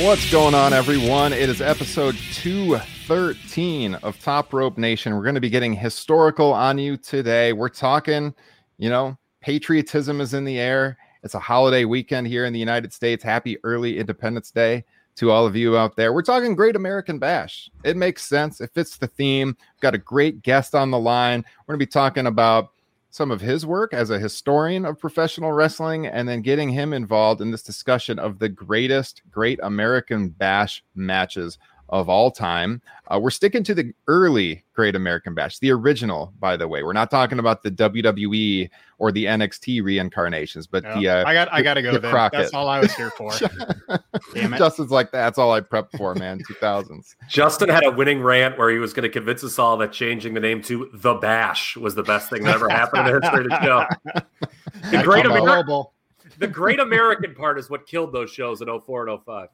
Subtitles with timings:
[0.00, 1.32] What's going on, everyone?
[1.32, 5.12] It is episode 213 of Top Rope Nation.
[5.12, 7.52] We're going to be getting historical on you today.
[7.52, 8.32] We're talking,
[8.78, 10.96] you know, patriotism is in the air.
[11.24, 13.24] It's a holiday weekend here in the United States.
[13.24, 14.84] Happy early Independence Day
[15.16, 16.12] to all of you out there.
[16.12, 17.68] We're talking Great American Bash.
[17.82, 18.60] It makes sense.
[18.60, 19.48] It fits the theme.
[19.48, 21.44] We've got a great guest on the line.
[21.66, 22.68] We're going to be talking about
[23.10, 27.40] some of his work as a historian of professional wrestling and then getting him involved
[27.40, 31.58] in this discussion of the greatest Great American Bash matches
[31.90, 32.82] of all time.
[33.08, 36.82] Uh, we're sticking to the early Great American Bash, the original, by the way.
[36.82, 41.32] We're not talking about the WWE or the NXT reincarnations, but Yeah, the uh, I
[41.32, 42.10] got I got to go the then.
[42.10, 42.40] Crockett.
[42.40, 43.32] That's all I was here for.
[44.34, 44.58] Damn it.
[44.58, 46.42] Justin's like that's all I prepped for, man.
[46.46, 47.16] Two thousands.
[47.28, 50.34] Justin had a winning rant where he was going to convince us all that changing
[50.34, 53.44] the name to The Bash was the best thing that ever happened in the history
[53.44, 53.86] of the show.
[54.90, 55.94] The great, American Ameri- horrible.
[56.38, 59.48] The great American part is what killed those shows in 04 and 05.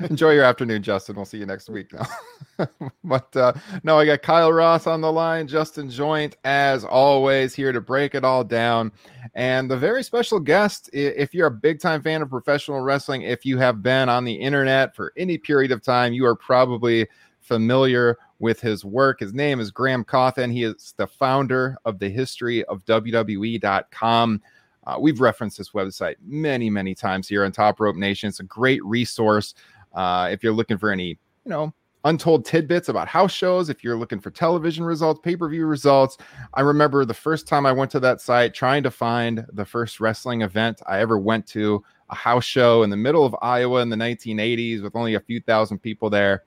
[0.10, 1.16] Enjoy your afternoon, Justin.
[1.16, 2.66] We'll see you next week now.
[3.04, 7.72] but uh, no, I got Kyle Ross on the line, Justin Joint, as always, here
[7.72, 8.92] to break it all down.
[9.34, 13.46] And the very special guest, if you're a big time fan of professional wrestling, if
[13.46, 17.08] you have been on the internet for any period of time, you are probably
[17.40, 19.20] familiar with his work.
[19.20, 20.52] His name is Graham Cawthon.
[20.52, 24.42] He is the founder of the history of WWE.com.
[24.88, 28.26] Uh, we've referenced this website many, many times here on Top Rope Nation.
[28.26, 29.54] It's a great resource
[29.92, 33.68] uh, if you're looking for any, you know, untold tidbits about house shows.
[33.68, 36.16] If you're looking for television results, pay per view results.
[36.54, 40.00] I remember the first time I went to that site trying to find the first
[40.00, 43.90] wrestling event I ever went to, a house show in the middle of Iowa in
[43.90, 46.44] the 1980s with only a few thousand people there.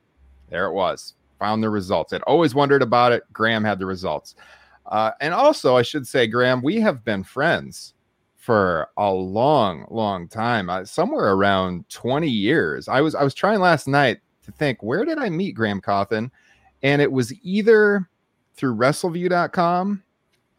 [0.49, 1.13] There it was.
[1.37, 2.11] Found the results.
[2.11, 3.21] I'd always wondered about it.
[3.31, 4.33] Graham had the results.
[4.87, 7.93] Uh, and also, I should say, Graham, we have been friends
[8.41, 10.67] for a long, long time.
[10.67, 12.87] Uh, somewhere around 20 years.
[12.87, 16.31] I was I was trying last night to think where did I meet Graham Cawthon,
[16.81, 18.09] and it was either
[18.55, 20.03] through WrestleView.com.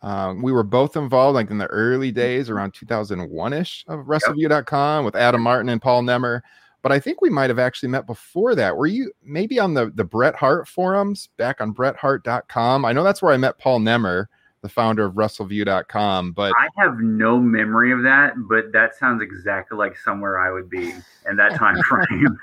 [0.01, 5.05] Um, we were both involved like in the early days around 2001 ish of WrestleView.com
[5.05, 6.41] with Adam Martin and Paul Nemer.
[6.83, 8.77] But I think we might have actually met before that.
[8.77, 12.85] Were you maybe on the the Bret Hart forums back on BretHart.com?
[12.85, 14.27] I know that's where I met Paul Nemer,
[14.63, 16.33] the founder of WrestleView.com.
[16.33, 20.71] But I have no memory of that, but that sounds exactly like somewhere I would
[20.71, 20.95] be
[21.29, 22.39] in that time frame.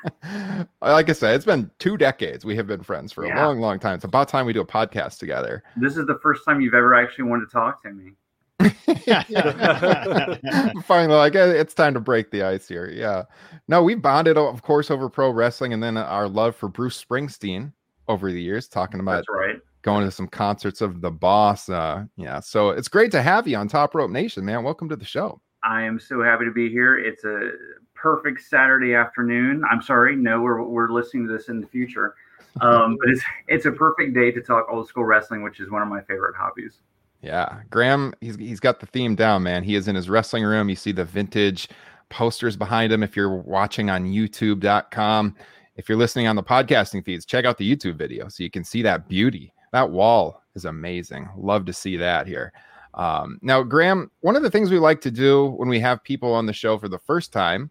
[0.82, 2.46] like I said, it's been two decades.
[2.46, 3.96] We have been friends for a long, long time.
[3.96, 5.64] It's about time we do a podcast together.
[5.78, 8.14] this is the first time you've ever actually wanted to talk to me.
[10.84, 12.90] Finally, like it's time to break the ice here.
[12.90, 13.24] Yeah.
[13.70, 17.72] No, we bonded, of course, over pro wrestling, and then our love for Bruce Springsteen
[18.10, 19.56] over the years, talking about That's right.
[19.82, 21.70] Going to some concerts of the Boss.
[21.70, 22.40] Uh, yeah.
[22.40, 24.64] So it's great to have you on Top Rope Nation, man.
[24.64, 25.42] Welcome to the show.
[25.64, 26.98] I am so happy to be here.
[26.98, 27.52] It's a
[27.96, 29.62] perfect Saturday afternoon.
[29.70, 32.16] I'm sorry, no, we're we're listening to this in the future.
[32.62, 35.84] Um, but it's it's a perfect day to talk old school wrestling, which is one
[35.84, 36.80] of my favorite hobbies.
[37.22, 39.64] Yeah, Graham, he's he's got the theme down, man.
[39.64, 40.68] He is in his wrestling room.
[40.68, 41.70] You see the vintage
[42.10, 45.36] posters behind him if you're watching on youtube.com.
[45.76, 48.64] If you're listening on the podcasting feeds, check out the YouTube video so you can
[48.64, 49.54] see that beauty.
[49.72, 51.30] That wall is amazing.
[51.38, 52.52] Love to see that here.
[52.96, 56.34] Um, now, Graham, one of the things we like to do when we have people
[56.34, 57.70] on the show for the first time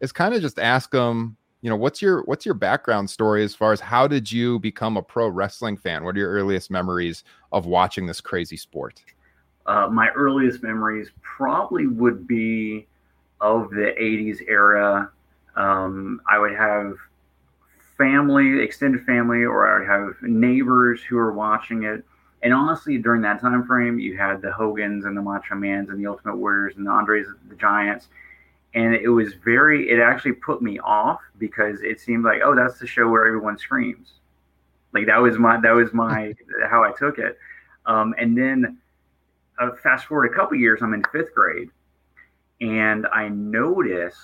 [0.00, 3.54] is kind of just ask them, you know, what's your what's your background story as
[3.54, 6.04] far as how did you become a pro wrestling fan?
[6.04, 9.02] What are your earliest memories of watching this crazy sport?
[9.66, 12.86] Uh, my earliest memories probably would be
[13.40, 15.10] of the 80s era.
[15.56, 16.94] Um, I would have
[18.00, 22.02] family, extended family, or I would have neighbors who are watching it.
[22.42, 26.00] And honestly, during that time frame, you had the Hogans and the Macho Mans and
[26.00, 28.08] the Ultimate Warriors and the Andres the Giants.
[28.72, 32.78] And it was very, it actually put me off because it seemed like, oh, that's
[32.78, 34.14] the show where everyone screams.
[34.94, 36.34] Like that was my that was my
[36.70, 37.38] how I took it.
[37.84, 38.78] Um, and then
[39.60, 41.68] uh, fast forward a couple years, I'm in fifth grade,
[42.62, 44.16] and I notice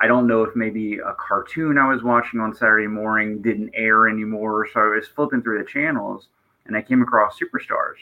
[0.00, 4.08] I don't know if maybe a cartoon I was watching on Saturday morning didn't air
[4.08, 6.28] anymore, so I was flipping through the channels
[6.66, 7.96] and I came across Superstars,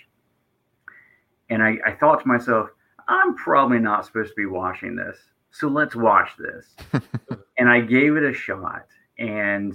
[1.51, 2.71] and I, I thought to myself,
[3.09, 5.19] I'm probably not supposed to be watching this,
[5.51, 6.67] so let's watch this,
[7.59, 8.87] and I gave it a shot,
[9.19, 9.75] and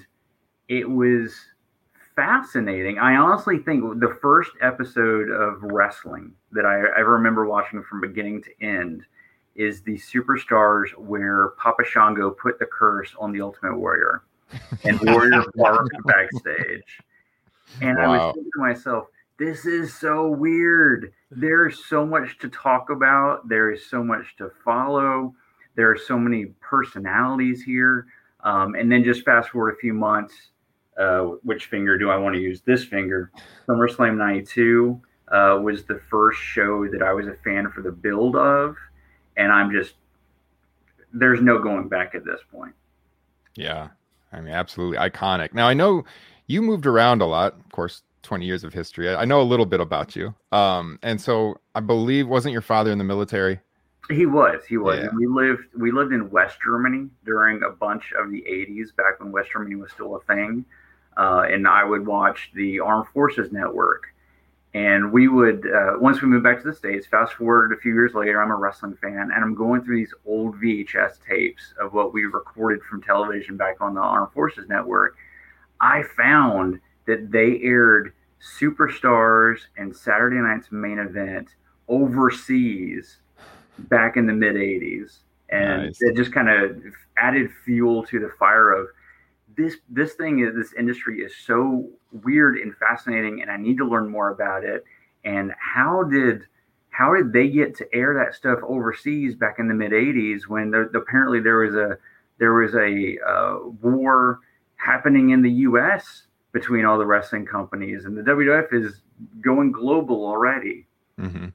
[0.69, 1.35] it was
[2.15, 2.97] fascinating.
[2.97, 8.41] I honestly think the first episode of wrestling that I ever remember watching from beginning
[8.43, 9.03] to end
[9.57, 14.23] is the Superstars where Papa Shango put the curse on the Ultimate Warrior
[14.83, 16.99] and Warrior barked backstage.
[17.81, 18.03] And wow.
[18.03, 19.07] I was thinking to myself,
[19.37, 21.13] this is so weird.
[21.29, 23.47] There's so much to talk about.
[23.49, 25.35] There is so much to follow.
[25.75, 28.07] There are so many personalities here.
[28.43, 30.33] Um, and then just fast forward a few months,
[30.97, 32.61] uh, which finger do I want to use?
[32.61, 33.31] This finger.
[33.67, 35.01] SummerSlam 92
[35.31, 38.75] uh, was the first show that I was a fan for the build of.
[39.37, 39.93] And I'm just,
[41.13, 42.73] there's no going back at this point.
[43.55, 43.89] Yeah.
[44.33, 45.53] I mean, absolutely iconic.
[45.53, 46.03] Now, I know
[46.47, 49.13] you moved around a lot, of course, 20 years of history.
[49.13, 50.33] I know a little bit about you.
[50.51, 53.59] Um, and so I believe, wasn't your father in the military?
[54.09, 54.63] He was.
[54.67, 54.99] He was.
[54.99, 55.09] Yeah.
[55.15, 55.63] We lived.
[55.77, 59.75] We lived in West Germany during a bunch of the '80s, back when West Germany
[59.75, 60.63] was still a thing
[61.17, 64.13] uh, and I would watch the Armed Forces Network.
[64.77, 67.93] And we would, uh, once we moved back to the States, fast forward a few
[67.93, 71.93] years later, I'm a wrestling fan, and I'm going through these old VHS tapes of
[71.93, 75.17] what we recorded from television back on the Armed Forces Network.
[75.81, 78.13] I found that they aired
[78.59, 81.55] Superstars and Saturday Night's main event
[81.87, 83.17] overseas
[83.79, 85.21] back in the mid 80s.
[85.49, 85.97] And nice.
[86.01, 86.77] it just kind of
[87.17, 88.89] added fuel to the fire of
[89.57, 91.89] this this thing is this industry is so
[92.23, 94.83] weird and fascinating and i need to learn more about it
[95.23, 96.43] and how did
[96.89, 100.71] how did they get to air that stuff overseas back in the mid 80s when
[100.71, 101.97] there, apparently there was a
[102.39, 104.39] there was a uh, war
[104.75, 109.01] happening in the us between all the wrestling companies and the wwf is
[109.41, 110.87] going global already
[111.19, 111.47] mm-hmm.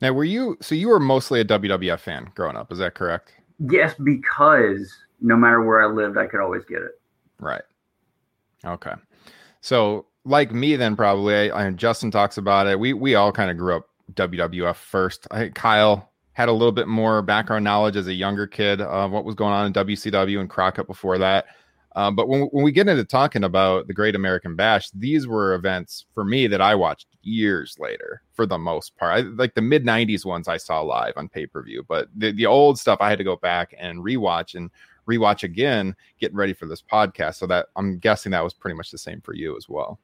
[0.00, 3.34] now were you so you were mostly a wwf fan growing up is that correct
[3.68, 7.00] yes because no matter where i lived i could always get it
[7.38, 7.62] Right.
[8.64, 8.92] Okay.
[9.66, 12.78] So, like me, then probably, I, I Justin talks about it.
[12.78, 15.26] We we all kind of grew up WWF first.
[15.32, 19.24] I Kyle had a little bit more background knowledge as a younger kid of what
[19.24, 21.46] was going on in WCW and Crockett before that.
[21.96, 25.54] Um, but when, when we get into talking about the Great American Bash, these were
[25.54, 29.16] events for me that I watched years later for the most part.
[29.16, 32.30] I, like the mid 90s ones I saw live on pay per view, but the,
[32.30, 34.70] the old stuff I had to go back and rewatch and
[35.08, 37.36] rewatch again, getting ready for this podcast.
[37.36, 39.98] So that I'm guessing that was pretty much the same for you as well.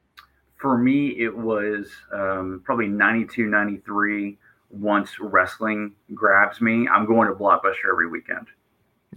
[0.56, 4.38] For me, it was um, probably 92, 93.
[4.70, 8.46] Once wrestling grabs me, I'm going to Blockbuster every weekend.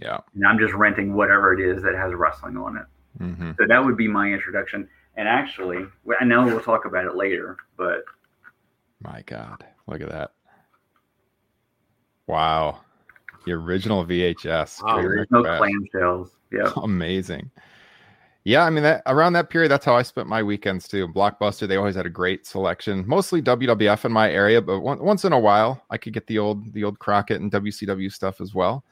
[0.00, 0.18] Yeah.
[0.34, 3.22] And I'm just renting whatever it is that has wrestling on it.
[3.22, 3.52] Mm-hmm.
[3.58, 4.88] So that would be my introduction.
[5.16, 5.86] And actually,
[6.20, 8.04] I know we'll talk about it later, but.
[9.00, 10.32] My God, look at that.
[12.26, 12.80] Wow.
[13.46, 14.82] The original VHS.
[14.84, 16.30] Oh, there's no clamshells.
[16.52, 16.72] Yeah.
[16.82, 17.50] Amazing.
[18.46, 21.08] Yeah, I mean that around that period, that's how I spent my weekends too.
[21.08, 25.24] Blockbuster, they always had a great selection, mostly WWF in my area, but one, once
[25.24, 28.54] in a while, I could get the old the old Crockett and WCW stuff as
[28.54, 28.84] well.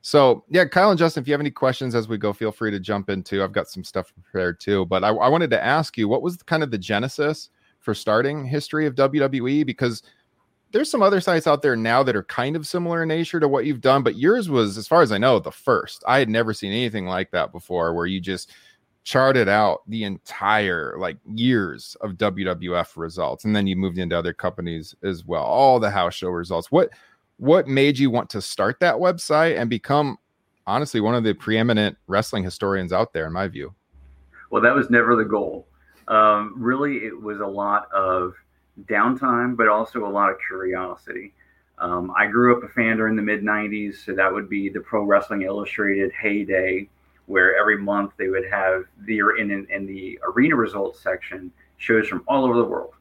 [0.00, 2.70] So yeah, Kyle and Justin, if you have any questions as we go, feel free
[2.70, 3.42] to jump into.
[3.42, 6.38] I've got some stuff prepared too, but I, I wanted to ask you, what was
[6.38, 9.66] kind of the genesis for starting history of WWE?
[9.66, 10.02] Because
[10.72, 13.48] there's some other sites out there now that are kind of similar in nature to
[13.48, 16.02] what you've done, but yours was, as far as I know, the first.
[16.06, 18.52] I had never seen anything like that before, where you just
[19.04, 24.32] charted out the entire like years of WWF results, and then you moved into other
[24.32, 26.72] companies as well, all the house show results.
[26.72, 26.90] What
[27.38, 30.16] what made you want to start that website and become
[30.66, 33.74] honestly one of the preeminent wrestling historians out there, in my view?
[34.50, 35.66] Well, that was never the goal.
[36.08, 38.34] Um, really, it was a lot of
[38.84, 41.32] downtime, but also a lot of curiosity.
[41.78, 44.80] Um, I grew up a fan during the mid 90s, so that would be the
[44.80, 46.88] Pro Wrestling Illustrated heyday,
[47.26, 52.06] where every month they would have the in, in, in the arena results section shows
[52.08, 52.94] from all over the world.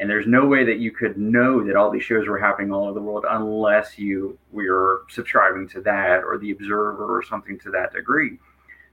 [0.00, 2.84] And there's no way that you could know that all these shows were happening all
[2.84, 7.70] over the world unless you were subscribing to that or the Observer or something to
[7.70, 8.38] that degree.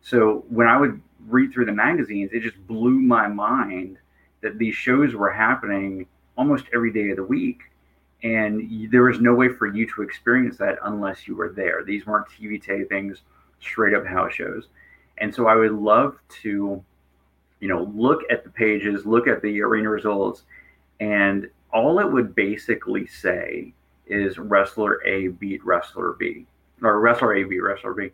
[0.02, 3.98] So when I would read through the magazines, it just blew my mind
[4.42, 6.06] that these shows were happening
[6.38, 7.62] almost every day of the week.
[8.24, 11.84] And there was no way for you to experience that unless you were there.
[11.84, 13.20] These weren't TV tapings,
[13.62, 14.68] straight up house shows.
[15.18, 16.84] And so I would love to
[17.60, 20.44] you know, look at the pages, look at the arena results,
[21.00, 23.74] and all it would basically say
[24.08, 26.46] is wrestler A beat wrestler B,
[26.82, 28.10] or wrestler A beat wrestler B.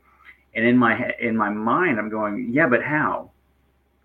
[0.55, 3.31] And in my in my mind, I'm going, yeah, but how?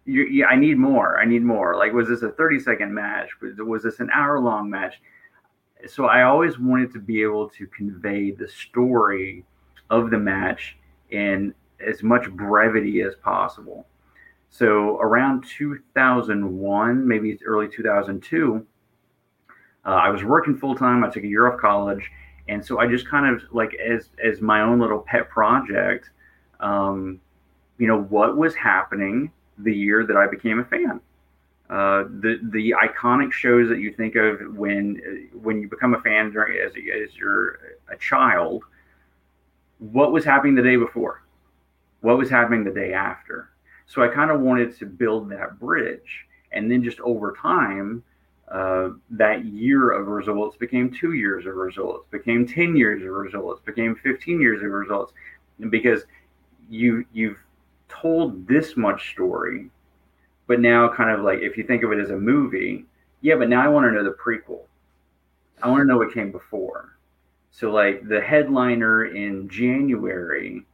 [0.05, 1.19] You, yeah, I need more.
[1.19, 1.77] I need more.
[1.77, 3.29] Like, was this a 30 second match?
[3.41, 5.01] Was, was this an hour long match?
[5.87, 9.45] So I always wanted to be able to convey the story
[9.89, 10.77] of the match
[11.11, 11.55] in
[11.87, 13.87] as much brevity as possible.
[14.51, 18.67] So around 2001, maybe early 2002,
[19.87, 21.05] uh, I was working full time.
[21.05, 22.11] I took a year off college,
[22.49, 26.11] and so I just kind of like as as my own little pet project,
[26.59, 27.21] um,
[27.79, 29.31] you know, what was happening
[29.63, 31.01] the year that I became a fan.
[31.69, 36.33] Uh, the the iconic shows that you think of when when you become a fan
[36.33, 38.65] during as as you're a child.
[39.79, 41.23] What was happening the day before?
[42.01, 43.51] What was happening the day after?
[43.91, 46.27] So I kind of wanted to build that bridge.
[46.53, 48.05] And then just over time,
[48.49, 53.61] uh, that year of results became two years of results, became 10 years of results,
[53.65, 55.13] became 15 years of results.
[55.71, 56.03] Because
[56.69, 57.39] you, you've
[57.91, 59.71] told this much story,
[60.47, 62.85] but now kind of like if you think of it as a movie,
[63.21, 64.63] yeah, but now I want to know the prequel.
[65.63, 66.97] I want to know what came before.
[67.51, 70.65] So like the headliner in January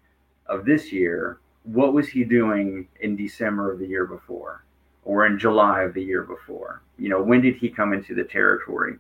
[0.47, 4.65] of this year what was he doing in December of the year before
[5.05, 6.83] or in July of the year before?
[6.99, 8.97] You know, when did he come into the territory?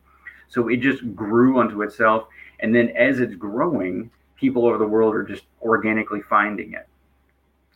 [0.48, 2.26] So it just grew unto itself.
[2.60, 6.88] And then as it's growing, people over the world are just organically finding it.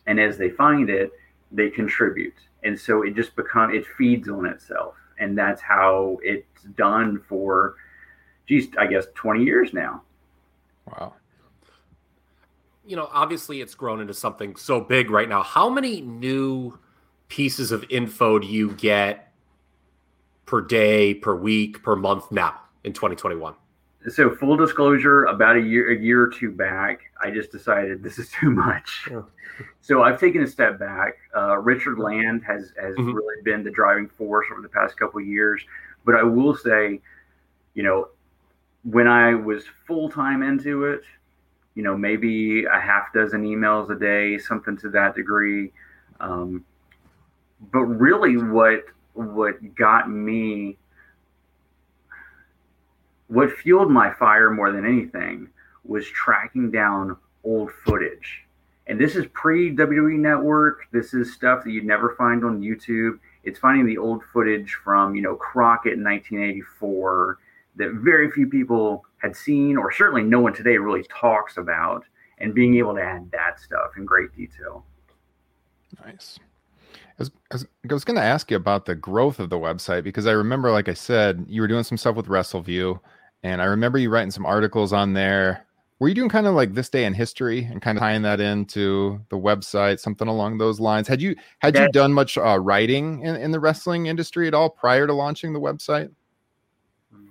[0.07, 1.11] And as they find it,
[1.51, 2.35] they contribute.
[2.63, 4.95] And so it just become it feeds on itself.
[5.19, 7.75] And that's how it's done for
[8.47, 10.01] geez, I guess 20 years now.
[10.87, 11.13] Wow
[12.85, 15.43] you know, obviously it's grown into something so big right now.
[15.43, 16.77] How many new
[17.27, 19.31] pieces of info do you get
[20.45, 23.55] per day, per week, per month now in 2021?
[24.09, 28.17] So full disclosure, about a year a year or two back, I just decided this
[28.17, 29.09] is too much.
[29.81, 31.13] So I've taken a step back.
[31.35, 33.11] Uh, Richard Land has has mm-hmm.
[33.11, 35.63] really been the driving force over the past couple of years.
[36.03, 36.99] But I will say,
[37.75, 38.07] you know,
[38.83, 41.01] when I was full time into it,
[41.75, 45.71] you know, maybe a half dozen emails a day, something to that degree.
[46.19, 46.65] Um,
[47.71, 50.77] but really, what what got me,
[53.31, 55.47] what fueled my fire more than anything,
[55.85, 58.43] was tracking down old footage.
[58.87, 60.81] And this is pre WWE Network.
[60.91, 63.19] This is stuff that you'd never find on YouTube.
[63.45, 67.39] It's finding the old footage from, you know, Crockett in 1984
[67.77, 72.03] that very few people had seen, or certainly no one today really talks about,
[72.39, 74.83] and being able to add that stuff in great detail.
[76.05, 76.37] Nice.
[77.17, 77.23] I
[77.53, 80.31] was, I was going to ask you about the growth of the website because I
[80.31, 82.99] remember, like I said, you were doing some stuff with WrestleView,
[83.43, 85.65] and I remember you writing some articles on there.
[85.99, 88.41] Were you doing kind of like this day in history and kind of tying that
[88.41, 91.07] into the website, something along those lines?
[91.07, 94.55] Had you had that, you done much uh, writing in, in the wrestling industry at
[94.55, 96.09] all prior to launching the website?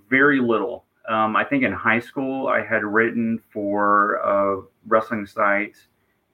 [0.09, 0.85] Very little.
[1.09, 5.75] Um, I think in high school, I had written for a wrestling site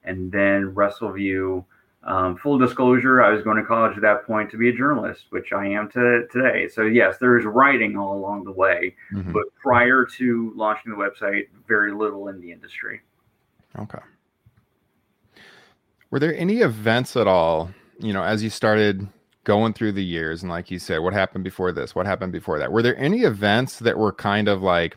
[0.04, 1.64] and then WrestleView.
[2.04, 5.24] Um, full disclosure, I was going to college at that point to be a journalist,
[5.30, 6.68] which I am to, today.
[6.68, 8.94] So, yes, there is writing all along the way.
[9.12, 9.32] Mm-hmm.
[9.32, 13.00] But prior to launching the website, very little in the industry.
[13.78, 13.98] Okay.
[16.10, 19.06] Were there any events at all, you know, as you started
[19.44, 22.58] going through the years and like you said what happened before this what happened before
[22.58, 24.96] that were there any events that were kind of like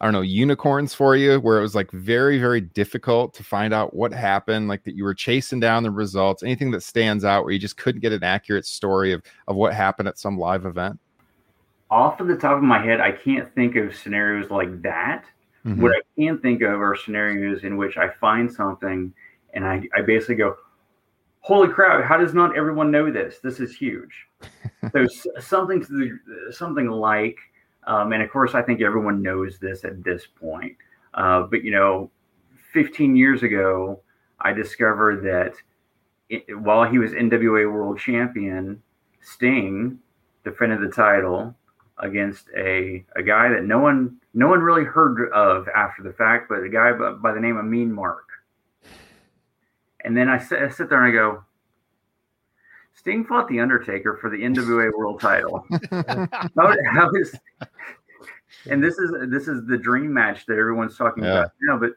[0.00, 3.72] i don't know unicorns for you where it was like very very difficult to find
[3.72, 7.44] out what happened like that you were chasing down the results anything that stands out
[7.44, 10.66] where you just couldn't get an accurate story of of what happened at some live
[10.66, 10.98] event?
[11.90, 15.24] Off of the top of my head i can't think of scenarios like that.
[15.64, 15.82] Mm-hmm.
[15.82, 19.12] what i can think of are scenarios in which i find something
[19.54, 20.56] and i, I basically go
[21.46, 23.38] holy crap how does not everyone know this?
[23.38, 24.26] This is huge.
[24.92, 27.38] There's something to the something like
[27.86, 30.76] um, and of course i think everyone knows this at this point.
[31.14, 32.10] Uh, but you know
[32.72, 34.00] 15 years ago
[34.40, 35.54] i discovered that
[36.28, 38.82] it, while he was nwa world champion
[39.20, 39.98] sting
[40.44, 41.54] defended the title
[41.98, 46.48] against a, a guy that no one no one really heard of after the fact
[46.48, 48.24] but a guy by, by the name of mean mark.
[50.04, 51.42] And then I I sit there and I go,
[52.96, 55.64] Sting fought the Undertaker for the NWA World Title.
[55.90, 57.36] how, how is,
[58.68, 61.30] and this is this is the dream match that everyone's talking yeah.
[61.30, 61.52] about.
[61.60, 61.92] You know, but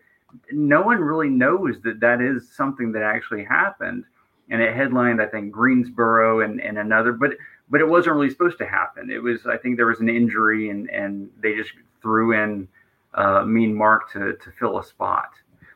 [0.52, 4.04] no one really knows that that is something that actually happened.
[4.50, 7.32] and it headlined I think Greensboro and, and another, but
[7.70, 9.10] but it wasn't really supposed to happen.
[9.10, 12.68] It was I think there was an injury and and they just threw in
[13.14, 15.32] uh, Mean Mark to to fill a spot.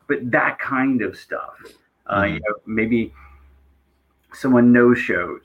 [0.08, 1.56] But that kind of stuff,
[2.08, 2.34] uh, mm-hmm.
[2.34, 3.14] you know, maybe
[4.36, 5.44] someone no shows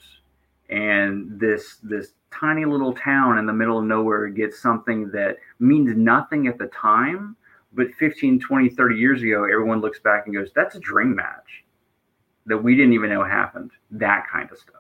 [0.71, 5.97] and this this tiny little town in the middle of nowhere gets something that means
[5.97, 7.37] nothing at the time
[7.73, 11.65] but 15 20 30 years ago everyone looks back and goes that's a dream match
[12.49, 13.71] that we didn't even know happened.
[13.93, 14.75] That kind of stuff.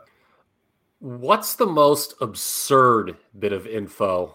[0.99, 4.35] What's the most absurd bit of info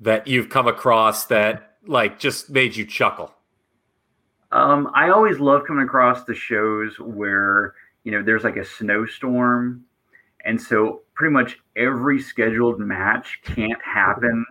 [0.00, 3.32] that you've come across that like just made you chuckle?
[4.52, 7.74] Um, i always love coming across the shows where
[8.06, 9.84] you know there's like a snowstorm
[10.46, 14.46] and so pretty much every scheduled match can't happen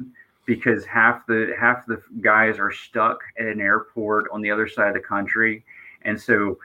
[0.45, 4.89] because half the half the guys are stuck at an airport on the other side
[4.89, 5.63] of the country.
[6.03, 6.59] And so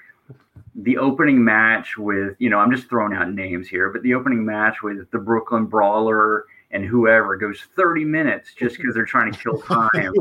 [0.75, 4.45] the opening match with, you know, I'm just throwing out names here, but the opening
[4.45, 9.39] match with the Brooklyn Brawler and whoever goes 30 minutes just because they're trying to
[9.39, 10.13] kill time.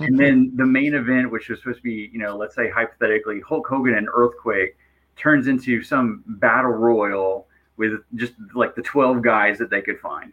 [0.00, 3.40] and then the main event, which was supposed to be, you know, let's say hypothetically
[3.40, 4.76] Hulk Hogan and Earthquake,
[5.16, 7.46] turns into some battle royal
[7.76, 10.32] with just like the 12 guys that they could find.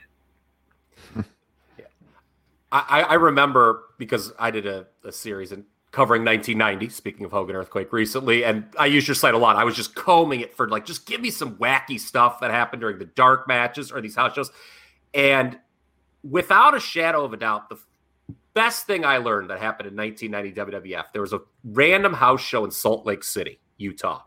[1.15, 1.85] yeah.
[2.71, 7.55] I, I remember because I did a, a series and covering 1990, speaking of Hogan
[7.55, 9.55] Earthquake recently, and I used your site a lot.
[9.57, 12.81] I was just combing it for like, just give me some wacky stuff that happened
[12.81, 14.51] during the dark matches or these house shows.
[15.13, 15.59] And
[16.23, 17.77] without a shadow of a doubt, the
[18.55, 22.65] best thing I learned that happened in 1990 WWF, there was a random house show
[22.65, 24.23] in Salt Lake City, Utah.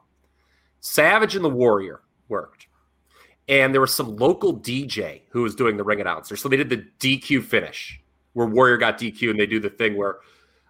[0.86, 2.66] Savage and the Warrior worked
[3.48, 6.36] and there was some local DJ who was doing the ring announcer.
[6.36, 8.00] So they did the DQ finish
[8.32, 10.18] where Warrior got DQ, and they do the thing where,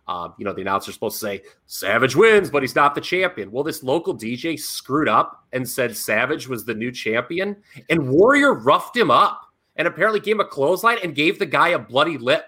[0.06, 3.50] um, you know, the announcer's supposed to say Savage wins, but he's not the champion.
[3.50, 7.56] Well, this local DJ screwed up and said Savage was the new champion,
[7.88, 9.42] and Warrior roughed him up
[9.74, 12.44] and apparently gave him a clothesline and gave the guy a bloody lip.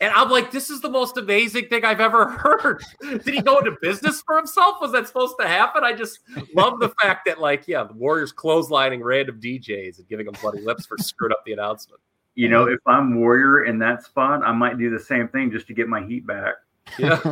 [0.00, 2.84] And I'm like, this is the most amazing thing I've ever heard.
[3.00, 4.76] Did he go into business for himself?
[4.80, 5.82] Was that supposed to happen?
[5.82, 6.20] I just
[6.54, 10.60] love the fact that, like, yeah, the Warriors clotheslining random DJs and giving them bloody
[10.60, 12.00] lips for screwing up the announcement.
[12.36, 15.66] You know, if I'm Warrior in that spot, I might do the same thing just
[15.66, 16.54] to get my heat back.
[16.96, 17.20] Yeah.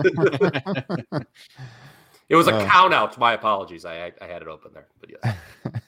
[2.28, 3.16] it was a uh, count out.
[3.16, 3.84] My apologies.
[3.84, 5.36] I, I had it open there, but yes.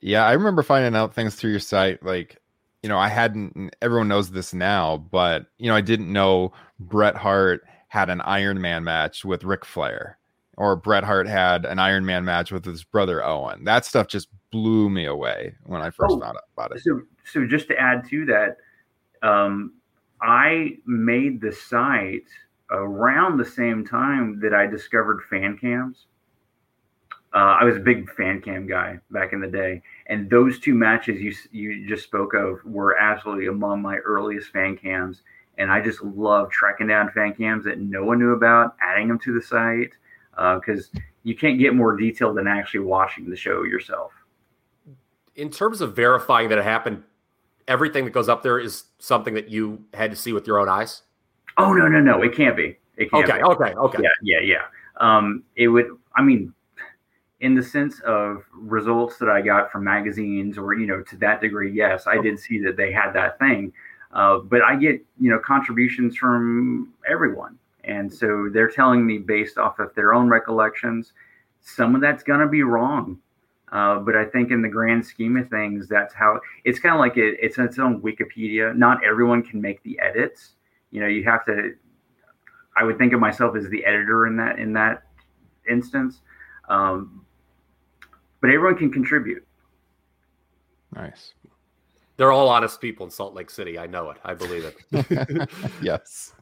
[0.00, 2.38] yeah, I remember finding out things through your site, like
[2.82, 7.16] you know, I hadn't, everyone knows this now, but, you know, I didn't know Bret
[7.16, 10.18] Hart had an Iron Man match with Ric Flair
[10.60, 13.64] or Bret Hart had an Iron Man match with his brother Owen.
[13.64, 16.82] That stuff just blew me away when I first oh, found out about it.
[16.82, 18.58] So, so just to add to that,
[19.26, 19.72] um,
[20.20, 22.28] I made the site
[22.70, 26.06] around the same time that I discovered fan cams.
[27.32, 30.74] Uh, I was a big fan cam guy back in the day, and those two
[30.74, 35.22] matches you you just spoke of were absolutely among my earliest fan cams.
[35.58, 39.18] And I just love tracking down fan cams that no one knew about, adding them
[39.20, 39.92] to the site
[40.32, 44.12] because uh, you can't get more detail than actually watching the show yourself.
[45.36, 47.02] In terms of verifying that it happened,
[47.68, 50.68] everything that goes up there is something that you had to see with your own
[50.68, 51.02] eyes.
[51.58, 52.22] Oh no, no, no!
[52.22, 52.76] It can't be.
[52.96, 53.44] It can't okay, be.
[53.44, 53.98] okay, okay.
[54.02, 54.62] Yeah, yeah, yeah.
[54.96, 55.86] Um, it would.
[56.16, 56.54] I mean,
[57.40, 61.40] in the sense of results that I got from magazines or, you know, to that
[61.40, 63.72] degree, yes, I did see that they had that thing.
[64.12, 67.58] Uh, but I get, you know, contributions from everyone.
[67.84, 71.12] And so they're telling me based off of their own recollections,
[71.62, 73.18] some of that's going to be wrong.
[73.72, 77.00] Uh, but I think in the grand scheme of things, that's how it's kind of
[77.00, 78.76] like it, it's its own Wikipedia.
[78.76, 80.56] Not everyone can make the edits.
[80.90, 81.74] You know, you have to.
[82.76, 85.04] I would think of myself as the editor in that in that
[85.68, 86.20] instance.
[86.68, 87.24] Um,
[88.40, 89.46] but everyone can contribute.
[90.94, 91.34] Nice.
[92.16, 93.78] They're all honest people in Salt Lake City.
[93.78, 94.18] I know it.
[94.24, 95.48] I believe it.
[95.82, 96.34] yes.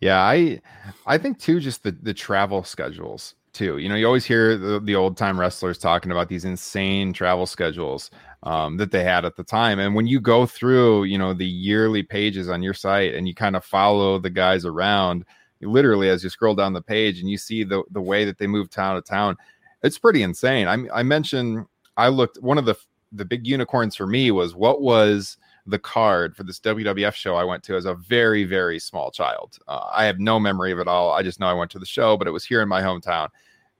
[0.00, 0.60] Yeah, I
[1.06, 3.78] I think too just the the travel schedules too.
[3.78, 7.46] You know, you always hear the, the old time wrestlers talking about these insane travel
[7.46, 8.10] schedules
[8.44, 9.78] um, that they had at the time.
[9.78, 13.34] And when you go through, you know, the yearly pages on your site and you
[13.34, 15.24] kind of follow the guys around,
[15.60, 18.46] literally as you scroll down the page and you see the the way that they
[18.46, 19.36] move town to town,
[19.82, 20.66] it's pretty insane.
[20.66, 22.76] I I mentioned I looked one of the
[23.12, 25.36] the big unicorns for me was what was
[25.66, 29.58] the card for this WWF show I went to as a very very small child.
[29.68, 31.12] Uh, I have no memory of it all.
[31.12, 33.28] I just know I went to the show, but it was here in my hometown,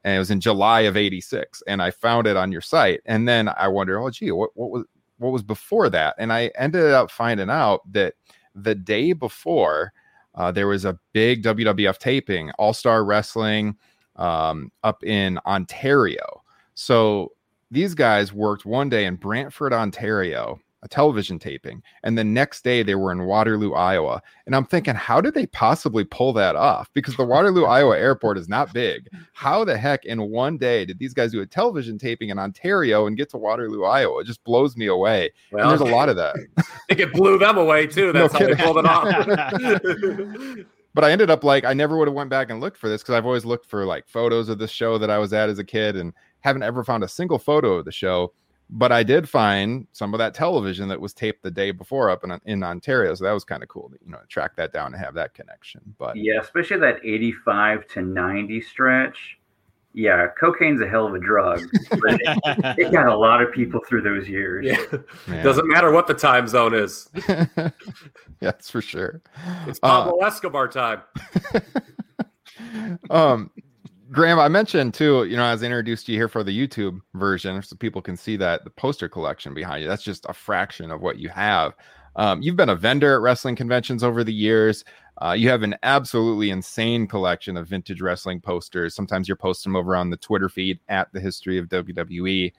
[0.04, 1.62] and it was in July of '86.
[1.66, 4.70] And I found it on your site, and then I wonder, oh gee, what what
[4.70, 4.84] was
[5.18, 6.14] what was before that?
[6.18, 8.14] And I ended up finding out that
[8.54, 9.92] the day before
[10.34, 13.76] uh, there was a big WWF taping, All Star Wrestling
[14.18, 16.42] um, up in Ontario.
[16.74, 17.32] So
[17.70, 22.82] these guys worked one day in Brantford, Ontario, a television taping, and the next day
[22.82, 24.22] they were in Waterloo, Iowa.
[24.46, 26.88] And I'm thinking, how did they possibly pull that off?
[26.94, 29.08] Because the Waterloo, Iowa airport is not big.
[29.32, 33.06] How the heck in one day did these guys do a television taping in Ontario
[33.06, 34.20] and get to Waterloo, Iowa?
[34.20, 35.30] It just blows me away.
[35.50, 36.36] Well, and there's a lot of that.
[36.56, 38.12] I think it blew them away too.
[38.18, 40.66] That's no how they pulled it off.
[40.98, 43.02] But I ended up like I never would have went back and looked for this
[43.02, 45.60] because I've always looked for like photos of the show that I was at as
[45.60, 48.32] a kid and haven't ever found a single photo of the show
[48.68, 52.24] but I did find some of that television that was taped the day before up
[52.24, 53.14] in, in Ontario.
[53.14, 55.34] So that was kind of cool to, you know, track that down and have that
[55.34, 55.80] connection.
[55.98, 59.37] But yeah, especially that 85 to 90 stretch.
[59.98, 61.60] Yeah, cocaine's a hell of a drug.
[61.90, 64.64] But it, it, got a lot of people through those years.
[64.64, 65.42] Yeah.
[65.42, 67.08] Doesn't matter what the time zone is.
[68.40, 69.20] That's for sure.
[69.66, 71.02] It's Pablo uh, Escobar time.
[73.10, 73.50] um,
[74.12, 77.60] Graham, I mentioned too, you know, as I introduced you here for the YouTube version,
[77.60, 79.88] so people can see that the poster collection behind you.
[79.88, 81.74] That's just a fraction of what you have.
[82.18, 84.84] Um, you've been a vendor at wrestling conventions over the years.
[85.22, 88.94] Uh, you have an absolutely insane collection of vintage wrestling posters.
[88.94, 92.52] Sometimes you're posting them over on the Twitter feed at the history of WWE.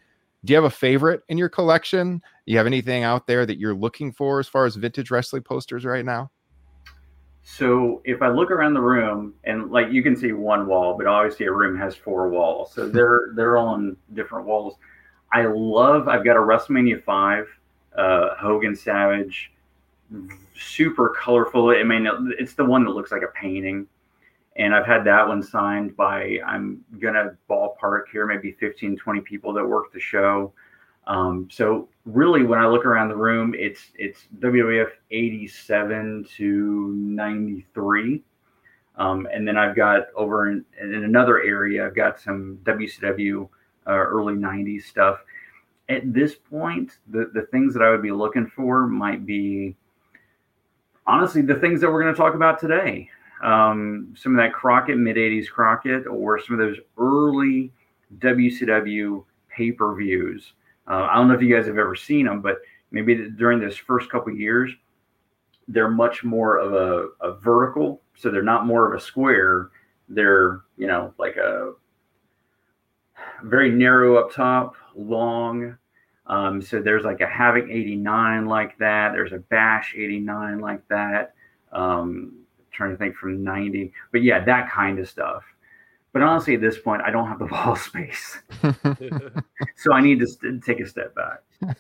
[0.46, 2.20] Do you have a favorite in your collection?
[2.20, 5.44] Do you have anything out there that you're looking for as far as vintage wrestling
[5.44, 6.32] posters right now?
[7.44, 11.06] So if I look around the room and like you can see one wall, but
[11.06, 12.74] obviously a room has four walls.
[12.74, 14.76] So they're they're all on different walls.
[15.34, 17.46] I love I've got a WrestleMania five,
[18.00, 19.52] uh, Hogan Savage,
[20.58, 21.70] super colorful.
[21.70, 22.08] I mean
[22.38, 23.88] it's the one that looks like a painting.
[24.56, 29.54] And I've had that one signed by I'm gonna ballpark here, maybe 15, 20 people
[29.54, 30.54] that work the show.
[31.08, 38.24] Um, so really, when I look around the room, it's it's WWF 87 to 93.
[38.96, 43.48] Um, and then I've got over in, in, another area, I've got some WCW
[43.88, 45.20] uh, early 90s stuff.
[45.90, 49.76] At this point, the, the things that I would be looking for might be
[51.08, 53.10] honestly the things that we're going to talk about today.
[53.44, 57.72] Um, some of that Crockett, mid 80s Crockett, or some of those early
[58.20, 60.54] WCW pay per views
[60.90, 62.58] uh, I don't know if you guys have ever seen them, but
[62.92, 64.72] maybe during this first couple years,
[65.68, 68.02] they're much more of a, a vertical.
[68.16, 69.70] So they're not more of a square.
[70.10, 71.74] They're, you know, like a
[73.44, 75.78] very narrow up top, long.
[76.28, 79.14] Um, so there's like a Havoc 89 like that.
[79.14, 81.34] There's a Bash 89 like that.
[81.72, 83.92] Um, trying to think from 90.
[84.12, 85.44] But yeah, that kind of stuff.
[86.12, 88.38] But honestly, at this point, I don't have the wall space.
[89.76, 91.42] so I need to st- take a step back.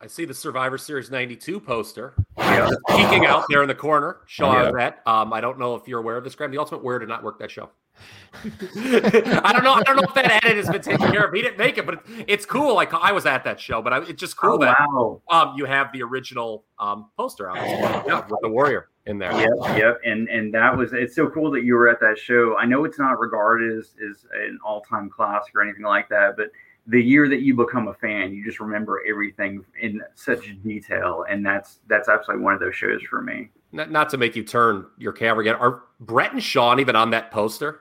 [0.00, 2.70] I see the Survivor Series 92 poster yeah.
[2.88, 4.18] peeking out there in the corner.
[4.26, 4.92] Shaw yeah.
[5.06, 6.52] Um, I don't know if you're aware of this, Graham.
[6.52, 7.70] The Ultimate Warrior did not work that show.
[8.44, 9.72] I don't know.
[9.72, 11.34] I don't know if that edit has been taken care of.
[11.34, 12.76] He didn't make it, but it's, it's cool.
[12.76, 15.20] Like I was at that show, but I, it's just cool oh, that wow.
[15.30, 19.32] um, you have the original um, poster out yeah, with the Warrior in there.
[19.32, 20.00] Yep, yep.
[20.04, 22.56] And and that was it's so cool that you were at that show.
[22.56, 26.36] I know it's not regarded as, as an all time classic or anything like that,
[26.36, 26.52] but
[26.88, 31.44] the year that you become a fan, you just remember everything in such detail, and
[31.44, 33.50] that's that's absolutely one of those shows for me.
[33.72, 35.56] Not, not to make you turn your camera again.
[35.56, 37.80] Are Bret and Shawn even on that poster?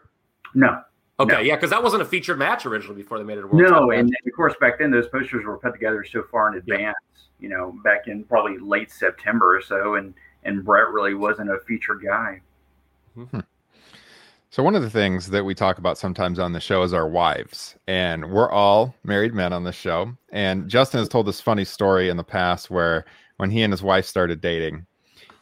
[0.54, 0.82] No.
[1.20, 1.40] Okay, no.
[1.40, 3.72] yeah, because that wasn't a featured match originally before they made it a world.
[3.72, 6.60] No, and, and, of course back then those posters were put together so far in
[6.60, 6.80] advance.
[6.80, 6.94] Yeah.
[7.40, 11.60] You know, back in probably late September or so, and and Bret really wasn't a
[11.66, 12.42] featured guy.
[13.18, 13.40] Mm-hmm.
[14.50, 17.08] So one of the things that we talk about sometimes on the show is our
[17.08, 20.14] wives, and we're all married men on the show.
[20.32, 23.06] And Justin has told this funny story in the past where
[23.38, 24.86] when he and his wife started dating,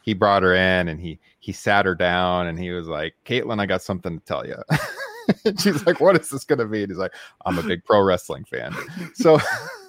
[0.02, 3.60] he brought her in and he he sat her down and he was like, "Caitlin,
[3.60, 4.56] I got something to tell you."
[5.60, 7.14] she's like, "What is this going to be?" And he's like,
[7.44, 8.74] "I'm a big pro wrestling fan."
[9.14, 9.38] So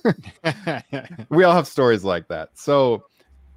[1.29, 2.49] we all have stories like that.
[2.53, 3.03] So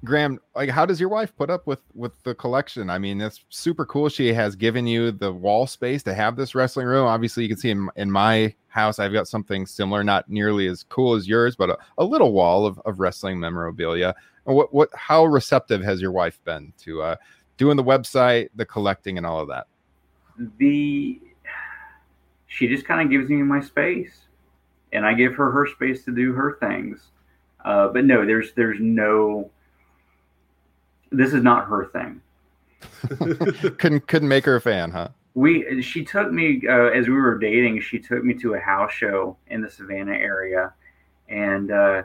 [0.03, 2.89] Graham, like, how does your wife put up with with the collection?
[2.89, 4.09] I mean, it's super cool.
[4.09, 7.05] She has given you the wall space to have this wrestling room.
[7.05, 10.83] Obviously, you can see in, in my house, I've got something similar, not nearly as
[10.83, 14.15] cool as yours, but a, a little wall of, of wrestling memorabilia.
[14.45, 17.15] What what how receptive has your wife been to uh,
[17.57, 19.67] doing the website, the collecting, and all of that?
[20.57, 21.21] The
[22.47, 24.21] she just kind of gives me my space,
[24.93, 27.09] and I give her her space to do her things.
[27.63, 29.51] Uh, but no, there's there's no
[31.11, 32.21] this is not her thing.
[33.77, 35.09] couldn't couldn't make her a fan, huh?
[35.33, 37.81] We she took me uh, as we were dating.
[37.81, 40.73] She took me to a house show in the Savannah area,
[41.29, 42.03] and uh,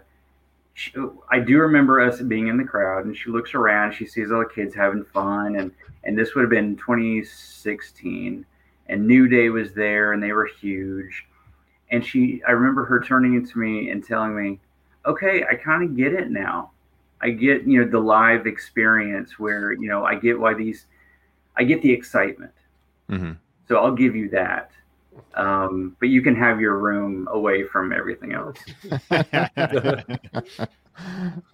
[0.75, 0.93] she,
[1.31, 3.07] I do remember us being in the crowd.
[3.07, 5.73] And she looks around, she sees all the kids having fun, and
[6.05, 8.47] and this would have been 2016,
[8.89, 11.27] and New Day was there, and they were huge.
[11.91, 14.61] And she, I remember her turning to me and telling me,
[15.05, 16.71] okay, I kind of get it now.
[17.21, 20.87] I get, you know, the live experience where, you know, I get why these,
[21.57, 22.53] I get the excitement.
[23.11, 23.33] Mm-hmm.
[23.69, 24.71] So I'll give you that.
[25.35, 28.59] Um, but you can have your room away from everything else.
[29.11, 29.51] I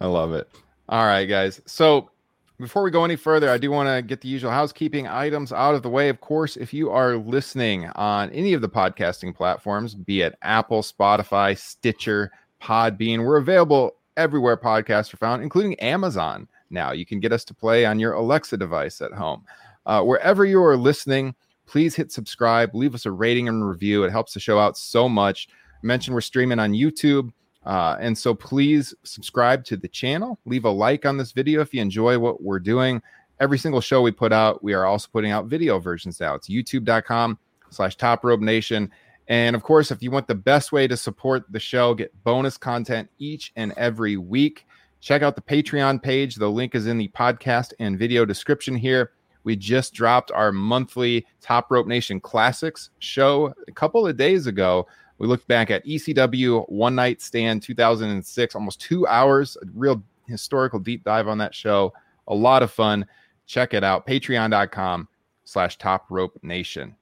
[0.06, 0.48] love it.
[0.88, 1.60] All right, guys.
[1.66, 2.10] So
[2.58, 5.74] before we go any further, I do want to get the usual housekeeping items out
[5.74, 6.08] of the way.
[6.08, 10.82] Of course, if you are listening on any of the podcasting platforms, be it Apple,
[10.82, 16.48] Spotify, Stitcher, Podbean, we're available everywhere podcasts are found, including Amazon.
[16.70, 19.44] Now you can get us to play on your Alexa device at home.
[19.86, 21.34] Uh, wherever you are listening,
[21.66, 24.04] please hit subscribe, leave us a rating and review.
[24.04, 25.48] It helps the show out so much.
[25.50, 27.32] I mentioned we're streaming on YouTube.
[27.64, 31.72] Uh, and so please subscribe to the channel, leave a like on this video if
[31.72, 33.00] you enjoy what we're doing.
[33.40, 36.34] Every single show we put out, we are also putting out video versions now.
[36.34, 37.38] It's youtube.com
[37.70, 38.90] slash top rope nation.
[39.32, 42.58] And of course, if you want the best way to support the show, get bonus
[42.58, 44.66] content each and every week.
[45.00, 46.34] Check out the Patreon page.
[46.34, 49.12] The link is in the podcast and video description here.
[49.44, 54.86] We just dropped our monthly Top Rope Nation Classics show a couple of days ago.
[55.16, 60.78] We looked back at ECW One Night Stand 2006, almost two hours, a real historical
[60.78, 61.94] deep dive on that show.
[62.28, 63.06] A lot of fun.
[63.46, 64.06] Check it out.
[64.06, 65.08] Patreon.com
[65.44, 66.96] slash Top Rope Nation.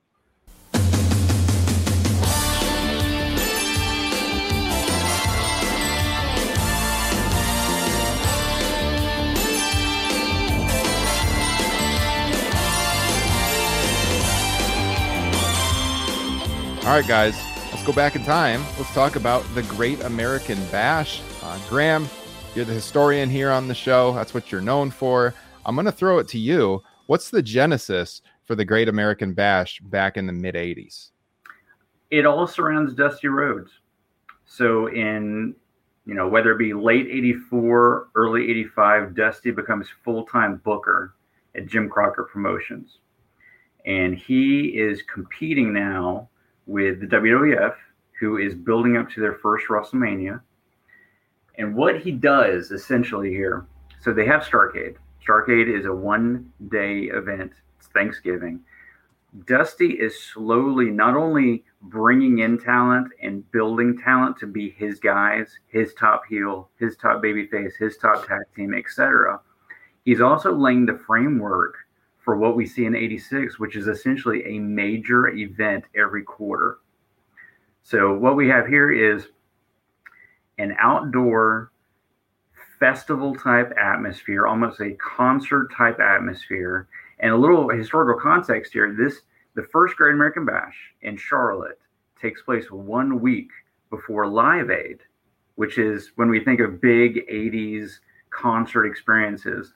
[16.82, 17.38] All right, guys,
[17.70, 18.62] let's go back in time.
[18.78, 21.20] Let's talk about the Great American Bash.
[21.42, 22.08] Uh, Graham,
[22.54, 24.14] you're the historian here on the show.
[24.14, 25.34] That's what you're known for.
[25.66, 26.82] I'm going to throw it to you.
[27.06, 31.10] What's the genesis for the Great American Bash back in the mid 80s?
[32.10, 33.70] It all surrounds Dusty Rhodes.
[34.46, 35.54] So, in
[36.06, 41.14] you know, whether it be late 84, early 85, Dusty becomes full time booker
[41.54, 43.00] at Jim Crockett Promotions.
[43.84, 46.29] And he is competing now
[46.70, 47.74] with the WWF,
[48.20, 50.40] who is building up to their first WrestleMania.
[51.58, 53.66] And what he does essentially here,
[54.00, 54.94] so they have Starcade.
[55.26, 58.60] Starcade is a one day event, it's Thanksgiving.
[59.46, 65.58] Dusty is slowly not only bringing in talent and building talent to be his guys,
[65.66, 69.40] his top heel, his top babyface, his top tag team, etc.
[70.04, 71.74] He's also laying the framework
[72.30, 76.78] for what we see in 86, which is essentially a major event every quarter.
[77.82, 79.26] So, what we have here is
[80.56, 81.72] an outdoor
[82.78, 86.86] festival type atmosphere, almost a concert type atmosphere.
[87.18, 89.22] And a little historical context here this,
[89.56, 91.80] the first Great American Bash in Charlotte
[92.22, 93.50] takes place one week
[93.90, 95.00] before Live Aid,
[95.56, 97.98] which is when we think of big 80s
[98.30, 99.72] concert experiences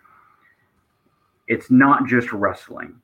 [1.47, 3.01] it's not just wrestling.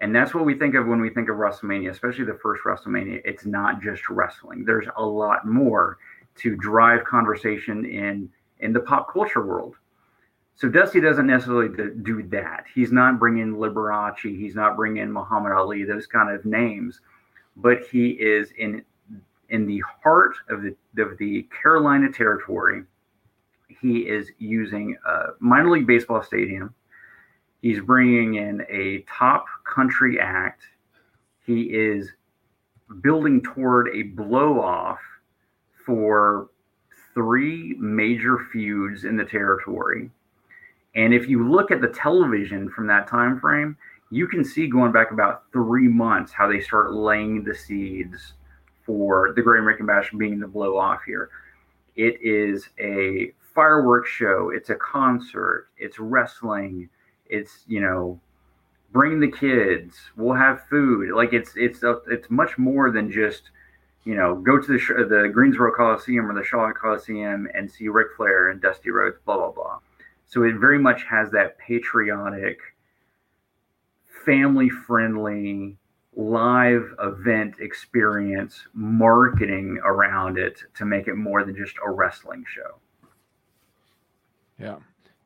[0.00, 3.22] And that's what we think of when we think of WrestleMania, especially the first WrestleMania.
[3.24, 4.64] It's not just wrestling.
[4.64, 5.98] There's a lot more
[6.36, 9.76] to drive conversation in in the pop culture world.
[10.54, 11.68] So Dusty doesn't necessarily
[12.02, 12.64] do that.
[12.74, 14.38] He's not bringing Liberace.
[14.38, 15.84] He's not bringing Muhammad Ali.
[15.84, 17.00] Those kind of names,
[17.56, 18.84] but he is in
[19.48, 22.82] in the heart of the of the Carolina territory.
[23.80, 26.74] He is using a minor league baseball stadium
[27.62, 30.62] He's bringing in a top country act.
[31.44, 32.12] He is
[33.00, 35.00] building toward a blow off
[35.84, 36.48] for
[37.14, 40.10] three major feuds in the territory.
[40.94, 43.76] And if you look at the television from that time frame,
[44.10, 48.34] you can see going back about three months how they start laying the seeds
[48.84, 51.30] for the Great American Bash being the blow off here.
[51.96, 56.88] It is a fireworks show, it's a concert, it's wrestling,
[57.28, 58.20] it's you know
[58.92, 61.14] bring the kids we'll have food.
[61.14, 63.50] Like it's it's a, it's much more than just
[64.04, 68.08] you know go to the the greensboro coliseum or the charlotte coliseum and see Ric
[68.16, 69.78] flair and dusty rhodes blah blah blah.
[70.26, 72.58] So it very much has that patriotic
[74.24, 75.76] family friendly
[76.16, 82.78] live event experience marketing around it to make it more than just a wrestling show.
[84.58, 84.76] Yeah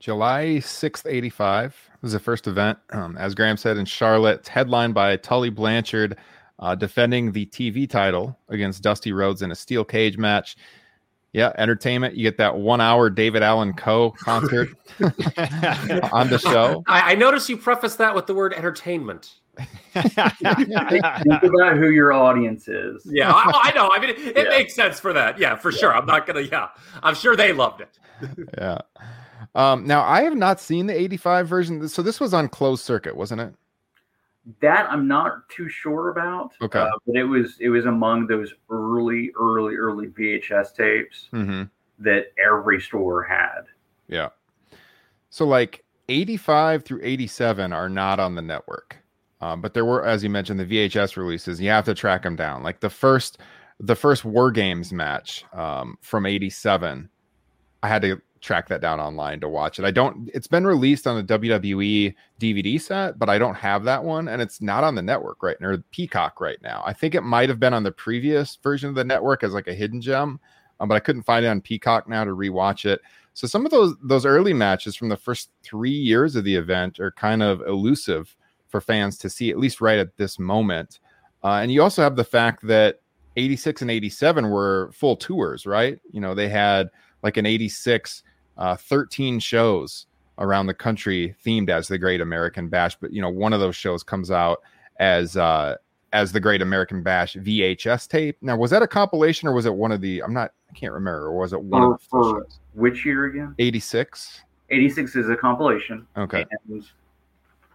[0.00, 2.78] July 6th, 85 was the first event.
[2.90, 6.16] Um, as Graham said, in Charlotte, headlined by Tully Blanchard
[6.58, 10.56] uh, defending the TV title against Dusty Rhodes in a steel cage match.
[11.32, 12.16] Yeah, entertainment.
[12.16, 16.82] You get that one hour David Allan Coe concert on the show.
[16.88, 19.34] I, I noticed you preface that with the word entertainment.
[19.92, 23.02] Think about who your audience is.
[23.04, 23.90] Yeah, I, I know.
[23.92, 24.48] I mean, it, it Yeah.
[24.48, 25.38] makes sense for that.
[25.38, 25.94] Yeah, for sure.
[25.94, 26.40] I'm not gonna.
[26.40, 26.68] Yeah,
[27.02, 27.98] I'm sure they loved it.
[28.58, 28.78] yeah.
[29.54, 31.88] Um, now I have not seen the 85 version.
[31.88, 33.54] So this was on closed circuit, wasn't it?
[34.60, 36.52] That I'm not too sure about.
[36.62, 36.78] Okay.
[36.78, 41.64] uh, but it was it was among those early, early, early VHS tapes Mm-hmm.
[41.98, 43.62] that every store had.
[44.08, 44.28] Yeah.
[45.30, 48.96] So like 85 through 87 are not on the network.
[49.42, 51.60] Um, but there were, as you mentioned, the VHS releases.
[51.60, 52.62] You have to track them down.
[52.62, 53.38] Like the first,
[53.78, 57.08] the first War Games match um, from '87,
[57.82, 59.84] I had to track that down online to watch it.
[59.84, 60.30] I don't.
[60.32, 64.40] It's been released on the WWE DVD set, but I don't have that one, and
[64.40, 66.82] it's not on the network right now, Peacock right now.
[66.84, 69.68] I think it might have been on the previous version of the network as like
[69.68, 70.40] a hidden gem,
[70.80, 73.00] um, but I couldn't find it on Peacock now to rewatch it.
[73.34, 76.98] So some of those those early matches from the first three years of the event
[76.98, 78.34] are kind of elusive
[78.68, 81.00] for fans to see, at least right at this moment.
[81.42, 83.00] Uh, and you also have the fact that
[83.36, 85.98] 86 and 87 were full tours, right?
[86.10, 86.90] You know, they had
[87.22, 88.22] like an 86,
[88.60, 90.06] uh, 13 shows
[90.38, 92.96] around the country themed as the Great American Bash.
[92.96, 94.62] But you know, one of those shows comes out
[95.00, 95.76] as uh,
[96.12, 98.36] as the Great American Bash VHS tape.
[98.42, 100.22] Now, was that a compilation or was it one of the?
[100.22, 100.52] I'm not.
[100.70, 101.26] I can't remember.
[101.26, 102.58] Or was it one For, of for shows?
[102.74, 103.54] which year again?
[103.58, 104.42] 86.
[104.70, 106.06] 86 is a compilation.
[106.16, 106.44] Okay.
[106.68, 106.84] And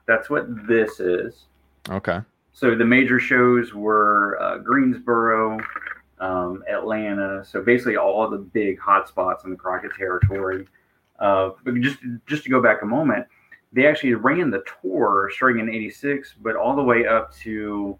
[0.07, 1.45] that's what this is.
[1.89, 2.19] Okay.
[2.53, 5.59] So the major shows were uh, Greensboro,
[6.19, 7.43] um, Atlanta.
[7.45, 10.67] So basically all the big hot spots in the Crockett territory.
[11.19, 13.25] Uh, but just just to go back a moment,
[13.71, 17.97] they actually ran the tour starting in '86, but all the way up to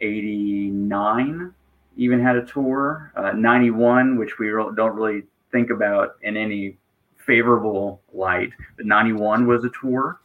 [0.00, 1.52] '89.
[1.96, 3.12] Even had a tour.
[3.16, 6.76] Uh, '91, which we don't really think about in any
[7.16, 10.20] favorable light, but '91 was a tour,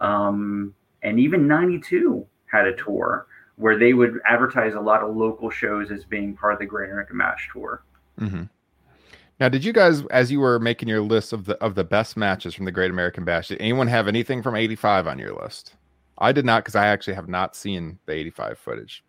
[0.00, 5.50] um, and even '92 had a tour where they would advertise a lot of local
[5.50, 7.82] shows as being part of the Great American Bash Tour.
[8.18, 8.44] hmm
[9.40, 12.16] Now, did you guys, as you were making your list of the of the best
[12.16, 15.74] matches from the Great American Bash, did anyone have anything from '85 on your list?
[16.18, 19.04] I did not, because I actually have not seen the '85 footage.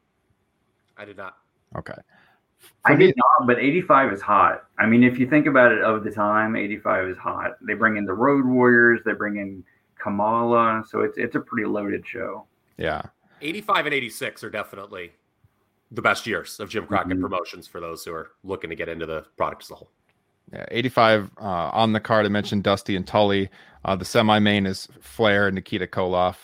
[0.98, 1.38] I did not.
[1.76, 1.94] Okay.
[2.86, 4.64] I me- did not, but 85 is hot.
[4.80, 7.58] I mean, if you think about it of the time, 85 is hot.
[7.62, 9.64] They bring in the Road Warriors, they bring in
[10.00, 12.46] Kamala, so it's it's a pretty loaded show.
[12.78, 13.02] Yeah.
[13.46, 15.12] 85 and 86 are definitely
[15.92, 17.22] the best years of Jim Crockett Mhm.
[17.22, 19.92] promotions for those who are looking to get into the product as a whole.
[20.52, 22.26] Yeah, 85 uh, on the card.
[22.26, 23.50] I mentioned Dusty and Tully.
[23.84, 26.38] Uh, the semi main is Flair and Nikita Koloff,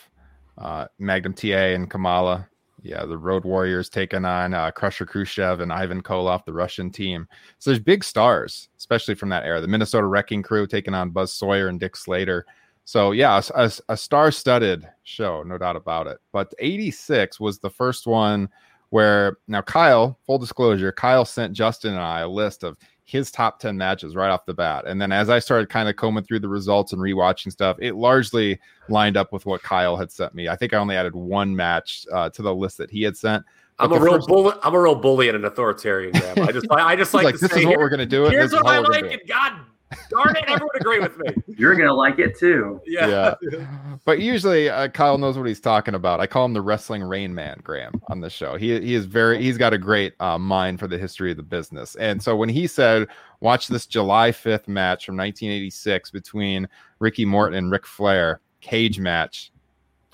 [0.57, 2.47] uh, Magnum TA and Kamala.
[2.83, 7.27] Yeah, the Road Warriors taking on uh, Crusher Khrushchev and Ivan Koloff, the Russian team.
[7.59, 9.61] So there's big stars, especially from that era.
[9.61, 12.45] The Minnesota Wrecking Crew taking on Buzz Sawyer and Dick Slater.
[12.91, 16.17] So yeah, a, a, a star-studded show, no doubt about it.
[16.33, 18.49] But 86 was the first one
[18.89, 23.61] where now Kyle, full disclosure, Kyle sent Justin and I a list of his top
[23.61, 24.83] 10 matches right off the bat.
[24.87, 27.95] And then as I started kind of combing through the results and rewatching stuff, it
[27.95, 30.49] largely lined up with what Kyle had sent me.
[30.49, 33.45] I think I only added one match uh, to the list that he had sent.
[33.77, 34.53] But I'm a real bully.
[34.63, 36.11] I'm a real bully and an authoritarian.
[36.11, 36.39] Graham.
[36.39, 38.05] I just I just like, like, to this say, is what "Here- we're going to
[38.05, 38.25] do.
[38.25, 38.31] It.
[38.31, 39.61] Here's what I like, gonna and God
[40.09, 41.33] darn it, everyone agree with me.
[41.57, 42.81] You're gonna like it too.
[42.85, 43.35] Yeah.
[43.41, 43.67] yeah.
[44.05, 46.19] But usually uh, Kyle knows what he's talking about.
[46.19, 48.57] I call him the wrestling Rain Man, Graham, on the show.
[48.57, 51.43] He he is very he's got a great uh, mind for the history of the
[51.43, 51.95] business.
[51.95, 53.07] And so when he said,
[53.41, 56.67] "Watch this July 5th match from 1986 between
[56.99, 59.51] Ricky Morton and Ric Flair cage match,"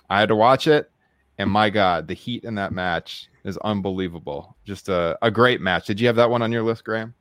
[0.10, 0.92] I had to watch it,
[1.38, 4.58] and my God, the heat in that match is unbelievable.
[4.66, 5.88] Just a, a great match.
[5.88, 7.14] Did you have that one on your list, Graham?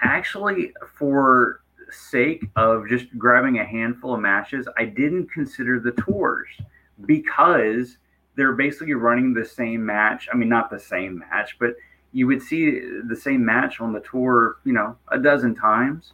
[0.00, 6.48] Actually, for sake of just grabbing a handful of matches, I didn't consider the tours
[7.06, 7.98] because
[8.36, 10.28] they're basically running the same match.
[10.32, 11.74] I mean, not the same match, but
[12.12, 16.12] you would see the same match on the tour, you know, a dozen times.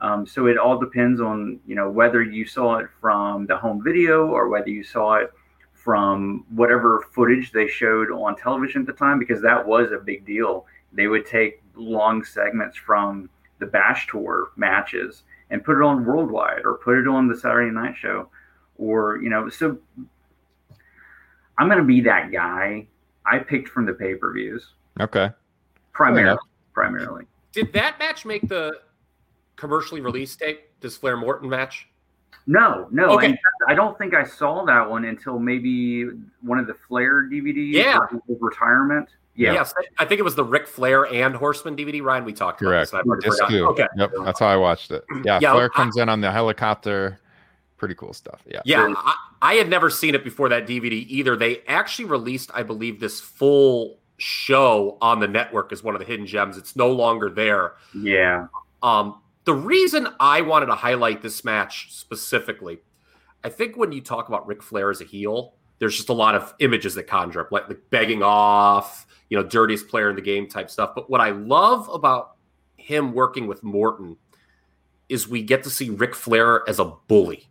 [0.00, 3.82] Um, so it all depends on, you know, whether you saw it from the home
[3.82, 5.32] video or whether you saw it
[5.74, 10.24] from whatever footage they showed on television at the time, because that was a big
[10.24, 10.66] deal.
[10.92, 13.28] They would take long segments from
[13.58, 17.70] the Bash Tour matches and put it on worldwide or put it on the Saturday
[17.72, 18.28] Night Show,
[18.76, 19.48] or you know.
[19.48, 19.78] So
[21.58, 22.86] I'm going to be that guy.
[23.26, 24.64] I picked from the pay per views
[24.98, 25.30] Okay.
[25.92, 26.38] primarily.
[26.72, 28.72] Primarily, Did that match make the
[29.56, 30.60] commercially released tape?
[30.80, 31.88] This Flair Morton match?
[32.46, 33.10] no, no.
[33.10, 33.26] Okay.
[33.26, 36.06] In fact, I don't think I saw that one until maybe
[36.40, 37.72] one of the Flair DVDs.
[37.74, 37.98] Yeah.
[37.98, 39.08] or his retirement.
[39.36, 39.52] Yeah.
[39.54, 42.02] Yes, I think it was the Ric Flair and Horseman DVD.
[42.02, 42.90] Ryan, we talked about Correct.
[42.92, 43.00] this.
[43.00, 43.50] and I Disc forgot.
[43.50, 43.66] two.
[43.68, 43.86] Okay.
[43.96, 44.10] Yep.
[44.24, 45.04] That's how I watched it.
[45.24, 45.38] Yeah.
[45.40, 47.20] Yeah, Flair I- comes in on the helicopter,
[47.78, 48.42] pretty cool stuff.
[48.46, 48.60] Yeah.
[48.64, 48.92] Yeah.
[48.96, 51.36] I, I had never seen it before that DVD either.
[51.36, 56.04] They actually released, I believe, this full show on the network as one of the
[56.04, 56.58] hidden gems.
[56.58, 57.74] It's no longer there.
[57.96, 58.48] Yeah.
[58.82, 62.80] Um, the reason I wanted to highlight this match specifically,
[63.42, 66.34] I think when you talk about Ric Flair as a heel, there's just a lot
[66.36, 70.22] of images that conjure up, like, like begging off, you know, dirtiest player in the
[70.22, 70.92] game type stuff.
[70.94, 72.36] But what I love about
[72.76, 74.16] him working with Morton
[75.08, 77.48] is we get to see Ric Flair as a bully,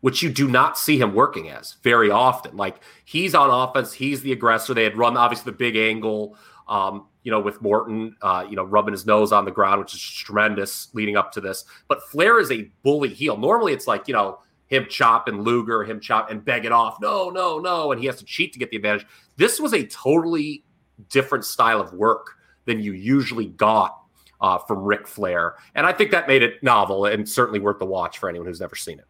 [0.00, 2.56] which you do not see him working as very often.
[2.56, 4.72] Like he's on offense, he's the aggressor.
[4.72, 6.36] They had run obviously the big angle,
[6.68, 9.94] um, you know, with Morton, uh, you know, rubbing his nose on the ground, which
[9.94, 11.66] is tremendous leading up to this.
[11.86, 13.36] But Flair is a bully heel.
[13.36, 16.98] Normally, it's like you know him chop and Luger, him chop and beg it off.
[17.00, 19.06] No, no, no, and he has to cheat to get the advantage.
[19.36, 20.64] This was a totally
[21.08, 22.34] different style of work
[22.66, 23.98] than you usually got
[24.40, 25.54] uh, from Ric Flair.
[25.74, 28.60] And I think that made it novel and certainly worth the watch for anyone who's
[28.60, 29.06] never seen it.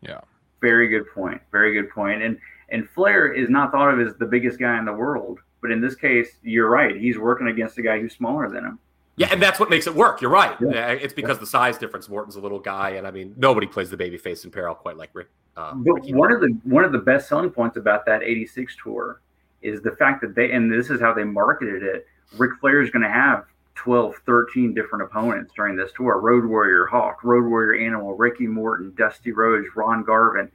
[0.00, 0.20] Yeah.
[0.60, 1.40] Very good point.
[1.52, 2.22] Very good point.
[2.22, 2.38] And
[2.70, 5.80] and Flair is not thought of as the biggest guy in the world, but in
[5.80, 6.96] this case, you're right.
[6.96, 8.78] He's working against a guy who's smaller than him.
[9.16, 10.20] Yeah, and that's what makes it work.
[10.20, 10.56] You're right.
[10.60, 10.90] Yeah.
[10.90, 11.40] It's because yeah.
[11.40, 12.08] the size difference.
[12.08, 14.96] Morton's a little guy, and I mean, nobody plays the baby face in peril quite
[14.96, 15.28] like Rick.
[15.56, 18.76] Uh, but Ricky one of the one of the best selling points about that '86
[18.82, 19.22] tour
[19.62, 22.06] is the fact that they and this is how they marketed it.
[22.36, 23.46] Ric Flair is going to have
[23.76, 28.92] 12, 13 different opponents during this tour Road Warrior Hawk, Road Warrior Animal, Ricky Morton,
[28.98, 30.50] Dusty Rhodes, Ron Garvin.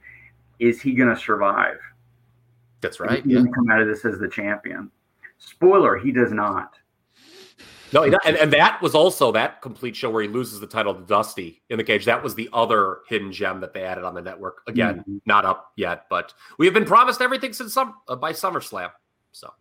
[0.60, 1.78] Is he going to survive?
[2.80, 3.24] That's right.
[3.24, 3.42] He yeah.
[3.54, 4.90] come out of this as the champion.
[5.38, 6.74] Spoiler, he does not.
[7.92, 11.02] No, and, and that was also that complete show where he loses the title to
[11.02, 12.06] Dusty in the cage.
[12.06, 14.62] That was the other hidden gem that they added on the network.
[14.66, 15.18] Again, mm-hmm.
[15.26, 18.90] not up yet, but we have been promised everything since some uh, by SummerSlam.
[19.32, 19.52] So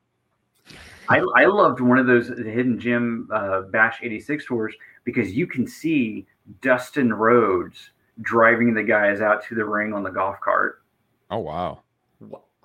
[1.10, 4.74] I, I loved one of those hidden gem uh, Bash 86 tours
[5.04, 6.26] because you can see
[6.62, 10.84] Dustin Rhodes driving the guys out to the ring on the golf cart.
[11.30, 11.82] Oh, wow.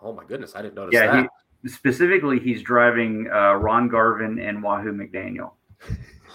[0.03, 0.55] Oh, my goodness.
[0.55, 1.29] I didn't notice yeah, that.
[1.67, 5.53] Specifically, he's driving uh, Ron Garvin and Wahoo McDaniel.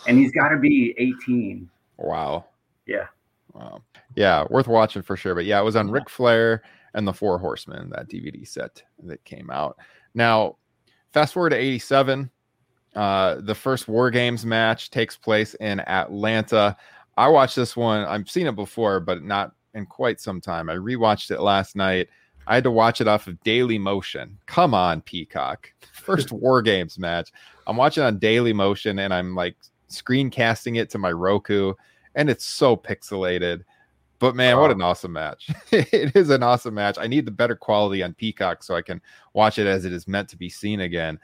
[0.08, 1.70] and he's got to be 18.
[1.98, 2.46] Wow.
[2.86, 3.08] Yeah.
[3.54, 3.82] Wow.
[4.16, 5.36] Yeah, worth watching for sure.
[5.36, 6.64] But yeah, it was on Ric Flair
[6.94, 9.78] and the Four Horsemen, that DVD set that came out.
[10.14, 10.58] Now,
[11.12, 12.30] Fast forward to 87.
[12.96, 16.76] Uh, the first War Games match takes place in Atlanta.
[17.18, 18.06] I watched this one.
[18.06, 20.70] I've seen it before, but not in quite some time.
[20.70, 22.08] I rewatched it last night.
[22.48, 24.32] I had to watch it off of Dailymotion.
[24.46, 25.72] Come on, Peacock.
[25.94, 27.32] First War Games match.
[27.68, 29.56] I'm watching on Dailymotion and I'm like
[29.90, 31.74] screencasting it to my Roku,
[32.16, 33.64] and it's so pixelated.
[34.20, 35.50] But man, what an awesome match.
[35.72, 36.98] it is an awesome match.
[37.00, 39.02] I need the better quality on Peacock so I can
[39.34, 41.20] watch it as it is meant to be seen again.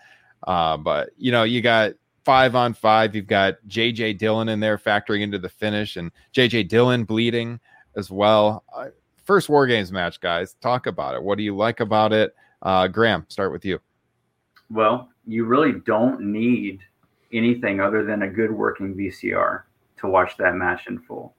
[0.47, 1.93] Uh, but you know, you got
[2.26, 3.15] five on five.
[3.15, 7.59] You've got JJ Dillon in there factoring into the finish, and JJ Dillon bleeding
[7.95, 8.63] as well.
[9.28, 10.56] First War Games match, guys.
[10.62, 11.22] Talk about it.
[11.22, 12.34] What do you like about it?
[12.62, 13.80] Uh, Graham, start with you.
[14.72, 16.80] Well, you really don't need
[17.34, 19.64] anything other than a good working VCR
[19.98, 21.36] to watch that match in full.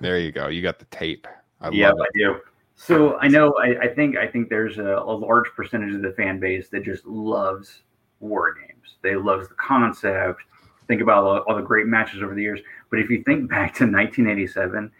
[0.00, 0.48] There you go.
[0.48, 1.26] You got the tape.
[1.60, 1.78] I love it.
[1.78, 2.40] yeah, I do.
[2.76, 3.54] So I know.
[3.54, 4.16] I, I think.
[4.16, 7.82] I think there's a, a, large percentage of the fan base that just loves
[8.20, 8.96] war games.
[9.02, 10.42] They loves the concept.
[10.88, 12.60] Think about all, all the great matches over the years.
[12.90, 14.90] But if you think back to 1987,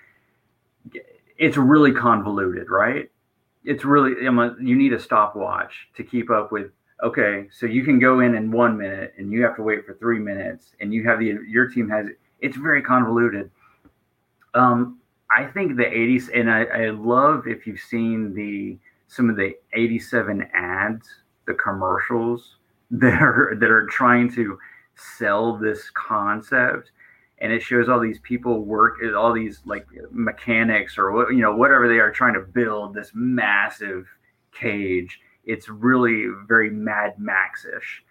[1.39, 3.11] it's really convoluted, right?
[3.64, 4.12] It's really.
[4.22, 6.70] You need a stopwatch to keep up with
[7.03, 9.95] okay, so you can go in in one minute and you have to wait for
[9.95, 12.07] three minutes, and you have the your team has
[12.41, 13.51] it's very convoluted.
[14.55, 14.99] Um,
[15.30, 18.78] I think the 80s, and I, I love if you've seen the
[19.09, 21.09] some of the 87 ads,
[21.47, 22.57] the commercials
[22.91, 24.59] that are that are trying to
[24.97, 26.91] sell this concept
[27.45, 31.55] and it shows all these people work all these like mechanics or what you know
[31.55, 34.07] whatever they are trying to build this massive
[34.53, 38.03] cage it's really very mad max-ish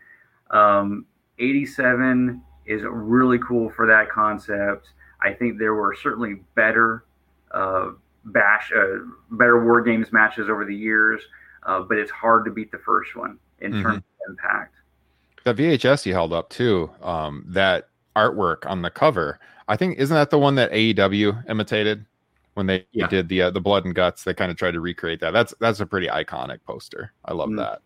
[0.52, 1.06] um,
[1.40, 4.90] 87 is really cool for that concept
[5.24, 7.06] I think there were certainly better
[7.52, 7.92] uh,
[8.26, 9.00] bash, uh,
[9.32, 11.22] better war games matches over the years,
[11.66, 13.82] uh, but it's hard to beat the first one in mm-hmm.
[13.82, 14.76] terms of impact.
[15.46, 16.90] The VHS you held up too.
[17.02, 22.06] Um, that artwork on the cover, I think, isn't that the one that AEW imitated
[22.54, 23.08] when they yeah.
[23.08, 24.24] did the uh, the blood and guts?
[24.24, 25.32] They kind of tried to recreate that.
[25.32, 27.14] That's that's a pretty iconic poster.
[27.26, 27.58] I love mm-hmm.
[27.58, 27.82] that.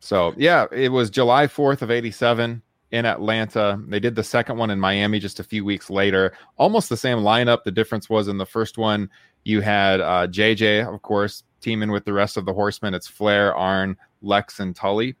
[0.00, 3.80] So yeah, it was July fourth of eighty seven in Atlanta.
[3.88, 6.34] They did the second one in Miami just a few weeks later.
[6.58, 7.64] Almost the same lineup.
[7.64, 9.08] The difference was in the first one,
[9.44, 12.94] you had uh, JJ, of course, teaming with the rest of the horsemen.
[12.94, 15.16] It's Flair, Arn, Lex, and Tully.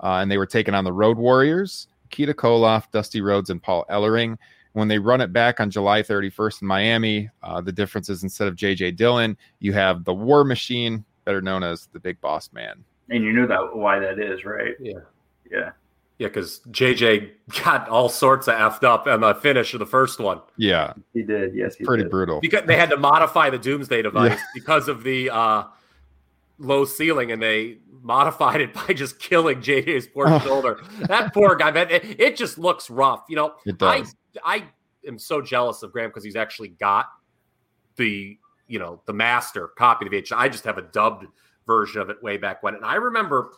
[0.00, 3.84] Uh, and they were taking on the Road Warriors, Keita Koloff, Dusty Rhodes, and Paul
[3.90, 4.36] Ellering.
[4.72, 8.46] When they run it back on July 31st in Miami, uh, the difference is instead
[8.48, 12.84] of JJ Dillon, you have the War Machine, better known as the Big Boss Man.
[13.10, 14.74] And you know that why that is, right?
[14.80, 14.98] Yeah.
[15.50, 15.70] Yeah.
[16.18, 17.30] Yeah, because JJ
[17.64, 20.40] got all sorts of effed up on the finish of the first one.
[20.56, 21.54] Yeah, He did.
[21.54, 22.10] Yes, he pretty did.
[22.10, 22.40] brutal.
[22.40, 24.40] Because they had to modify the Doomsday device Yeah.
[24.52, 25.64] because of the uh,
[26.58, 30.38] low ceiling, and they modified it by just killing JJ's poor Oh.
[30.40, 30.80] shoulder.
[31.02, 31.90] That poor guy, man.
[31.90, 33.24] It, it just looks rough.
[33.28, 34.04] You know, It I.
[34.44, 34.64] I
[35.06, 37.06] am so jealous of Graham because he's actually got
[37.96, 38.38] the
[38.68, 40.36] you know the master copy of the VHS.
[40.36, 41.26] I just have a dubbed
[41.66, 43.52] version of it way back when, and I remember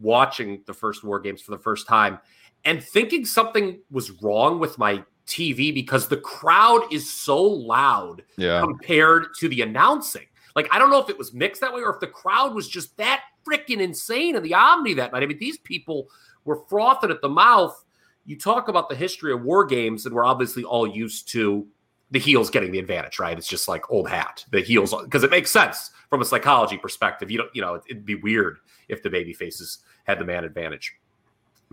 [0.00, 2.18] watching the first War Games for the first time
[2.64, 8.60] and thinking something was wrong with my TV because the crowd is so loud yeah,
[8.60, 10.26] compared to the announcing.
[10.56, 12.68] Like I don't know if it was mixed that way or if the crowd was
[12.68, 15.22] just that freaking insane in the Omni that night.
[15.22, 16.08] I mean, these people
[16.44, 17.84] were frothing at the mouth.
[18.26, 21.66] You talk about the history of war games, and we're obviously all used to
[22.10, 23.36] the heels getting the advantage, right?
[23.36, 24.44] It's just like old hat.
[24.50, 27.30] The heels because it makes sense from a psychology perspective.
[27.30, 30.94] You don't, you know, it'd be weird if the baby faces had the man advantage.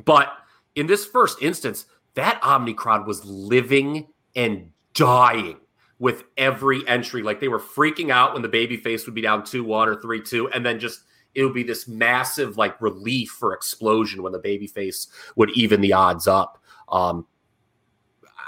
[0.03, 0.29] But
[0.75, 5.57] in this first instance, that Omni crowd was living and dying
[5.99, 7.21] with every entry.
[7.21, 10.01] Like they were freaking out when the baby face would be down 2 1 or
[10.01, 10.49] 3 2.
[10.49, 11.01] And then just
[11.35, 15.81] it would be this massive like relief or explosion when the baby face would even
[15.81, 16.61] the odds up.
[16.89, 17.25] Um,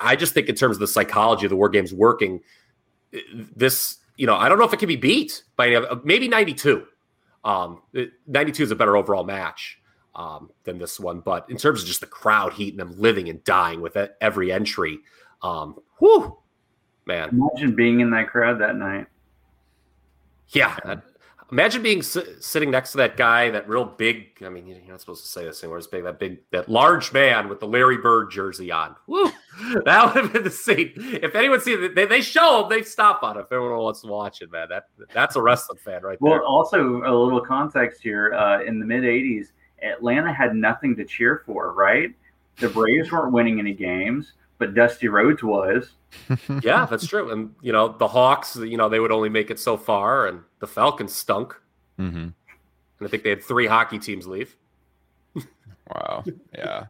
[0.01, 2.41] I just think in terms of the psychology of the war games working,
[3.55, 6.85] this, you know, I don't know if it can be beat by maybe ninety two.
[7.45, 7.81] Um,
[8.27, 9.79] ninety two is a better overall match
[10.15, 11.19] um, than this one.
[11.19, 14.15] But in terms of just the crowd heat and them living and dying with it,
[14.19, 14.99] every entry,
[15.41, 16.37] um, whew,
[17.05, 19.07] man, Imagine being in that crowd that night.
[20.49, 20.77] yeah.
[20.85, 21.03] that-
[21.51, 24.27] imagine being si- sitting next to that guy, that real big.
[24.43, 25.77] I mean, you're not supposed to say this anymore.
[25.77, 28.95] It's big, that big, that large man with the Larry Bird jersey on.
[29.07, 29.31] Woo,
[29.85, 30.93] that would have been the scene.
[30.95, 33.41] If anyone sees it, they, they show them, they stop on it.
[33.41, 36.43] If everyone wants to watch it, man, that that's a wrestling fan right Well, there.
[36.43, 38.33] also a little context here.
[38.33, 39.47] Uh, in the mid '80s,
[39.81, 41.73] Atlanta had nothing to cheer for.
[41.73, 42.11] Right,
[42.57, 45.91] the Braves weren't winning any games, but Dusty Rhodes was.
[46.63, 47.31] yeah, that's true.
[47.31, 50.41] And you know, the Hawks, you know, they would only make it so far, and
[50.59, 51.55] the Falcons stunk.
[51.97, 52.33] hmm And
[53.01, 54.55] I think they had three hockey teams leave.
[55.93, 56.23] Wow.
[56.55, 56.85] Yeah.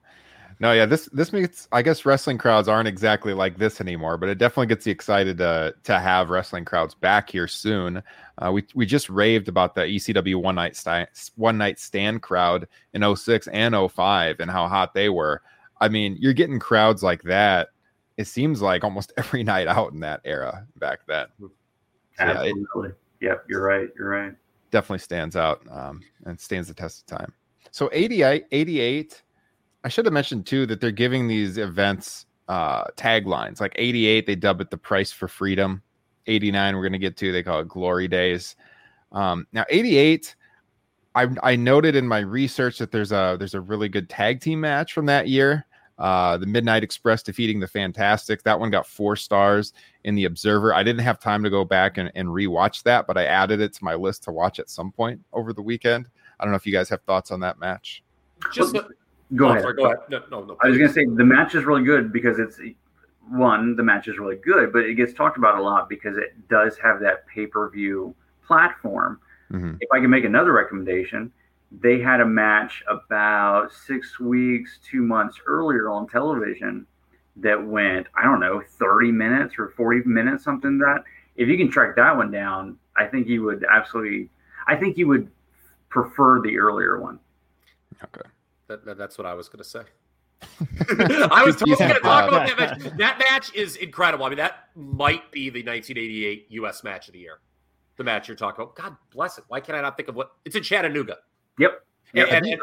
[0.59, 4.29] No, yeah, this this makes I guess wrestling crowds aren't exactly like this anymore, but
[4.29, 8.01] it definitely gets you excited to to have wrestling crowds back here soon.
[8.37, 12.67] Uh, we we just raved about the ECW one night stand one night stand crowd
[12.93, 15.41] in 06 and 05 and how hot they were.
[15.83, 17.69] I mean, you're getting crowds like that.
[18.15, 21.27] It seems like almost every night out in that era back then.
[21.39, 21.51] So,
[22.19, 22.91] yeah, it Absolutely.
[23.19, 23.89] Yep, you're right.
[23.97, 24.33] You're right.
[24.71, 27.33] definitely stands out um, and stands the test of time.
[27.71, 29.23] So 88, 88,
[29.83, 33.59] I should have mentioned too that they're giving these events uh, taglines.
[33.59, 35.81] Like 88, they dub it the price for freedom.
[36.27, 38.55] 89, we're going to get to, they call it glory days.
[39.11, 40.35] Um, now 88,
[41.15, 44.61] I, I noted in my research that there's a there's a really good tag team
[44.61, 45.65] match from that year.
[45.99, 48.43] Uh, the Midnight Express defeating the Fantastic.
[48.43, 49.73] That one got four stars
[50.03, 50.73] in the Observer.
[50.73, 53.73] I didn't have time to go back and, and rewatch that, but I added it
[53.73, 56.07] to my list to watch at some point over the weekend.
[56.39, 58.03] I don't know if you guys have thoughts on that match.
[58.51, 58.75] Just
[59.35, 59.63] Go oh, ahead.
[59.63, 59.97] sorry, go ahead.
[60.09, 60.57] No, no, no.
[60.61, 62.59] I was going to say the match is really good because it's
[63.29, 66.35] one, the match is really good, but it gets talked about a lot because it
[66.49, 68.13] does have that pay per view
[68.45, 69.19] platform.
[69.51, 69.77] Mhm.
[69.79, 71.31] If I can make another recommendation,
[71.81, 76.85] they had a match about six weeks, two months earlier on television
[77.37, 81.03] that went, I don't know, 30 minutes or 40 minutes, something that.
[81.35, 84.29] If you can track that one down, I think you would absolutely,
[84.67, 85.31] I think you would
[85.89, 87.19] prefer the earlier one.
[88.03, 88.29] Okay.
[88.67, 89.81] That, that- that's what I was going to say.
[91.31, 92.97] I was He's totally going to talk about that match.
[92.97, 94.25] That match is incredible.
[94.25, 96.83] I mean, that might be the 1988 U.S.
[96.83, 97.39] match of the year.
[97.97, 98.75] The match you're talking about.
[98.75, 99.45] God bless it.
[99.47, 100.33] Why can't I not think of what?
[100.45, 101.17] It's in Chattanooga.
[101.59, 101.85] Yep.
[102.15, 102.61] And, and- and,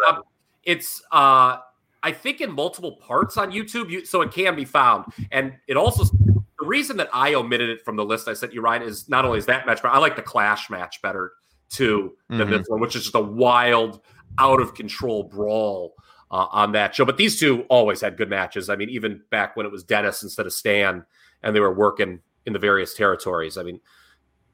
[0.64, 1.58] it's, uh,
[2.02, 5.06] I think, in multiple parts on YouTube, you, so it can be found.
[5.30, 8.60] And it also, the reason that I omitted it from the list I sent you,
[8.60, 11.32] Ryan, is not only is that match, but I like the Clash match better
[11.70, 12.58] too than Mhm.
[12.58, 14.00] this one, which is just a wild,
[14.38, 15.94] out of control brawl
[16.30, 17.04] uh, on that show.
[17.04, 18.68] But these two always had good matches.
[18.68, 21.04] I mean, even back when it was Dennis instead of Stan,
[21.42, 23.56] and they were working in the various territories.
[23.58, 23.80] I mean,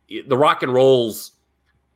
[0.09, 1.33] the Rock and Rolls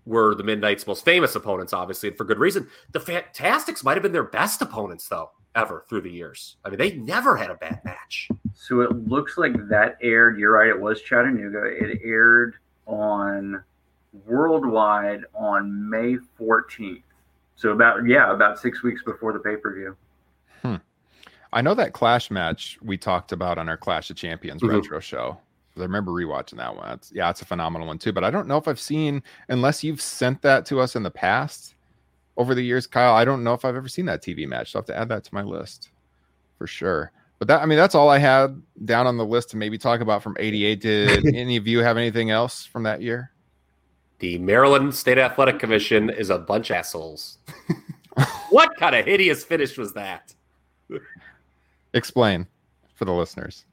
[0.06, 2.68] were the Midnight's most famous opponents, obviously, and for good reason.
[2.92, 6.56] The Fantastics might have been their best opponents, though, ever through the years.
[6.64, 8.28] I mean, they never had a bad match.
[8.54, 10.38] So it looks like that aired.
[10.38, 10.68] You're right.
[10.68, 11.64] It was Chattanooga.
[11.64, 13.62] It aired on
[14.26, 17.02] worldwide on May 14th.
[17.56, 19.96] So about yeah, about six weeks before the pay per view.
[21.52, 24.70] I know that Clash match we talked about on our Clash of Champions Mhm.
[24.72, 25.40] retro show.
[25.76, 26.90] I remember rewatching that one.
[26.92, 28.12] It's, yeah, it's a phenomenal one too.
[28.12, 31.10] But I don't know if I've seen, unless you've sent that to us in the
[31.10, 31.74] past
[32.36, 33.14] over the years, Kyle.
[33.14, 34.72] I don't know if I've ever seen that TV match.
[34.72, 35.90] So I have to add that to my list
[36.58, 37.12] for sure.
[37.38, 40.00] But that, I mean, that's all I had down on the list to maybe talk
[40.00, 40.80] about from '88.
[40.80, 43.30] Did any of you have anything else from that year?
[44.18, 47.38] The Maryland State Athletic Commission is a bunch of assholes.
[48.50, 50.34] what kind of hideous finish was that?
[51.94, 52.46] Explain
[52.94, 53.64] for the listeners.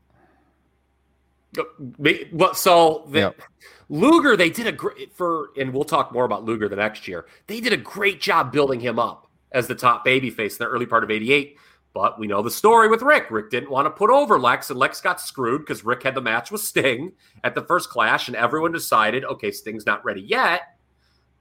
[2.31, 3.41] Well, so the, Yep.
[3.89, 7.25] Luger, they did a great for, and we'll talk more about Luger the next year.
[7.47, 10.85] They did a great job building him up as the top babyface in the early
[10.85, 11.57] part of '88.
[11.93, 13.31] But we know the story with Ric.
[13.31, 16.21] Ric didn't want to put over Lex, and Lex got screwed because Ric had the
[16.21, 20.77] match with Sting at the first clash, and everyone decided, okay, Sting's not ready yet.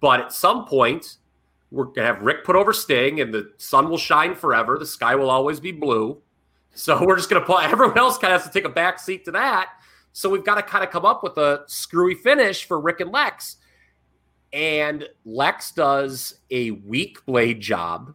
[0.01, 1.19] But at some point,
[1.71, 4.79] we're gonna have Ric put over Sting, and the sun will shine forever.
[4.79, 6.23] The sky will always be blue.
[6.75, 9.25] So we're just gonna put everyone else kind of has to take a back seat
[9.27, 9.71] to that.
[10.17, 13.13] So we've got to kind of come up with a screwy finish for Ric and
[13.13, 13.57] Lex.
[14.51, 18.15] And Lex does a weak blade job,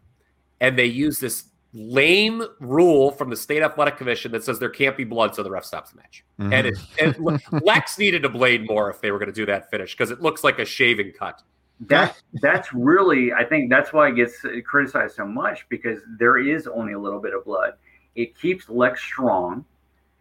[0.59, 1.43] and they use this
[1.73, 5.51] lame rule from the state athletic commission that says there can't be blood, so the
[5.51, 6.25] ref stops the match.
[6.39, 6.51] Mhm.
[6.51, 9.69] And, it, and Lex needed to blade more if they were going to do that
[9.69, 11.43] finish because it looks like a shaving cut.
[11.81, 16.65] That that's really I think that's why it gets criticized so much because there is
[16.65, 17.73] only a little bit of blood.
[18.15, 19.65] It keeps Lex strong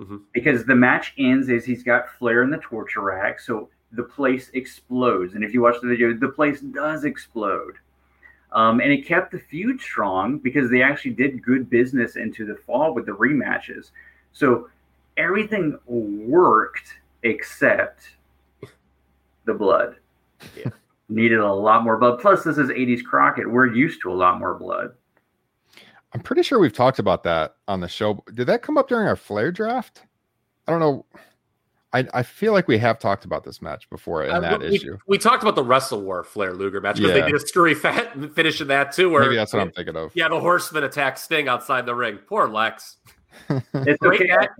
[0.00, 0.22] Mhm.
[0.32, 4.50] because the match ends as he's got Flair in the torture rack, so the place
[4.54, 5.34] explodes.
[5.34, 7.76] And if you watch the video, the place does explode.
[8.52, 12.56] Um, and it kept the feud strong because they actually did good business into the
[12.56, 13.90] fall with the rematches.
[14.32, 14.68] So
[15.16, 18.16] everything worked except
[19.44, 19.96] the blood.
[20.56, 20.70] Yeah.
[21.08, 22.20] Needed a lot more blood.
[22.20, 23.50] Plus, this is 80s Crockett.
[23.50, 24.94] We're used to a lot more blood.
[26.12, 28.22] I'm pretty sure we've talked about that on the show.
[28.34, 30.02] Did that come up during our Flair draft?
[30.66, 31.06] I don't know.
[31.92, 34.76] I, I feel like we have talked about this match before in Uh, that we,
[34.76, 34.96] issue.
[35.08, 37.24] We talked about the Wrestle War Flair Luger match because Yeah.
[37.24, 39.10] they did a screwy fat finish in that too.
[39.10, 40.12] Where Maybe that's what I'm thinking of.
[40.14, 42.18] Yeah, the horseman attacked Sting outside the ring.
[42.26, 42.96] Poor Lex.
[43.48, 44.26] It's okay.
[44.28, 44.50] match.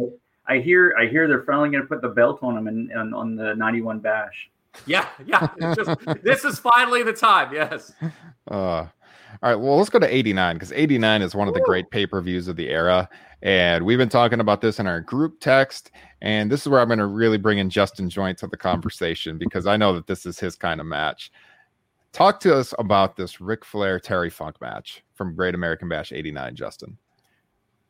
[0.47, 3.15] I hear I hear they're finally going to put the belt on him in, on,
[3.15, 4.51] on the 91 bash.
[4.87, 5.49] Yeah, yeah.
[5.59, 7.53] it's just- this is finally the time.
[7.55, 7.93] Yes.
[8.51, 8.87] Uh,
[9.43, 9.55] all right.
[9.55, 12.49] Well, let's go to 89 because 89 is one of the great pay per views
[12.49, 13.09] of the era.
[13.43, 15.91] And we've been talking about this in our group text.
[16.21, 19.39] And this is where I'm going to really bring in Justin Joint to the conversation
[19.39, 21.33] because I know that this is his kind of match.
[22.13, 26.57] Talk to us about this Ric Flair Terry Funk match from Great American Bash 89,
[26.57, 26.99] Justin.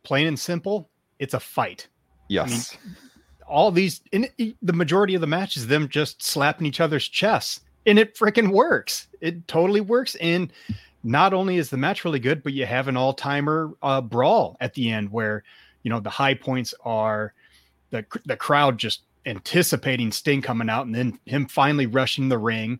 [0.03, 1.89] Plain and simple, it's a fight.
[2.29, 2.77] Yes.
[3.49, 4.29] all these in
[4.63, 8.53] the majority of the match is them just slapping each other's chests and it freaking
[8.53, 10.53] works it totally works and
[11.03, 14.75] not only is the match really good but you have an all-timer uh, brawl at
[14.75, 15.43] the end where
[15.83, 17.33] you know the high points are
[17.91, 22.79] the the crowd just anticipating sting coming out and then him finally rushing the ring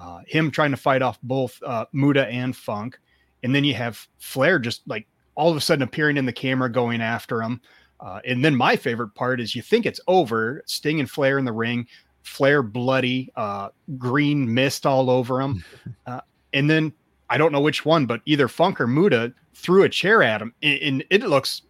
[0.00, 2.98] uh, him trying to fight off both uh, Muta and funk.
[3.42, 6.70] And then you have flair just like all of a sudden appearing in the camera
[6.70, 7.60] going after him.
[8.00, 11.44] Uh, and then my favorite part is you think it's over, Sting and Flair in
[11.44, 11.86] the ring,
[12.22, 15.64] Flair bloody, uh, green mist all over him.
[16.06, 16.20] Uh,
[16.54, 16.90] and then
[17.30, 20.54] I don't know which one, but either Funk or Muta threw a chair at him.
[20.62, 21.62] And, and it looks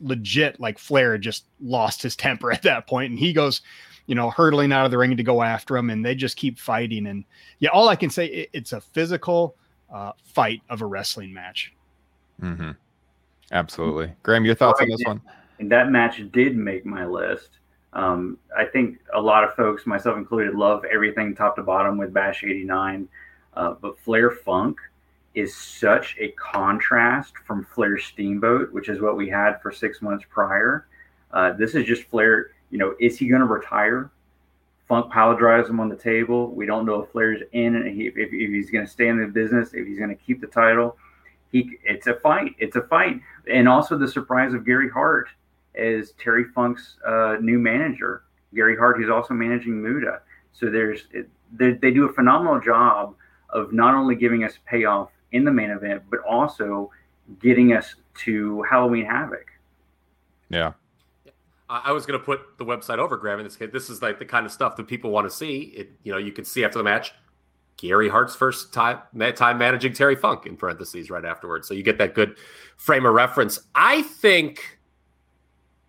[0.00, 3.62] legit like Flair just lost his temper at that point, And he goes,
[4.06, 5.90] you know, hurtling out of the ring to go after him.
[5.90, 7.06] And they just keep fighting.
[7.06, 7.24] And
[7.58, 9.56] yeah, all I can say, it, it's a physical
[9.92, 11.72] uh, fight of a wrestling match.
[12.40, 12.72] hmm
[13.52, 14.10] Absolutely.
[14.22, 15.20] Graham, your thoughts on this one?
[15.58, 17.50] And that match did make my list.
[17.92, 22.12] Um, I think a lot of folks, myself included, love everything top to bottom with
[22.12, 23.08] Bash 89.
[23.54, 24.78] Uh, but Flair Funk
[25.34, 30.24] is such a contrast from Flair Steamboat, which is what we had for six months
[30.28, 30.86] prior.
[31.32, 32.52] Uh, this is just Flair.
[32.70, 34.10] You know, is he going to retire?
[34.88, 36.50] Funk power drives him on the table.
[36.50, 39.18] We don't know if Flair's in, and he, if, if he's going to stay in
[39.18, 40.96] the business, if he's going to keep the title.
[41.50, 42.54] He, it's a fight.
[42.58, 43.20] It's a fight,
[43.50, 45.28] and also the surprise of Gary Hart
[45.74, 48.24] as Terry Funk's uh, new manager.
[48.54, 50.20] Gary Hart, who's also managing Muta.
[50.52, 51.08] So there's
[51.52, 53.14] they, they do a phenomenal job
[53.50, 56.90] of not only giving us payoff in the main event, but also
[57.40, 59.46] getting us to Halloween Havoc.
[60.48, 60.72] Yeah.
[61.68, 63.40] I I was going to put the website over, Graham.
[63.40, 65.74] In this case, this is like the kind of stuff that people want to see.
[65.76, 67.12] It, you know, you can see after the match,
[67.76, 68.98] Gary Hart's first time
[69.34, 71.66] time managing Terry Funk in parentheses right afterwards.
[71.66, 72.36] So you get that good
[72.76, 73.60] frame of reference.
[73.74, 74.78] I think.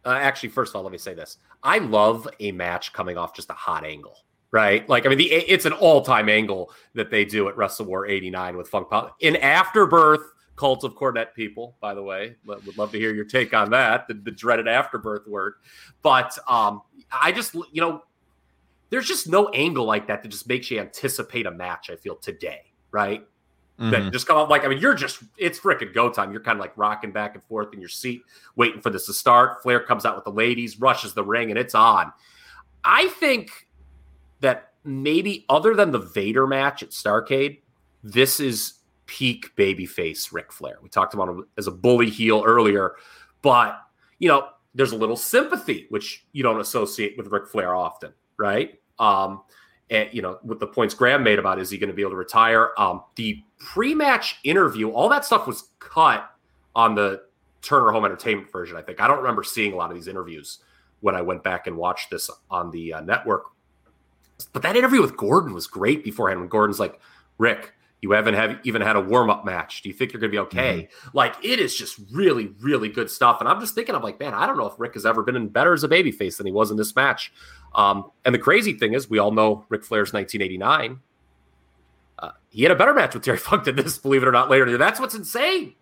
[0.04, 3.36] Uh, actually, first of all, let me say this: I love a match coming off
[3.36, 4.20] just a hot angle,
[4.56, 4.88] right?
[4.88, 8.56] Like, I mean, the, it's an all-time angle that they do at Wrestle War '89
[8.56, 8.90] with Funk.
[8.90, 10.22] Pal- In Afterbirth,
[10.56, 12.38] cult of Cornette people, by the way.
[12.46, 15.56] Would love to hear your take on that, the, the dreaded afterbirth word.
[16.02, 18.04] But um, I just, you know,
[18.92, 22.16] there's just no angle like that that just makes you anticipate a match, I feel,
[22.16, 23.28] today, right?
[23.78, 23.92] Mm-hmm.
[23.92, 26.32] That just come up like, I mean, you're just, it's freaking go time.
[26.32, 28.22] You're kind of like rocking back and forth in your seat,
[28.56, 29.62] waiting for this to start.
[29.62, 32.14] Flair comes out with the ladies, rushes the ring, and it's on.
[32.86, 33.65] I think
[34.42, 37.60] that maybe other than the Vader match at Starcade,
[38.04, 38.76] this is
[39.08, 40.78] peak babyface Ric Flair.
[40.82, 42.96] We talked about him as a bully heel earlier,
[43.42, 43.80] but
[44.20, 48.80] you know, there's a little sympathy which you don't associate with Ric Flair often, right?
[49.00, 49.42] Um,
[49.90, 52.12] and you know, with the points Graham made about is he going to be able
[52.12, 52.72] to retire?
[52.78, 56.30] Um, the pre-match interview, all that stuff was cut
[56.76, 57.22] on the
[57.62, 58.78] Turner Home Entertainment version.
[58.78, 60.60] I think I don't remember seeing a lot of these interviews
[61.02, 63.46] when I went back and watched this on the uh, network.
[64.54, 66.40] But that interview with Gordon was great beforehand.
[66.40, 67.00] When Gordon's like,
[67.38, 67.74] "Ric,
[68.06, 69.82] you haven't have even had a warm up match.
[69.82, 70.84] Do you think you're going to be okay?
[70.84, 71.18] Mm-hmm.
[71.18, 73.40] Like it is just really, really good stuff.
[73.40, 75.36] And I'm just thinking, I'm like, man, I don't know if Ric has ever been
[75.36, 77.34] in better as a babyface than he was in this match.
[77.74, 81.00] Um, and the crazy thing is, we all know Ric Flair's 1989.
[82.20, 84.52] Uh, he had a better match with Terry Funk than this, believe it or not.
[84.52, 85.74] Later, that's what's insane.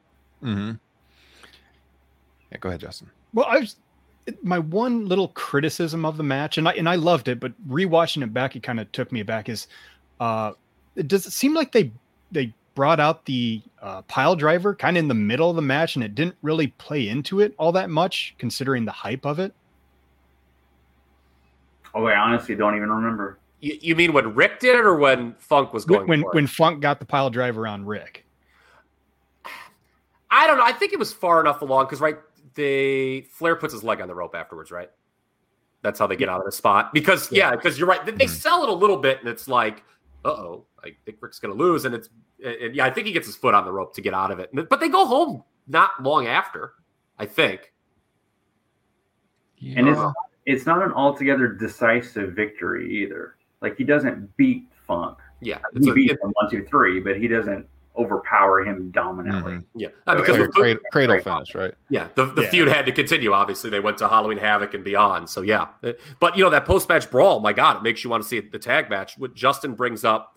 [0.42, 0.72] Mm-hmm.
[2.52, 3.10] Yeah, go ahead, Justin.
[3.34, 3.76] Well, I was
[4.42, 8.24] my one little criticism of the match, and I and I loved it, but rewatching
[8.24, 9.50] it back, it kind of took me back.
[9.50, 9.68] Is
[10.20, 10.54] uh,
[11.08, 11.92] does it seem like they
[12.32, 15.96] they brought out the uh, pile driver kind of in the middle of the match,
[15.96, 19.54] and it didn't really play into it all that much, considering the hype of it?
[21.94, 23.38] Oh, I honestly don't even remember.
[23.60, 26.08] You, you mean when Ric did it, or when Funk was going?
[26.08, 28.26] When when Funk got the pile driver on Ric.
[30.32, 30.66] I don't know.
[30.66, 32.18] I think it was far enough along because right,
[32.56, 34.90] they Flair puts his leg on the rope afterwards, right?
[35.82, 36.94] That's how they get out of the spot.
[36.94, 38.06] Because yeah, because yeah, you're right.
[38.06, 38.28] They mm-hmm.
[38.28, 39.84] sell it a little bit, and it's like,
[40.24, 42.10] uh oh, I think Ric's going to lose, and it's
[42.44, 44.40] and yeah, I think he gets his foot on the rope to get out of
[44.40, 44.50] it.
[44.54, 46.74] But they go home not long after,
[47.20, 47.74] I think.
[49.58, 49.80] Yeah.
[49.80, 50.02] And it's
[50.46, 53.36] it's not an altogether decisive victory either.
[53.62, 55.18] Like he doesn't beat Funk.
[55.42, 57.66] Yeah, he a, beats him one, two, three, but he doesn't
[57.96, 59.54] overpower him dominantly.
[59.54, 59.80] Mm-hmm.
[59.80, 61.74] Yeah, uh, because the, cradle, cradle finish, right?
[61.90, 62.50] Yeah, the, the yeah.
[62.50, 63.34] feud had to continue.
[63.34, 65.30] Obviously, they went to Halloween Havoc and beyond.
[65.30, 65.68] So yeah,
[66.20, 68.40] but you know that post match brawl, my God, it makes you want to see
[68.40, 69.18] the tag match.
[69.18, 70.34] What Justin brings up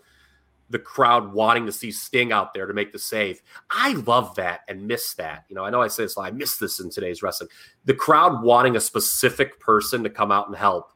[0.71, 3.41] the crowd wanting to see Sting out there to make the save.
[3.71, 5.45] I love that and miss that.
[5.49, 7.51] You know, I know I say this, I miss this in today's wrestling.
[7.85, 10.93] The crowd wanting a specific person to come out and help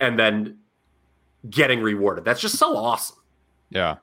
[0.00, 0.58] and then
[1.48, 2.24] getting rewarded.
[2.24, 3.18] That's just so awesome.
[3.70, 3.96] Yeah.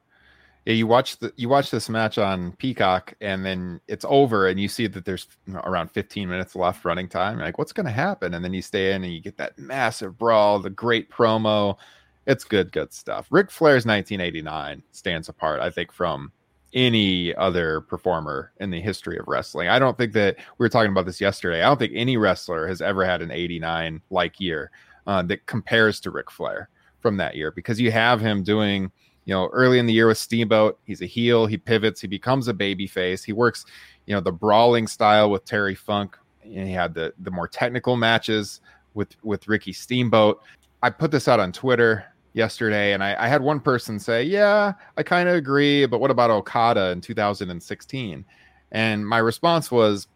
[0.69, 4.59] Yeah, you watch the you watch this match on Peacock and then it's over and
[4.59, 5.25] you see that there's
[5.63, 7.37] around 15 minutes left running time.
[7.37, 8.35] You're like, what's gonna happen?
[8.35, 11.75] And then you stay in and you get that massive brawl, the great promo,
[12.27, 13.25] it's good, good stuff.
[13.31, 16.31] Ric Flair's 1989 stands apart, I think, from
[16.75, 19.69] any other performer in the history of wrestling.
[19.69, 21.63] I don't think that we were talking about this yesterday.
[21.63, 24.69] I don't think any wrestler has ever had an 89 like year
[25.07, 28.91] uh, that compares to Ric Flair from that year because you have him doing,
[29.29, 32.47] you know, early in the year with Steamboat, he's a heel, he pivots, he becomes
[32.47, 33.63] a baby face, he works,
[34.07, 37.95] you know, the brawling style with Terry Funk, and he had the the more technical
[37.95, 38.61] matches
[38.95, 40.41] with with Ricky Steamboat.
[40.81, 44.73] I put this out on Twitter yesterday, and I, I had one person say, "Yeah,
[44.97, 48.25] I kind of agree, but what about Okada in 2016?"
[48.71, 50.07] And my response was,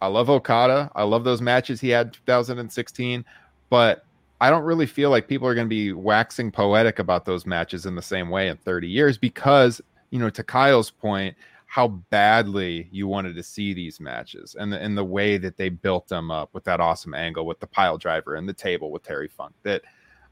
[0.00, 0.90] "I love Okada.
[0.94, 3.26] I love those matches he had 2016,
[3.68, 4.06] but
[4.44, 7.86] I don't really feel like people are going to be waxing poetic about those matches
[7.86, 9.80] in the same way in 30 years because,
[10.10, 11.36] you know, to Kyle's point."
[11.66, 15.68] how badly you wanted to see these matches and the, and the way that they
[15.68, 19.02] built them up with that awesome angle with the pile driver and the table with
[19.02, 19.82] Terry Funk that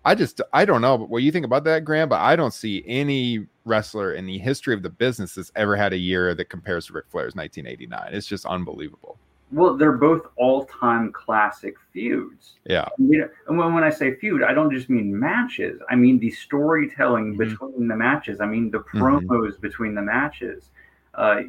[0.05, 2.85] I just I don't know what you think about that, Graham, but I don't see
[2.87, 6.87] any wrestler in the history of the business that's ever had a year that compares
[6.87, 8.15] to Ric Flair's 1989.
[8.15, 9.19] It's just unbelievable.
[9.53, 12.55] Well, they're both all-time classic feuds.
[12.65, 12.89] Yeah.
[12.99, 15.81] And when, when I say feud, I don't just mean matches.
[15.91, 17.51] I mean the storytelling mm-hmm.
[17.51, 18.41] between the matches.
[18.41, 19.03] I mean the mm-hmm.
[19.03, 19.61] promos mm-hmm.
[19.61, 20.71] between the matches.
[21.15, 21.43] Uh,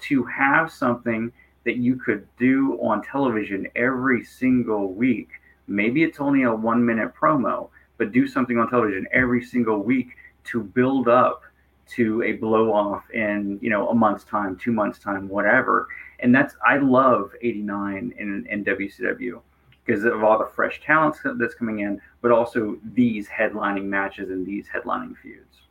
[0.00, 1.30] to have something
[1.64, 5.28] that you could do on television every single week
[5.66, 10.16] Maybe it's only a one minute promo, but do something on television every single week
[10.44, 11.42] to build up
[11.88, 15.88] to a blow off in you know a month's time, two months time, whatever.
[16.20, 19.40] And that's I love '89 in, in WCW
[19.84, 24.46] because of all the fresh talents that's coming in, but also these headlining matches and
[24.46, 25.62] these headlining feuds.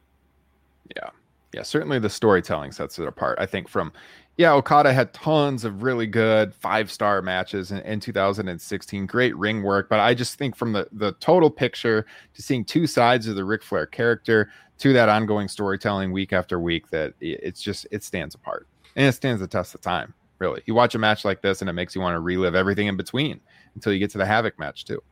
[0.95, 1.09] Yeah,
[1.53, 3.37] yeah, certainly the storytelling sets it apart.
[3.39, 3.93] I think from
[4.37, 9.05] yeah, Okada had tons of really good five star matches in, in, 2016.
[9.05, 12.87] Great ring work, but I just think from the the total picture to seeing two
[12.87, 17.61] sides of the Ric Flair character to that ongoing storytelling week after week, that it's
[17.61, 18.67] just it stands apart.
[18.95, 20.13] and it stands the test of time.
[20.39, 22.87] Really, you watch a match like this, and it makes you want to relive everything
[22.87, 23.39] in between
[23.75, 25.03] until you get to the Havoc match too.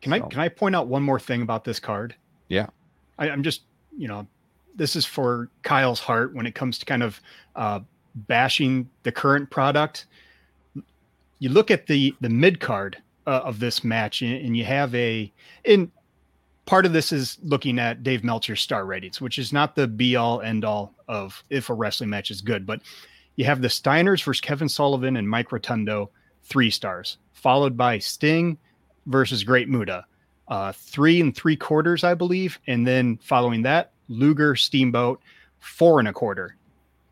[0.00, 2.16] Can I can I point out one more thing about this card?
[2.48, 2.66] Yeah.
[3.18, 3.62] I, I'm just
[3.96, 4.26] you know,
[4.76, 7.20] this is for Kyle's heart when it comes to kind of
[7.56, 7.80] uh,
[8.14, 10.06] bashing the current product.
[11.38, 12.96] You look at the the mid card
[13.26, 15.32] uh, of this match, and, you have a
[15.64, 15.90] in
[16.66, 20.16] part of this is looking at Dave Meltzer's star ratings, which is not the be
[20.16, 22.80] all end all of if a wrestling match is good, but
[23.36, 26.10] you have the Steiners versus Kevin Sullivan and Mike Rotundo,
[26.44, 28.58] three stars, followed by Sting
[29.06, 30.04] versus Great Muta,
[30.48, 32.58] uh, three and three quarters, I believe.
[32.66, 35.20] And then following that, Luger Steamboat,
[35.58, 36.56] four and a quarter.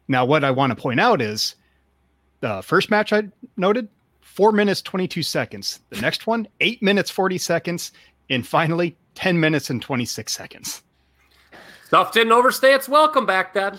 [0.09, 1.55] Now, what I want to point out is
[2.41, 3.89] the first match I noted,
[4.21, 5.81] four minutes, 22 seconds.
[5.91, 7.93] The next one, eight minutes, 40 seconds.
[8.29, 10.83] And finally, 10 minutes and 26 seconds.
[11.87, 13.79] Stuff didn't overstay its welcome back then.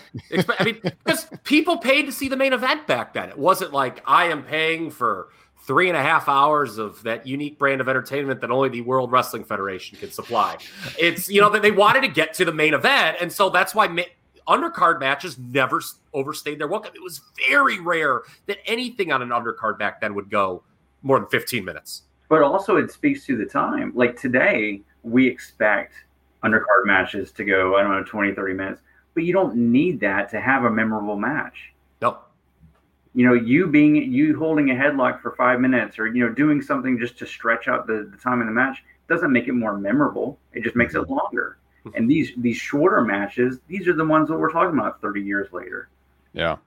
[0.59, 3.29] I mean, because people paid to see the main event back then.
[3.29, 5.29] It wasn't like I am paying for
[5.63, 9.11] three and a half hours of that unique brand of entertainment that only the World
[9.11, 10.57] Wrestling Federation can supply.
[10.99, 13.73] It's you know that they wanted to get to the main event, and so that's
[13.75, 14.01] why ma-
[14.47, 15.81] undercard matches never
[16.13, 16.91] overstayed their welcome.
[16.95, 20.63] It was very rare that anything on an undercard back then would go
[21.03, 22.03] more than fifteen minutes.
[22.29, 23.91] but also it speaks to the time.
[23.95, 25.93] Like today, we expect
[26.43, 28.81] undercard matches to go, I don't know, 20, 30 minutes,
[29.13, 31.70] but you don't need that to have a memorable match.
[33.13, 36.61] You know, you being, you holding a headlock for five minutes or, you know, doing
[36.61, 39.77] something just to stretch out the, the time in the match doesn't make it more
[39.77, 40.39] memorable.
[40.53, 41.13] It just makes it mm-hmm.
[41.13, 41.57] longer.
[41.85, 41.97] Mm-hmm.
[41.97, 45.51] And these, these shorter matches, these are the ones that we're talking about 30 years
[45.51, 45.89] later.
[46.33, 46.57] Yeah.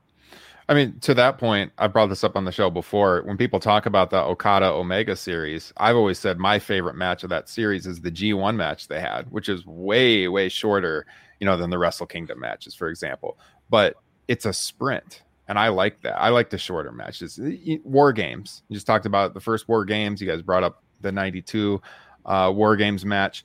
[0.68, 3.22] I mean, to that point, I brought this up on the show before.
[3.24, 7.30] When people talk about the Okada Omega series, I've always said my favorite match of
[7.30, 11.04] that series is the G1 match they had, which is way, way shorter,
[11.38, 13.38] you know, than the Wrestle Kingdom matches, for example.
[13.68, 15.22] But it's a sprint.
[15.48, 16.18] And I like that.
[16.20, 17.38] I like the shorter matches.
[17.84, 18.62] War games.
[18.68, 20.20] You just talked about the first War games.
[20.20, 21.80] You guys brought up the 92
[22.24, 23.44] uh, War games match.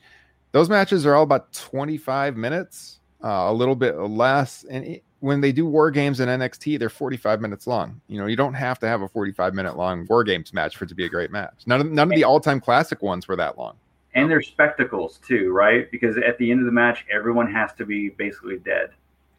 [0.51, 4.65] Those matches are all about 25 minutes, uh, a little bit less.
[4.69, 7.99] And it, when they do war games in NXT, they're 45 minutes long.
[8.07, 10.85] You know, you don't have to have a 45 minute long war games match for
[10.85, 11.63] it to be a great match.
[11.65, 13.75] None of none of the all time classic ones were that long.
[14.15, 15.91] And they're spectacles too, right?
[15.91, 18.89] Because at the end of the match, everyone has to be basically dead.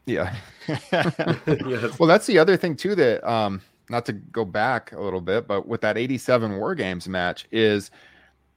[0.06, 0.34] Yeah.
[0.68, 1.98] yes.
[1.98, 5.46] Well, that's the other thing too that um not to go back a little bit,
[5.48, 7.90] but with that 87 War Games match is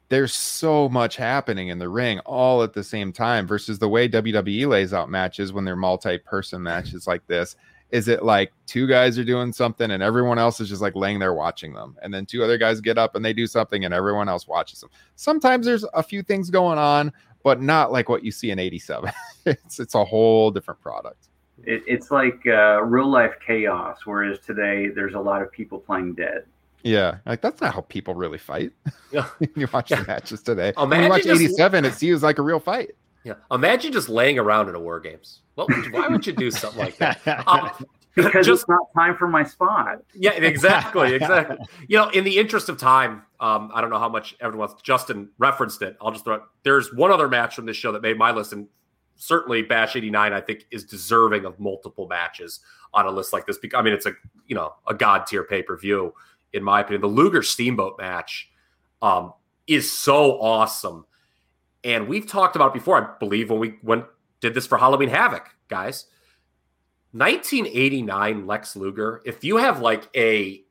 [0.10, 4.08] there's so much happening in the ring all at the same time versus the way
[4.08, 7.56] WWE lays out matches when they're multi-person matches like this.
[7.90, 11.20] Is it like two guys are doing something and everyone else is just like laying
[11.20, 13.94] there watching them, and then two other guys get up and they do something and
[13.94, 14.90] everyone else watches them?
[15.16, 17.12] Sometimes there's a few things going on,
[17.44, 19.12] but not like what you see in 87.
[19.46, 21.30] it's it's a whole different product.
[21.66, 26.14] It, it's like uh, real life chaos, whereas today there's a lot of people playing
[26.16, 26.46] dead.
[26.84, 28.72] Yeah, like that's not how people really fight.
[29.12, 29.28] Yeah.
[29.56, 30.02] you watch Yeah.
[30.02, 30.74] the matches today.
[30.78, 32.92] Imagine when you watch just- '87, it seems like a real fight.
[33.24, 33.36] Yeah.
[33.52, 35.40] Imagine just laying around in a war games.
[35.56, 37.22] What would you, why would you do something like that?
[37.48, 37.70] Um,
[38.16, 39.98] Because just it's not time for my spot.
[40.14, 41.58] yeah, exactly, exactly.
[41.88, 44.84] You know, in the interest of time, um, I don't know how much everyone wants.
[44.84, 45.98] Justin referenced it.
[46.00, 46.42] I'll just throw it.
[46.62, 48.68] There's one other match from this show that made my list, and
[49.16, 52.60] certainly Bash '89, I think, is deserving of multiple matches
[52.94, 53.58] on a list like this.
[53.58, 54.14] Because I mean, it's a
[54.48, 56.14] you know a god tier pay per view,
[56.54, 57.02] in my opinion.
[57.02, 58.50] The Luger Steamboat match
[59.02, 59.34] um,
[59.68, 61.06] is so awesome,
[61.84, 63.02] and we've talked about before.
[63.02, 64.06] I believe when we went
[64.40, 66.06] did this for Halloween Havoc, guys.
[67.16, 70.63] 1989 Lex Luger, if you have like a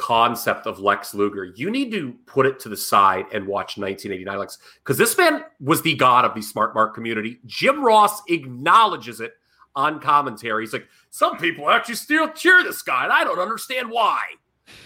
[0.00, 4.38] concept of Lex Luger, you need to put it to the side and watch 1989
[4.38, 7.38] Lex because this man was the god of the smart mark community.
[7.44, 9.34] Jim Ross acknowledges it
[9.76, 10.64] on commentary.
[10.64, 14.20] He's like, some people actually still cheer this guy, and I don't understand why.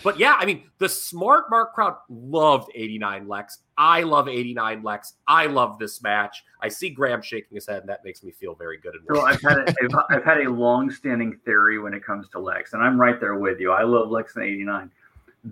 [0.03, 3.59] But yeah, I mean, the smart mark crowd loved 89 Lex.
[3.79, 5.15] I love 89 Lex.
[5.27, 6.43] I love this match.
[6.61, 8.95] I see Graham shaking his head, and that makes me feel very good.
[8.95, 12.39] And So I've had a, I've, I've had a long-standing theory when it comes to
[12.39, 13.73] Lex, and I'm right there with you.
[13.73, 14.91] I love Lex in '89.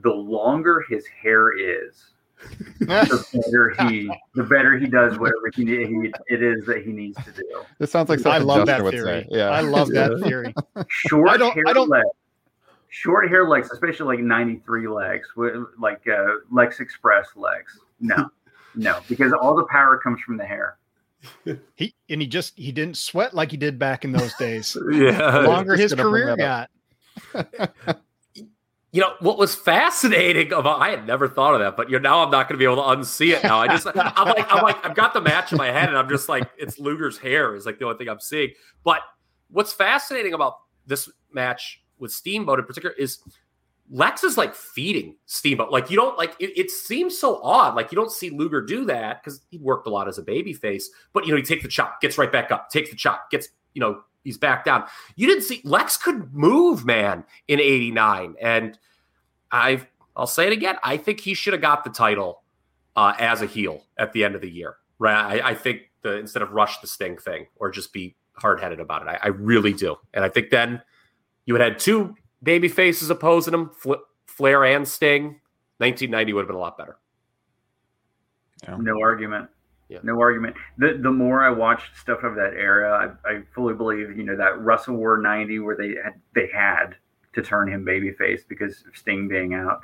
[0.01, 2.07] The longer his hair is,
[2.81, 2.87] the
[3.47, 7.31] better he the better he does whatever he, he it is that he needs to
[7.33, 7.63] do.
[7.79, 9.23] This sounds like I something love Justin that would theory.
[9.23, 9.29] say.
[9.31, 10.55] Yeah, I love that theory.
[10.89, 12.07] Short I don't- hair I don't- Lex,
[12.89, 17.79] short hair Lex, especially like '93 Lex, wi- like uh, Lex Express Lex.
[18.01, 18.29] No,
[18.75, 20.79] no, because all the power comes from the hair.
[21.77, 24.77] He and he just he didn't sweat like he did back in those days.
[24.91, 25.39] yeah, The yeah.
[25.47, 26.71] longer his career got.
[28.93, 32.11] You know what was fascinating about I had never thought of that, but you know
[32.11, 33.59] now I'm not going to be able to unsee it now.
[33.59, 36.11] I just I'm like I'm like I've got the match in my head and I'm
[36.11, 38.51] just like it's Luger's hair is like the only thing I'm seeing.
[38.85, 39.01] But
[39.49, 43.21] what's fascinating about this match with Steamboat in particular is
[43.91, 45.71] Lex is like feeding Steamboat.
[45.71, 47.75] Like you don't like it, it seems so odd.
[47.75, 50.53] Like you don't see Luger do that because he worked a lot as a baby
[50.53, 53.31] face, but you know, he takes the chop, gets right back up, takes the chop,
[53.31, 54.85] gets, you know, he's back down.
[55.17, 58.35] You didn't see Lex could move, man, in 89.
[58.41, 58.79] And
[59.51, 60.77] I've I'll say it again.
[60.83, 62.43] I think he should have got the title
[62.97, 64.77] uh, as a heel at the end of the year.
[64.99, 65.41] Right.
[65.41, 68.81] I, I think the instead of rush the sting thing or just be hard headed
[68.81, 69.09] about it.
[69.09, 69.97] I, I, really do.
[70.15, 70.83] And I think then
[71.45, 73.71] you had had two baby faces opposing him,
[74.27, 75.41] Flair and Sting.
[75.79, 76.99] 1990 would have been a lot better.
[78.63, 78.77] Yeah.
[78.81, 79.49] No argument.
[79.93, 79.99] Yeah.
[80.03, 80.57] No argument.
[80.79, 84.37] The the more I watched stuff of that era, I, I fully believe you know
[84.37, 86.97] that Wrestle War '90 where they had they had
[87.35, 89.81] to turn him babyface because of Sting being out.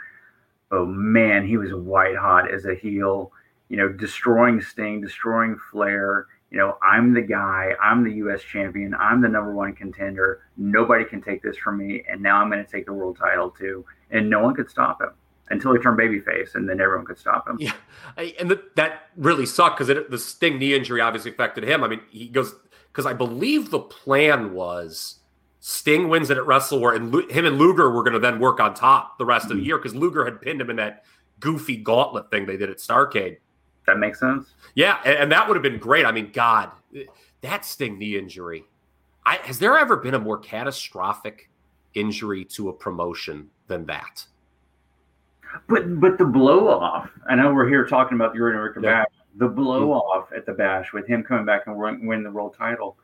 [0.71, 3.33] Oh man, he was white hot as a heel.
[3.69, 6.27] You know, destroying Sting, destroying Flair.
[6.51, 7.73] You know, I'm the guy.
[7.83, 8.43] I'm the U.S.
[8.43, 8.95] champion.
[8.95, 10.41] I'm the number one contender.
[10.57, 12.03] Nobody can take this from me.
[12.11, 13.85] And now I'm going to take the world title too.
[14.11, 15.11] And no one could stop him
[15.51, 17.57] until he turned babyface, and then everyone could stop him.
[17.61, 17.73] Yeah,
[18.39, 21.83] and the, that really sucked because the Sting knee injury obviously affected him.
[21.85, 22.55] I mean, he goes
[22.93, 25.21] because I believe the plan was
[25.61, 28.61] Sting wins it at Wrestle War, and him and Luger were going to then work
[28.61, 29.53] on top the rest mm-hmm.
[29.53, 29.67] of the mm-hmm.
[29.67, 31.05] year because Luger had pinned him in that
[31.41, 33.39] goofy gauntlet thing they did at Starcade.
[33.87, 34.55] That makes sense.
[34.75, 36.05] Yeah, and, and that would have been great.
[36.05, 36.71] I mean, God,
[37.41, 38.65] that Sting knee injury.
[39.25, 41.51] I, has there ever been a more catastrophic
[41.95, 44.27] injury to a promotion than that?
[45.69, 47.11] But but the blow off.
[47.29, 49.05] I know we're here talking about the Orton Ricker yeah.
[49.05, 49.07] Bash.
[49.37, 52.55] The blow off at the Bash with him coming back and win, win the world
[52.57, 52.97] title.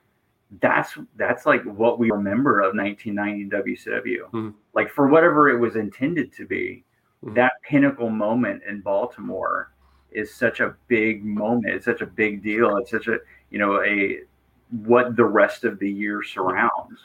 [0.61, 4.31] That's that's like what we remember of 1990 WCW.
[4.31, 4.51] Mm-hmm.
[4.75, 6.85] Like for whatever it was intended to be,
[7.25, 7.35] mm-hmm.
[7.35, 9.73] that pinnacle moment in Baltimore
[10.11, 11.75] is such a big moment.
[11.75, 12.77] It's such a big deal.
[12.79, 13.19] It's such a
[13.51, 14.21] you know a
[14.71, 17.01] what the rest of the year surrounds.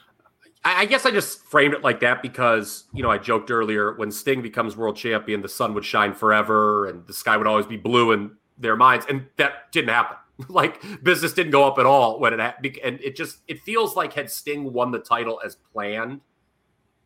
[0.65, 4.11] I guess I just framed it like that because, you know, I joked earlier when
[4.11, 7.77] Sting becomes world champion, the sun would shine forever and the sky would always be
[7.77, 9.05] blue in their minds.
[9.07, 10.17] And that didn't happen.
[10.49, 12.77] like business didn't go up at all when it happened.
[12.83, 16.19] And it just, it feels like had Sting won the title as planned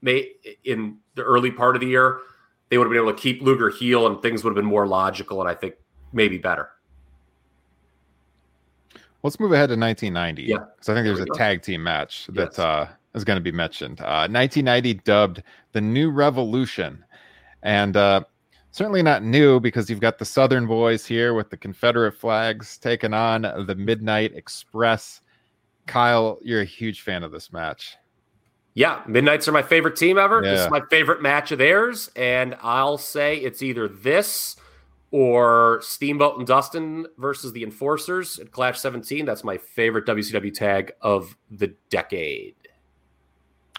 [0.02, 0.32] may
[0.64, 2.20] in the early part of the year,
[2.70, 4.88] they would have been able to keep Luger heel and things would have been more
[4.88, 5.76] logical and I think
[6.12, 6.70] maybe better.
[9.22, 10.44] Let's move ahead to 1990.
[10.44, 10.58] Yeah.
[10.76, 11.34] Because I think there's a go.
[11.34, 12.60] tag team match that yes.
[12.60, 14.02] uh, is going to be mentioned.
[14.02, 17.04] Uh, 1990 dubbed the New Revolution.
[17.62, 18.24] And uh,
[18.72, 23.14] certainly not new because you've got the Southern boys here with the Confederate flags taking
[23.14, 25.22] on the Midnight Express.
[25.86, 27.96] Kyle, you're a huge fan of this match.
[28.76, 30.44] Yeah, Midnights are my favorite team ever.
[30.44, 30.52] Yeah.
[30.52, 32.10] This is my favorite match of theirs.
[32.16, 34.56] And I'll say it's either this
[35.12, 39.26] or Steamboat and Dustin versus the Enforcers at Clash 17.
[39.26, 42.56] That's my favorite WCW tag of the decade.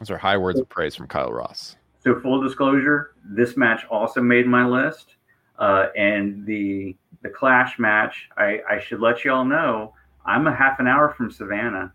[0.01, 1.77] Those are high words of praise from Kyle Ross.
[2.03, 5.17] So, full disclosure, this match also made my list,
[5.59, 8.29] uh, and the the Clash match.
[8.37, 9.95] I, I should let you all know
[10.27, 11.93] I'm a half an hour from Savannah,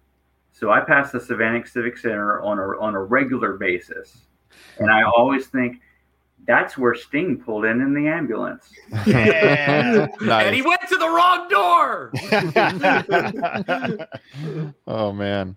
[0.52, 4.26] so I pass the Savannah Civic Center on a on a regular basis,
[4.80, 5.82] and I always think
[6.47, 8.69] that's where Sting pulled in in the ambulance.
[9.05, 10.07] Yeah.
[10.21, 10.45] nice.
[10.45, 12.11] And he went to the wrong door.
[14.87, 15.55] oh man.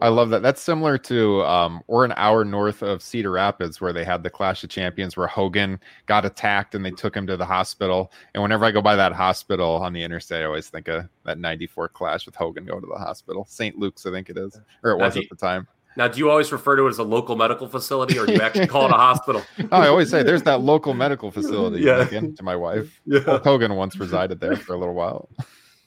[0.00, 0.42] I love that.
[0.42, 4.30] That's similar to um or an hour north of Cedar Rapids where they had the
[4.30, 8.12] Clash of Champions where Hogan got attacked and they took him to the hospital.
[8.34, 11.38] And whenever I go by that hospital on the interstate, I always think of that
[11.38, 13.44] 94 clash with Hogan going to the hospital.
[13.48, 13.76] St.
[13.76, 14.60] Luke's, I think it is.
[14.84, 15.66] Or it was at the time.
[15.96, 18.40] Now, do you always refer to it as a local medical facility, or do you
[18.40, 19.42] actually call it a hospital?
[19.58, 21.82] oh, I always say there's that local medical facility.
[21.82, 22.02] Yeah.
[22.02, 23.00] Again, to my wife.
[23.06, 23.20] Yeah.
[23.20, 25.30] Hulk Hogan once resided there for a little while.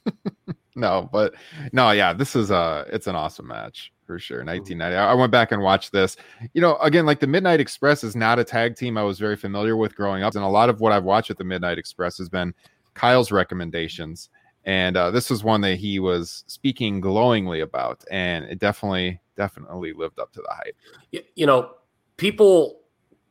[0.76, 1.36] no, but
[1.72, 4.40] no, yeah, this is a it's an awesome match for sure.
[4.40, 4.48] Mm-hmm.
[4.48, 4.98] 1990.
[4.98, 6.18] I went back and watched this.
[6.54, 9.36] You know, again, like the Midnight Express is not a tag team I was very
[9.36, 12.18] familiar with growing up, and a lot of what I've watched at the Midnight Express
[12.18, 12.54] has been
[12.96, 14.30] Kyle's recommendations.
[14.66, 19.94] And uh, this was one that he was speaking glowingly about, and it definitely definitely
[19.94, 21.24] lived up to the hype.
[21.36, 21.72] You know,
[22.18, 22.82] people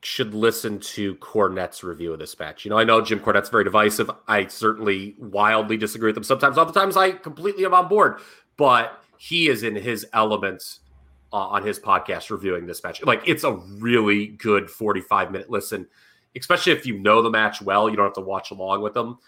[0.02, 2.64] should listen to Cornette's review of this match.
[2.64, 4.10] You know, I know Jim Cornette's very divisive.
[4.26, 6.58] I certainly wildly disagree with him sometimes.
[6.58, 8.20] Other times I completely am on board,
[8.56, 10.80] but he is in his elements
[11.32, 13.04] uh, on his podcast reviewing this match.
[13.04, 15.86] Like it's a really good 45 minute listen,
[16.34, 17.88] especially if you know the match well.
[17.88, 19.18] You don't have to watch along with them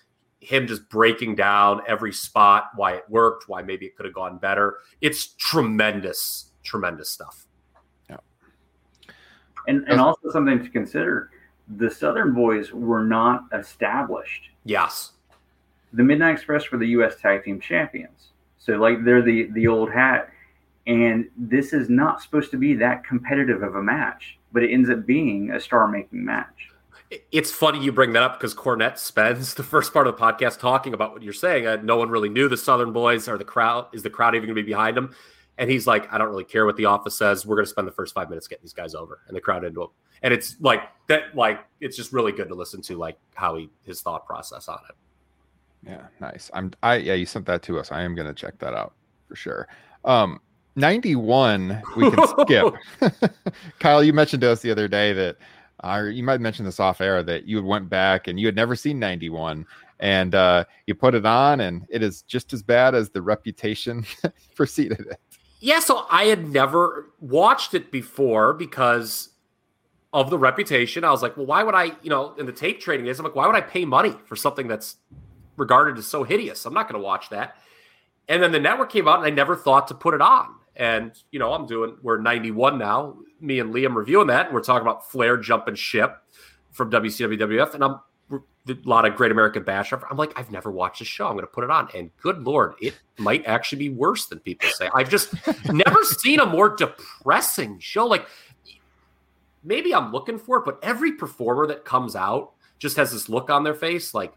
[0.43, 4.39] him just breaking down every spot, why it worked, why maybe it could have gone
[4.39, 4.79] better.
[5.01, 7.47] It's tremendous, tremendous stuff.
[8.11, 8.17] Yeah.
[9.69, 11.31] And and also something to consider,
[11.77, 14.51] the Southern Boys were not established.
[14.65, 15.13] Yes.
[15.93, 18.31] The Midnight Express were the US Tag Team Champions.
[18.59, 20.29] So like they're the the old hat.
[20.89, 24.91] And this is not supposed to be that competitive of a match, but it ends
[24.91, 26.72] up being a star making match.
[27.31, 30.59] It's funny you bring that up because Cornette spends the first part of the podcast
[30.59, 31.67] talking about what you're saying.
[31.67, 33.87] Uh, no one really knew the Southern boys or the crowd.
[33.93, 35.15] Is the crowd even going to be behind them?
[35.59, 37.45] And he's like, I don't really care what the office says.
[37.45, 39.65] We're going to spend the first five minutes getting these guys over and the crowd
[39.65, 39.89] into them.
[40.23, 43.69] And it's like that, like, it's just really good to listen to, like, how he,
[43.83, 44.95] his thought process on it.
[45.91, 46.51] Yeah, nice.
[46.55, 47.93] I'm, I, yeah, you sent that to us.
[47.93, 48.95] I am going to check that out
[49.29, 49.69] for sure.
[50.05, 50.41] Um,
[50.77, 52.75] 91, we can skip.
[53.81, 55.37] Kyle, you mentioned to us the other day that,
[55.83, 58.77] uh, you might mention this off air that you went back and you had never
[58.77, 59.67] seen 91
[60.01, 64.05] and uh, you put it on and it is just as bad as the reputation
[64.55, 65.21] preceded it.
[65.61, 69.29] Yeah, so I had never watched it before because
[70.13, 71.05] of the reputation.
[71.05, 73.25] I was like, well, why would I, you know, in the tape trading is, I'm
[73.25, 74.97] like, why would I pay money for something that's
[75.57, 76.67] regarded as so hideous?
[76.67, 77.57] I'm not going to watch that.
[78.29, 80.55] And then the network came out and I never thought to put it on.
[80.75, 84.47] And, you know, I'm doing, we're 91 now, me and Liam reviewing that.
[84.47, 86.23] And we're talking about Flair jumping ship
[86.71, 87.75] from WCWWF.
[87.75, 88.01] And I'm,
[88.69, 89.93] a lot of Great American Bash.
[89.93, 91.27] I'm like, I've never watched the show.
[91.27, 94.39] I'm going to put it on, and good lord, it might actually be worse than
[94.39, 94.89] people say.
[94.95, 95.35] I've just
[95.73, 98.07] never seen a more depressing show.
[98.07, 98.27] Like,
[99.65, 103.51] maybe I'm looking for it, but every performer that comes out just has this look
[103.51, 104.33] on their face, like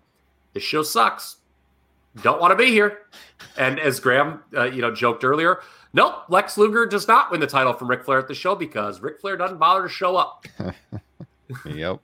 [0.54, 1.38] this show sucks.
[2.22, 3.00] Don't want to be here.
[3.58, 5.60] And as Graham, uh, you know, joked earlier,
[5.96, 9.02] nope, Lex Luger does not win the title from Ric Flair at the show because
[9.02, 10.46] Ric Flair doesn't bother to show up.
[11.66, 12.00] yep.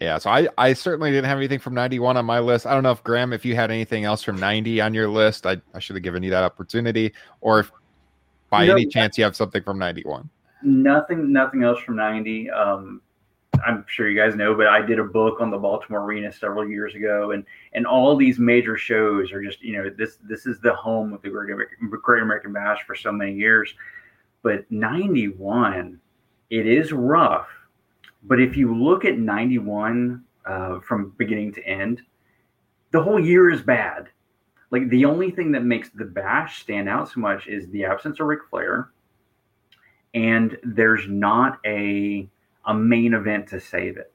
[0.00, 2.66] Yeah, so I, I certainly didn't have anything from 91 on my list.
[2.66, 5.46] I don't know if Graham, if you had anything else from 90 on your list,
[5.46, 7.72] I, I should have given you that opportunity, or if
[8.50, 10.28] by no, any chance you have something from 91.
[10.62, 12.50] Nothing, nothing else from 90.
[12.50, 13.00] Um,
[13.66, 16.68] I'm sure you guys know, but I did a book on the Baltimore Arena several
[16.68, 20.60] years ago, and and all these major shows are just you know this this is
[20.60, 23.74] the home of the Great American, Great American Bash for so many years.
[24.42, 26.00] But 91,
[26.48, 27.48] it is rough
[28.22, 32.02] but if you look at 91 uh, from beginning to end,
[32.90, 34.08] the whole year is bad.
[34.70, 38.20] Like the only thing that makes the bash stand out so much is the absence
[38.20, 38.90] of Ric Flair,
[40.14, 42.28] and there's not a
[42.66, 44.12] a main event to save it,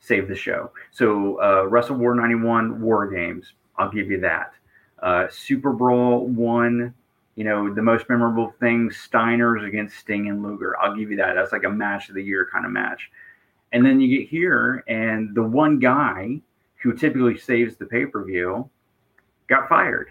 [0.00, 0.70] save the show.
[0.90, 4.52] So uh, Wrestle War 91 War Games, I'll give you that.
[5.02, 6.94] Uh, Super Brawl one,
[7.36, 10.76] you know, the most memorable thing, Steiners against Sting and Luger.
[10.80, 11.34] I'll give you that.
[11.34, 13.10] That's like a match of the year kind of match.
[13.72, 16.40] And then you get here, and the one guy
[16.82, 18.68] who typically saves the pay per view
[19.48, 20.10] got fired.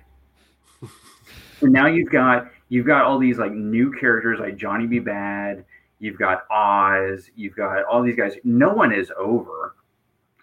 [1.62, 5.00] and now you've got you've got all these like new characters like Johnny B.
[5.00, 5.66] Bad.
[6.00, 7.30] You've got Oz.
[7.36, 8.36] You've got all these guys.
[8.44, 9.76] No one is over.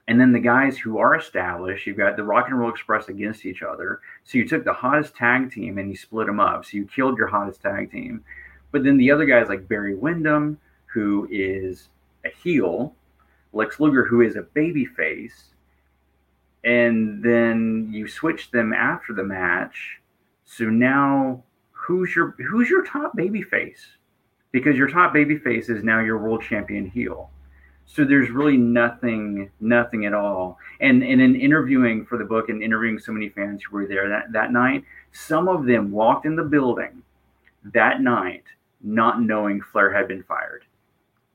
[0.06, 3.46] And then the guys who are established, you've got the Rock and Roll Express against
[3.46, 4.00] each other.
[4.24, 6.64] So you took the hottest tag team and you split them up.
[6.64, 8.22] So you killed your hottest tag team.
[8.70, 11.88] But then the other guys like Barry Windham, who is
[12.24, 12.94] a heel,
[13.52, 15.54] Lex Luger, who is a baby face,
[16.64, 20.00] and then you switch them after the match.
[20.44, 23.86] So now who's your who's your top baby face?
[24.54, 27.30] Because your top baby face is now your world champion heel.
[27.86, 30.58] So there's really nothing, nothing at all.
[30.80, 34.08] And and in interviewing for the book and interviewing so many fans who were there
[34.08, 37.02] that, that night, some of them walked in the building
[37.72, 38.44] that night
[38.82, 40.64] not knowing Flair had been fired.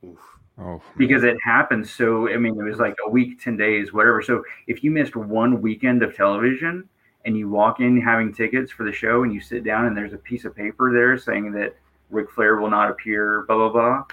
[0.05, 0.20] Oof.
[0.61, 4.22] Oh, because it happened so I mean it was like a week, 10 days, whatever.
[4.22, 6.88] So if you missed one weekend of television
[7.26, 10.13] and you walk in having tickets for the show and you sit down and there's
[10.13, 11.75] a piece of paper there saying that
[12.10, 14.04] Ric Flair will not appear, blah blah blah,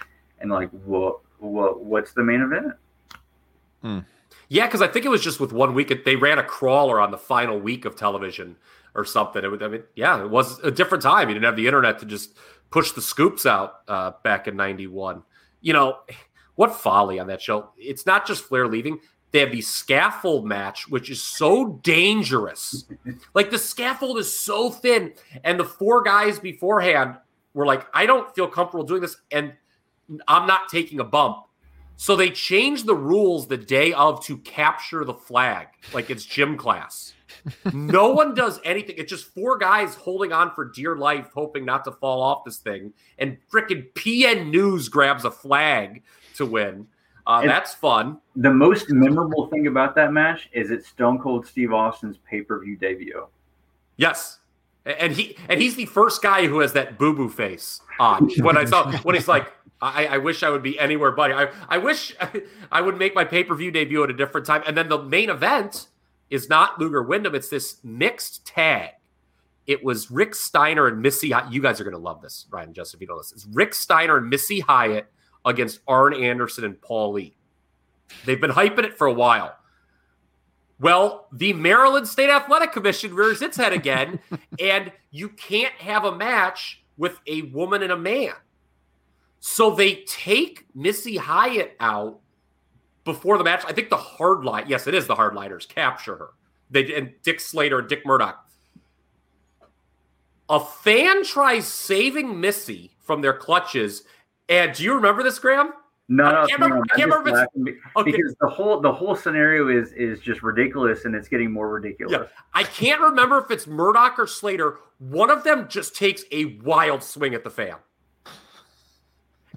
[0.40, 2.74] and like what what what's the main event?
[3.82, 3.98] Hmm.
[4.48, 6.05] Yeah, because I think it was just with one week.
[6.05, 8.56] They ran a crawler on the final week of television
[8.94, 9.44] or something.
[9.44, 11.28] It would, I mean, yeah, it was a different time.
[11.28, 12.36] You didn't have the internet to just
[12.70, 15.23] push the scoops out uh, back in '91.
[15.60, 15.98] You know,
[16.55, 17.70] what folly on that show.
[17.77, 19.01] It's not just Flair leaving.
[19.32, 22.86] They have the scaffold match, which is so dangerous.
[23.35, 25.12] like the scaffold is so thin.
[25.44, 27.16] And the four guys beforehand
[27.56, 29.16] were like, I don't feel comfortable doing this.
[29.32, 29.54] And
[30.28, 31.46] I'm not taking a bump.
[31.96, 36.58] So they changed the rules the day of to capture the flag, like it's gym
[36.58, 37.14] class.
[37.72, 38.96] no one does anything.
[38.98, 42.58] It's just four guys holding on for dear life, hoping not to fall off this
[42.58, 42.92] thing.
[43.18, 46.02] And freaking PN News grabs a flag
[46.34, 46.86] to win.
[47.26, 48.20] Uh, that's fun.
[48.36, 52.60] The most memorable thing about that match is it's Stone Cold Steve Austin's pay per
[52.62, 53.26] view debut.
[53.96, 54.40] Yes,
[54.86, 58.30] and he and he's the first guy who has that boo boo face on.
[58.40, 59.52] When I saw when he's like,
[59.82, 62.14] I, I wish I would be anywhere but I I wish
[62.72, 64.62] I would make my pay per view debut at a different time.
[64.66, 65.88] And then the main event
[66.30, 68.90] is not Luger Windham; it's this mixed tag.
[69.66, 71.32] it was Rick Steiner and Missy.
[71.50, 73.32] You guys are going to love this, Ryan and Justin, if you know this.
[73.32, 75.06] It's Rick Steiner and Missy Hyatt
[75.44, 77.36] against Arn Anderson and Paul Lee.
[78.24, 79.56] They've been hyping it for a while.
[80.78, 84.18] Well, the Maryland State Athletic Commission rears its head again,
[84.60, 88.32] and you can't have a match with a woman and a man.
[89.40, 92.20] So they take Missy Hyatt out
[93.04, 93.64] before the match.
[93.66, 96.30] I think the hardline, yes, it is the hardliners, capture her.
[96.70, 98.44] They and Dick Slater and Dick Murdoch.
[100.48, 104.04] A fan tries saving Missy from their clutches.
[104.48, 105.72] And do you remember this, Graham?
[106.08, 108.12] No, I can't no, remember- I can't remember if Okay.
[108.12, 112.12] because the whole the whole scenario is is just ridiculous and it's getting more ridiculous.
[112.12, 112.26] Yeah.
[112.54, 114.78] I can't remember if it's Murdoch or Slater.
[114.98, 117.74] One of them just takes a wild swing at the fan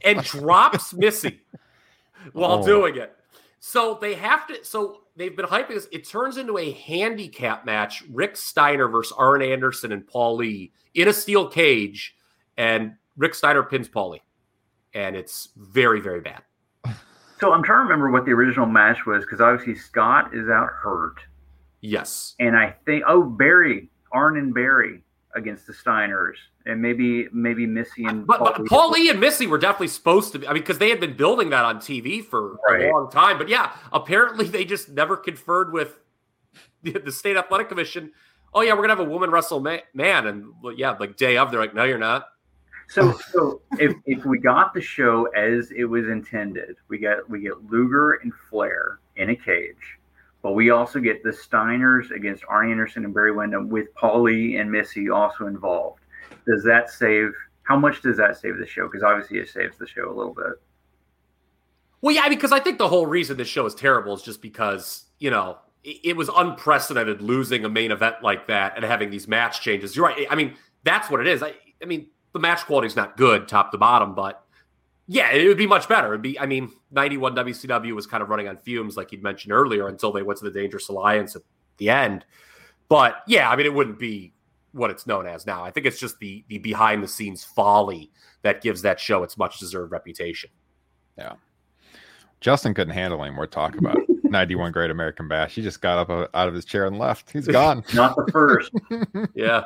[0.04, 1.42] and drops Missy
[2.34, 2.66] while Oh.
[2.66, 3.16] doing it.
[3.60, 4.64] So they have to.
[4.66, 5.88] So they've been hyping this.
[5.92, 11.08] It turns into a handicap match: Rick Steiner versus Arn Anderson and Paul Lee in
[11.10, 12.16] a steel cage,
[12.58, 14.22] and Rick Steiner pins Paul Lee,
[14.94, 16.42] and it's very, very bad.
[17.40, 20.68] So I'm trying to remember what the original match was because obviously Scott is out
[20.82, 21.16] hurt,
[21.82, 22.36] Yes.
[22.40, 25.04] and I think oh Barry Arn and Barry
[25.36, 26.34] against the Steiners,
[26.66, 28.68] and maybe maybe Missy and But, but Lee.
[28.68, 30.48] Paul Lee and Missy were definitely supposed to be.
[30.48, 32.90] I mean, because they had been building that on TV for Right.
[32.90, 33.38] a long time.
[33.38, 35.98] But yeah, apparently they just never conferred with
[36.84, 38.12] the, the state athletic commission.
[38.54, 40.46] Oh yeah, we're gonna have a woman wrestle ma- man, and
[40.76, 42.26] yeah, like day of, they're like, no, you're not.
[42.90, 43.20] So, oh.
[43.32, 47.70] so if, if we got the show as it was intended, we get we get
[47.70, 50.00] Luger and Flair in a cage,
[50.42, 54.72] but we also get the Steiners against Arnie Anderson and Barry Windham with Paulie and
[54.72, 56.02] Missy also involved.
[56.48, 57.32] Does that save?
[57.62, 58.88] How much does that save the show?
[58.88, 60.54] Because obviously it saves the show a little bit.
[62.02, 65.06] Well, yeah, because I think the whole reason this show is terrible is just because
[65.20, 69.28] you know it, it was unprecedented losing a main event like that and having these
[69.28, 69.96] match changes.
[69.96, 70.26] You're right.
[70.28, 71.44] I mean, that's what it is.
[71.44, 71.54] I,
[71.84, 74.44] I mean, the match quality is not good top to bottom, but
[75.08, 76.10] yeah, it would be much better.
[76.10, 79.52] It'd be, I mean, 91 WCW was kind of running on fumes, like you'd mentioned
[79.52, 81.42] earlier, until they went to the Dangerous Alliance at
[81.78, 82.26] the end.
[82.90, 84.34] But yeah, I mean, it wouldn't be
[84.72, 85.64] what it's known as now.
[85.64, 88.12] I think it's just the the behind the scenes folly
[88.44, 90.50] that gives that show its much deserved reputation.
[91.18, 91.34] Yeah.
[92.42, 95.56] Justin couldn't handle any more talk about 91 Great American Bash.
[95.56, 97.32] He just got up out of his chair and left.
[97.32, 97.84] He's gone.
[97.94, 98.72] Not the first.
[99.36, 99.64] Yeah.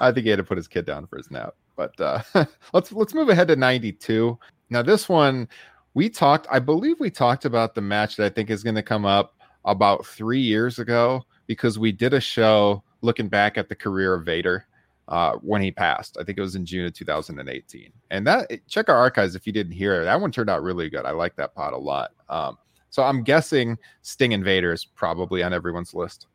[0.00, 1.54] I think he had to put his kid down for his nap.
[1.78, 2.22] But uh,
[2.74, 4.36] let's let's move ahead to 92.
[4.68, 5.48] Now this one
[5.94, 8.82] we talked I believe we talked about the match that I think is going to
[8.82, 13.76] come up about 3 years ago because we did a show looking back at the
[13.76, 14.66] career of Vader
[15.06, 16.18] uh, when he passed.
[16.20, 17.92] I think it was in June of 2018.
[18.10, 20.04] And that check our archives if you didn't hear it.
[20.04, 21.04] That one turned out really good.
[21.04, 22.10] I like that pod a lot.
[22.28, 22.58] Um,
[22.90, 26.26] so I'm guessing Sting and Vader is probably on everyone's list.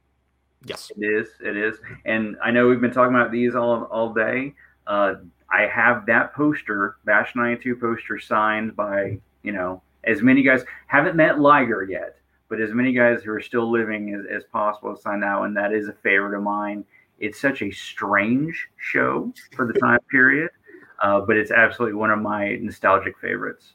[0.65, 0.89] Yes.
[0.97, 1.27] It is.
[1.41, 1.75] It is.
[2.05, 4.53] And I know we've been talking about these all all day.
[4.87, 5.15] Uh,
[5.51, 10.63] I have that poster, Bash 92 poster, signed by you know as many guys.
[10.87, 12.17] Haven't met Liger yet,
[12.49, 15.53] but as many guys who are still living as, as possible sign that one.
[15.53, 16.83] That is a favorite of mine.
[17.19, 20.49] It's such a strange show for the time period,
[21.01, 23.73] uh, but it's absolutely one of my nostalgic favorites.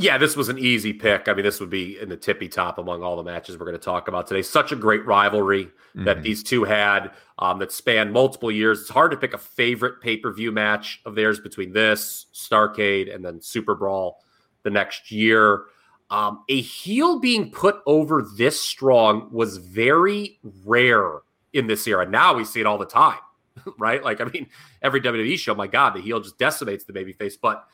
[0.00, 1.26] Yeah, this was an easy pick.
[1.26, 3.76] I mean, this would be in the tippy top among all the matches we're going
[3.76, 4.42] to talk about today.
[4.42, 6.22] Such a great rivalry that Mhm.
[6.22, 7.10] these two had
[7.40, 8.80] um, that spanned multiple years.
[8.82, 13.12] It's hard to pick a favorite pay per view match of theirs between this, Starcade,
[13.12, 14.22] and then Super Brawl
[14.62, 15.64] the next year.
[16.10, 21.22] Um, a heel being put over this strong was very rare
[21.52, 22.08] in this era.
[22.08, 23.18] Now we see it all the time,
[23.78, 24.02] right?
[24.04, 24.46] Like, I mean,
[24.80, 27.34] every WWE show, my God, the heel just decimates the babyface.
[27.40, 27.64] But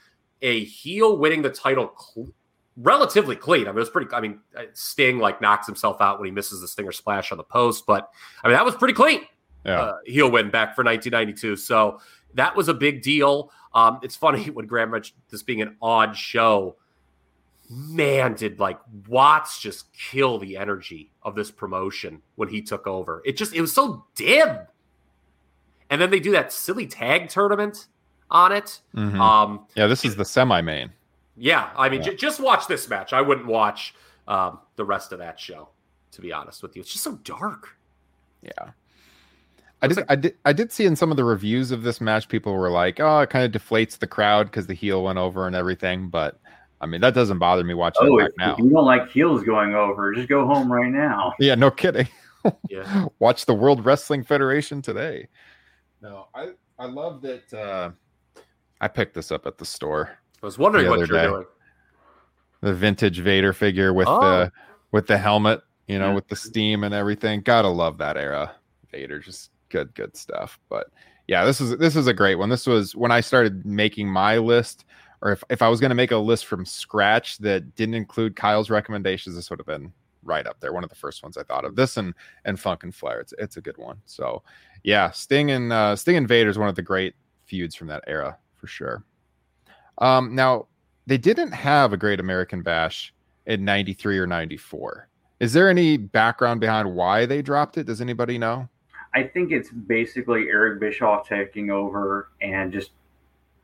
[0.45, 2.29] a heel winning the title cl-
[2.77, 3.63] relatively clean.
[3.63, 4.13] I mean, it was pretty.
[4.13, 7.39] I mean, uh, Sting like knocks himself out when he misses the Stinger splash on
[7.39, 8.11] the post, but
[8.45, 9.23] I mean that was pretty clean.
[9.65, 9.81] Yeah.
[9.81, 11.57] Uh, heel win back for 1992.
[11.57, 11.99] So
[12.35, 13.51] that was a big deal.
[13.73, 16.77] Um, it's funny when Graham mentioned this being an odd show.
[17.71, 23.23] Man, did like Watts just kill the energy of this promotion when he took over?
[23.25, 24.59] It just it was so dim.
[25.89, 27.87] And then they do that silly tag tournament
[28.35, 28.81] on it.
[28.95, 29.19] Mhm.
[29.19, 30.93] Um, yeah, this is the semi main.
[31.37, 32.11] yeah, I mean, Yeah.
[32.11, 33.13] j- just watch this match.
[33.15, 33.95] I wouldn't watch
[34.29, 35.69] um, the rest of that show,
[36.13, 36.81] to be honest with you.
[36.81, 37.77] It's just so dark.
[38.43, 38.71] Yeah.
[39.83, 42.29] I did, I did I did see in some of the reviews of this match,
[42.29, 45.47] people were like, "Oh, it kind of deflates the crowd because the heel went over
[45.47, 46.41] and everything." But
[46.81, 48.53] I mean, that doesn't bother me watching Oh, it if, now.
[48.55, 51.35] if you don't like heels going over, just go home right now.
[51.39, 52.09] Yeah, no kidding.
[52.71, 53.07] Yeah.
[53.21, 55.29] Watch the World Wrestling Federation today.
[56.03, 57.53] No, I I love that.
[57.53, 57.91] uh
[58.85, 60.11] I picked this up at the store.
[60.43, 61.25] I was wondering what you're day.
[61.27, 61.47] doing.
[62.61, 64.21] The vintage Vader figure with Oh.
[64.21, 64.53] the
[64.93, 66.15] with the helmet, you know, Yeah.
[66.15, 67.41] with the steam and everything.
[67.41, 68.55] Gotta love that era.
[68.93, 70.59] Vader just good, good stuff.
[70.69, 70.89] But
[71.29, 72.51] yeah, this is this is a great one.
[72.51, 74.85] This was when I started making my list,
[75.23, 78.37] or if, if I was going to make a list from scratch that didn't include
[78.37, 79.95] Kyle's recommendations, this would have been
[80.25, 80.75] right up there.
[80.75, 81.75] One of the first ones I thought of.
[81.75, 82.13] This and
[82.45, 83.21] and Funk and Flair.
[83.21, 84.03] It's it's a good one.
[84.05, 84.43] So
[84.83, 87.15] yeah, Sting and uh, Sting and Vader is one of the great
[87.47, 89.05] feuds from that era for sure.
[89.99, 90.69] Um, now
[91.07, 93.13] they didn't have a Great American Bash
[93.45, 95.09] in '93 or '94.
[95.39, 97.85] Is there any background behind why they dropped it?
[97.85, 98.69] Does anybody know?
[99.13, 102.93] I think it's basically Eric Bischoff taking over and just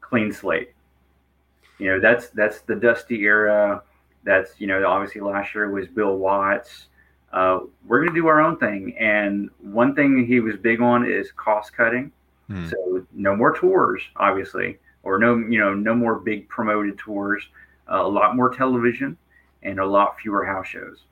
[0.03, 0.73] clean slate.
[1.79, 3.83] You know, that's that's the Dusty era.
[4.25, 6.89] That's you know, obviously last year was Bill Watts.
[7.33, 11.11] Uh, we're going to do our own thing, and one thing he was big on
[11.11, 12.13] is cost cutting.
[12.49, 12.69] Hmm.
[12.69, 17.43] So no more tours, obviously, or no you know no more big promoted tours.
[17.91, 19.17] Uh, a lot more television
[19.63, 21.05] and a lot fewer house shows.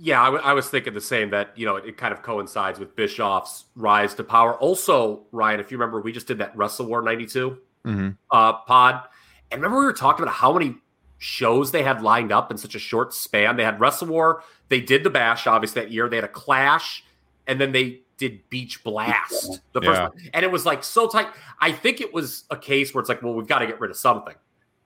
[0.00, 2.22] Yeah, I, w- I was thinking the same that, you know, it, it kind of
[2.22, 4.54] coincides with Bischoff's rise to power.
[4.54, 8.16] Also, Ryan, if you remember, we just did that Wrestle War 92 Mhm.
[8.30, 9.02] uh, pod.
[9.50, 10.76] And remember, we were talking about how many
[11.18, 13.56] shows they had lined up in such a short span.
[13.56, 16.08] They had Wrestle War, they did the Bash, obviously, that year.
[16.08, 17.02] They had a Clash,
[17.48, 20.08] and then they did Beach Blast, the first Yeah.
[20.08, 20.18] one.
[20.34, 21.28] And it was like so tight.
[21.60, 23.90] I think it was a case where it's like, well, we've got to get rid
[23.90, 24.34] of something.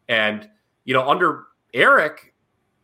[0.09, 0.49] And,
[0.85, 1.45] you know, under
[1.75, 2.35] Eric,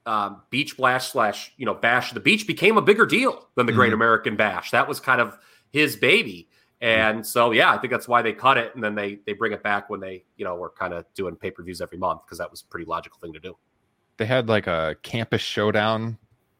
[0.06, 3.72] um, Beach Blast slash, you know, Bash the Beach became a bigger deal than the
[3.72, 3.94] Great Mhm.
[3.94, 4.70] American Bash.
[4.70, 5.38] That was kind of
[5.70, 6.48] his baby.
[6.80, 9.52] And so, yeah, I think that's why they cut it, and then they they bring
[9.52, 12.22] it back when they, you know, were kind of doing pay per views every month
[12.24, 13.56] because that was a pretty logical thing to do.
[14.16, 16.18] They had like a campus showdown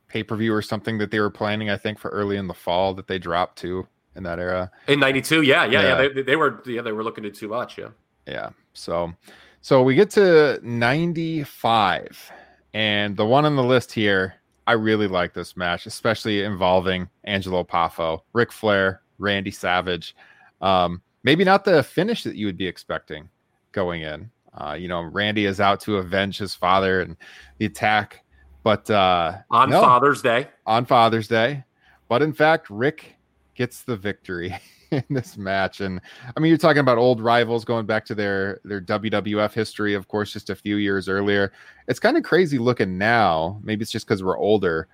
[0.09, 1.71] pay per view or something that they were planning.
[1.71, 3.87] I think for early in the fall that they dropped too
[4.17, 4.71] in that era.
[4.89, 6.09] In '92, yeah, yeah, yeah, Yeah.
[6.15, 7.89] they, they were, yeah, they were looking to too much, yeah.
[8.27, 8.51] Yeah.
[8.75, 9.13] So,
[9.61, 12.33] so we get to 95,
[12.75, 14.35] and the one on the list here,
[14.67, 20.15] I really like this match, especially involving Angelo Poffo, Ric Flair, Randy Savage.
[20.61, 23.29] Um, maybe not the finish that you would be expecting
[23.73, 24.31] going in.
[24.55, 27.17] Uh, you know, Randy is out to avenge his father and
[27.59, 28.25] the attack,
[28.69, 31.65] but uh, On no, Father's Day, on Father's Day.
[32.07, 33.17] But in fact, Rick
[33.55, 34.55] gets the victory
[34.91, 35.81] in this match.
[35.81, 36.03] And
[36.37, 40.09] I mean, you're talking about old rivals going back to their their WWF history, of
[40.09, 41.51] course, just a few years earlier.
[41.87, 43.59] It's kind of crazy looking now.
[43.63, 44.87] Maybe it's just because we're older,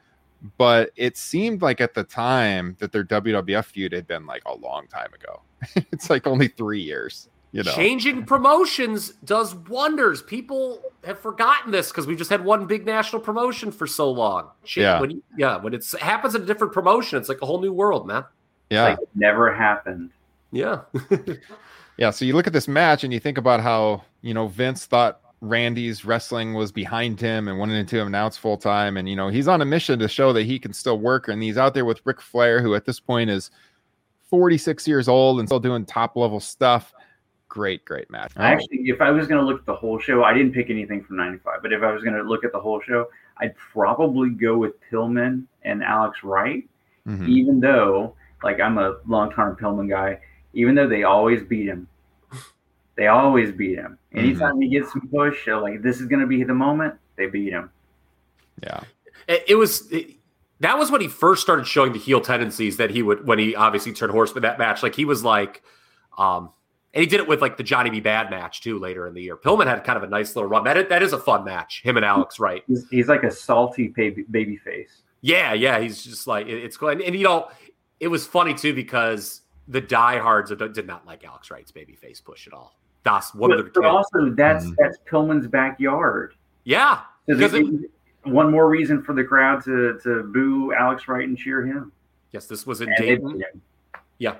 [0.56, 4.54] but it seemed like at the time that their WWF feud had been like a
[4.54, 5.42] long time ago.
[5.90, 7.28] it's like only three years.
[7.54, 10.20] You know, changing promotions does wonders.
[10.22, 14.48] People have forgotten this because we've just had one big national promotion for so long.
[14.64, 15.00] Shit, Yeah.
[15.00, 15.56] when you- yeah.
[15.58, 18.24] When it's, it happens in a different promotion, it's like a whole new world, man.
[18.70, 18.82] yeah.
[18.84, 20.10] Like it never happened.
[20.52, 20.80] Yeah.
[21.96, 24.84] Yeah, so you look at this match and you think about how, you know, Vince
[24.84, 28.96] thought Randy's wrestling was behind him and wanted to announce full time.
[28.96, 31.28] And, you know, he's on a mission to show that he can still work.
[31.28, 33.52] And he's out there with Ric Flair, who at this point is
[34.28, 36.92] 46 years old and still doing top level stuff.
[37.48, 38.32] Great, great match.
[38.36, 41.04] Actually, if I was going to look at the whole show, I didn't pick anything
[41.04, 41.62] from '95.
[41.62, 43.08] But if I was going to look at the whole show,
[43.38, 46.68] I'd probably go with Pillman and Alex Wright.
[47.06, 47.28] Mhm.
[47.28, 50.20] Even though, like, I'm a long-term Pillman guy.
[50.54, 51.86] Even though they always beat him,
[52.96, 53.98] they always beat him.
[54.12, 56.94] Anytime he gets some push, like this is going to be the moment.
[57.16, 57.70] They beat him.
[58.62, 58.80] Yeah.
[59.28, 60.16] it, it was it-
[60.60, 63.54] that was when he first started showing the heel tendencies that he would when he
[63.56, 65.62] obviously turned horse horseman that match like he was like
[66.16, 66.50] um
[66.94, 68.00] and he did it with like the Johnny B.
[68.00, 69.36] Bad match too later in the year.
[69.36, 70.64] Pillman had kind of a nice little run.
[70.64, 71.82] That is, that is a fun match.
[71.82, 72.62] Him and Alex, right?
[72.66, 75.02] He's, he's like a salty baby, baby face.
[75.20, 75.78] Yeah, yeah.
[75.80, 77.48] He's just like it- it's cool, and, and you know,
[78.00, 82.20] it was funny too because the diehards did did not like Alex Wright's baby face
[82.20, 82.78] push at all.
[83.02, 84.74] That's one But, of the but also, that's Mhm.
[84.78, 86.34] that's Pillman's backyard.
[86.64, 87.00] yeah.
[87.28, 87.90] So Because they- it-
[88.24, 91.92] one more reason for the crowd to to boo Alex Wright and cheer him.
[92.32, 93.28] yes, this was in And they Dayton.
[93.38, 93.62] beat him.
[94.18, 94.36] Yeah,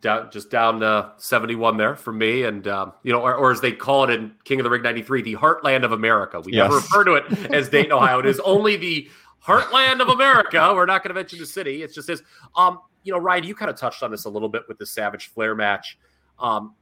[0.00, 3.52] down just down uh, seventy one there for me, and um, you know, or, or
[3.52, 6.40] as they call it in King of the Ring ninety three, the Heartland of America.
[6.40, 8.18] We never refer to it as Dayton, Ohio.
[8.20, 9.08] It is only the
[9.44, 10.72] Heartland of America.
[10.74, 11.82] We're not going to mention the city.
[11.82, 12.22] It's just this.
[12.56, 14.86] Um, you know, Ryan, you kind of touched on this a little bit with the
[14.86, 15.98] Savage Flair match,
[16.38, 16.74] um,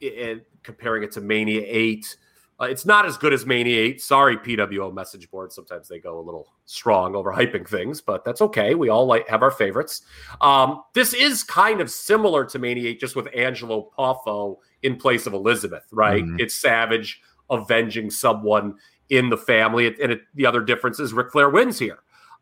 [0.00, 2.16] and comparing it to Mania Eight.
[2.60, 4.00] Uh, it's not as good as Mania 8.
[4.00, 5.52] Sorry, PWO message board.
[5.52, 8.74] Sometimes they go a little strong over hyping things, but that's okay.
[8.74, 10.02] We all like have our favorites.
[10.40, 15.26] Um, this is kind of similar to Mania 8, just with Angelo Poffo in place
[15.26, 16.24] of Elizabeth, right?
[16.24, 16.40] Mhm.
[16.40, 17.20] It's Savage
[17.50, 18.74] avenging someone
[19.10, 19.86] in the family.
[19.86, 21.98] And it, the other difference is Ric Flair wins here.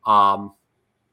[0.07, 0.55] Um,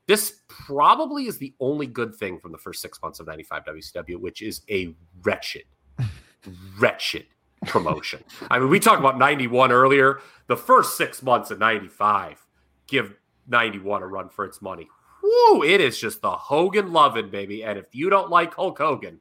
[0.06, 4.18] this probably is the only good thing from the first six months of 95 WCW,
[4.18, 5.64] which is a wretched,
[6.80, 7.26] wretched
[7.68, 8.24] promotion.
[8.50, 10.20] I mean, we talked about 91 earlier.
[10.48, 12.46] The first six months of 95
[12.88, 13.16] give
[13.48, 14.88] 91 a run for its money.
[15.24, 15.32] Woo!
[15.52, 17.64] woo, it is just the Hogan loving, baby.
[17.64, 19.20] And if you don't like Hulk Hogan,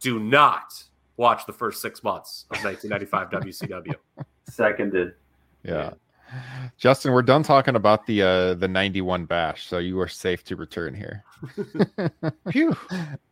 [0.00, 0.82] do not
[1.16, 3.94] watch the first six months of 1995 WCW.
[4.44, 5.14] Seconded.
[5.62, 5.92] Yeah.
[6.78, 10.56] Justin, we're done talking about the uh the 91 bash, so you are safe to
[10.56, 11.24] return here.
[12.50, 12.76] Phew.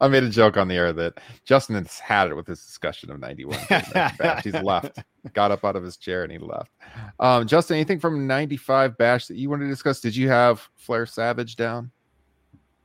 [0.00, 3.10] I made a joke on the air that Justin has had it with this discussion
[3.10, 4.44] of 91 bash.
[4.44, 4.98] He's left,
[5.32, 6.70] got up out of his chair and he left.
[7.18, 10.00] Um, Justin, anything from 95 bash that you want to discuss?
[10.00, 11.90] Did you have Flair Savage down?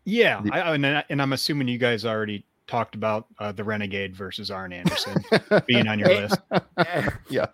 [0.06, 4.16] Yeah, I, and, I- and I'm assuming you guys already talked about uh, the Renegade
[4.16, 5.24] versus Arn Anderson
[5.68, 6.40] being on your list.
[7.30, 7.48] Yeah.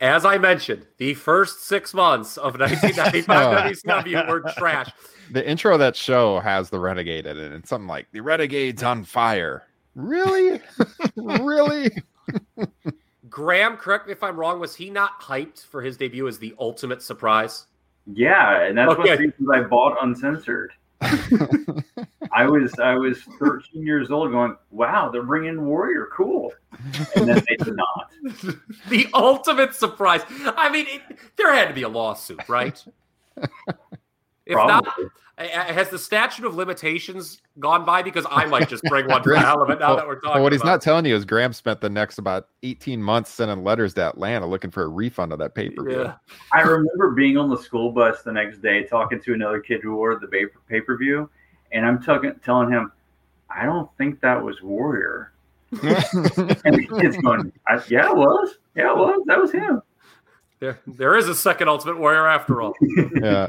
[0.00, 4.90] As I mentioned, the first six months of 1995 WCW were trash.
[5.30, 8.82] The intro of that show has the Renegade in it, and something like the Renegade's
[8.82, 9.62] on fire.
[9.94, 10.60] Really?
[11.16, 11.90] really?
[13.28, 16.54] Graham, correct me if I'm wrong, was he not hyped for his debut as the
[16.58, 17.66] ultimate surprise?
[18.12, 19.16] Yeah, and that's one of Okay.
[19.16, 20.72] the reasons I bought uncensored.
[22.32, 26.52] I was I was 13 years old, going, "Wow, they're bringing Warrior, cool,"
[27.16, 28.10] and then they did not.
[28.88, 30.22] The ultimate surprise.
[30.56, 31.02] I mean, it,
[31.36, 32.82] there had to be a lawsuit, right?
[34.50, 35.10] If not, Probably.
[35.38, 38.02] uh, has the statute of limitations gone by?
[38.02, 40.34] Because I might just bring one for the hell of it now that we're talking.
[40.34, 43.30] But what he's about not telling you is Graham spent the next about 18 months
[43.30, 45.84] sending letters to Atlanta looking for a refund of that paper.
[45.84, 46.02] view.
[46.02, 46.14] Yeah.
[46.52, 49.96] I remember being on the school bus the next day talking to another kid who
[49.96, 51.30] ordered the pay per view,
[51.72, 52.92] and I'm talking, telling him,
[53.48, 55.32] I don't think that was Warrior.
[55.72, 58.58] And the kid's going, I, Yeah, it was.
[58.74, 59.22] Yeah, it was.
[59.26, 59.82] That was him.
[60.58, 62.74] There, there is a second Ultimate Warrior after all.
[63.14, 63.48] yeah.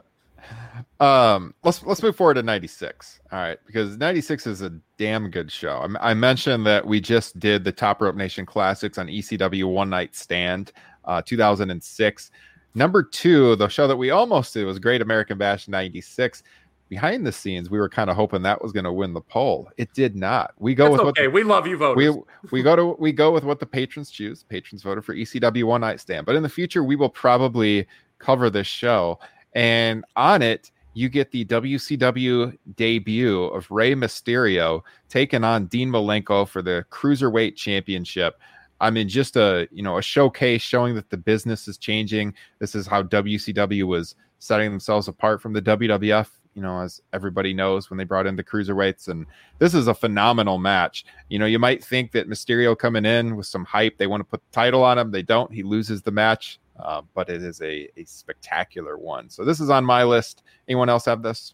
[0.99, 3.19] Um, let's let's move forward to 96.
[3.31, 5.88] All right, because 96 is a damn good show.
[5.99, 9.89] I, I mentioned that we just did the Top Rope Nation Classics on ECW One
[9.89, 10.72] Night Stand,
[11.05, 12.31] uh, 2006.
[12.73, 16.43] Number two, the show that we almost did was Great American Bash 96.
[16.88, 19.69] Behind the scenes, we were kind of hoping that was going to win the poll.
[19.77, 20.53] It did not.
[20.59, 21.23] We go That's with okay.
[21.23, 22.15] the, we love you, voters.
[22.15, 24.43] we we go to we go with what the patrons choose.
[24.43, 27.88] Patrons voted for ECW One Night Stand, but in the future we will probably
[28.19, 29.19] cover this show,
[29.53, 36.48] and on it you get the WCW debut of Rey Mysterio taking on Dean Malenko
[36.48, 38.40] for the Cruiserweight Championship.
[38.82, 42.34] I mean, just a you know a showcase showing that the business is changing.
[42.60, 46.28] This is how WCW was setting themselves apart from the WWF.
[46.56, 49.26] You know, as everybody knows, when they brought in the cruiserweights, and
[49.60, 51.06] this is a phenomenal match.
[51.30, 54.26] You know, you might think that Mysterio coming in with some hype, they want to
[54.26, 55.11] put the title on him.
[55.11, 55.53] They don't.
[55.53, 59.30] He loses the match, uh, but it is a, a spectacular one.
[59.30, 60.43] So this is on my list.
[60.68, 61.53] Anyone else have this?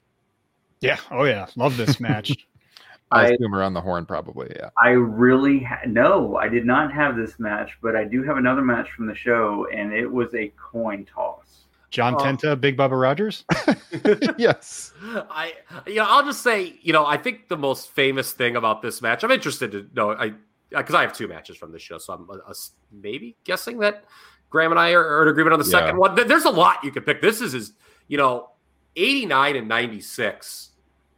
[0.82, 0.98] Yeah.
[1.12, 1.48] Oh yeah.
[1.56, 2.32] Love this match.
[3.12, 4.52] I I- assume around the horn, probably.
[4.56, 4.70] Yeah.
[4.84, 8.62] I really ha- no, I did not have this match, but I do have another
[8.62, 11.64] match from the show, and it was a coin toss.
[11.90, 12.18] John Oh.
[12.18, 13.46] Tenta, Big Bubba Rogers.
[14.38, 14.92] yes.
[15.02, 15.54] I,
[15.86, 19.02] you know, I'll just say, you know, I think the most famous thing about this
[19.02, 20.34] match, I'm interested to know, I,
[20.70, 22.54] because I have two matches from this show, so I'm uh, uh,
[22.92, 24.04] maybe guessing that
[24.50, 25.80] Graham and I are, are in agreement on the Yeah.
[25.80, 26.16] second one.
[26.16, 27.22] There's a lot you could pick.
[27.22, 27.74] This is, his,
[28.08, 28.50] you know,
[28.96, 30.70] 89 and 96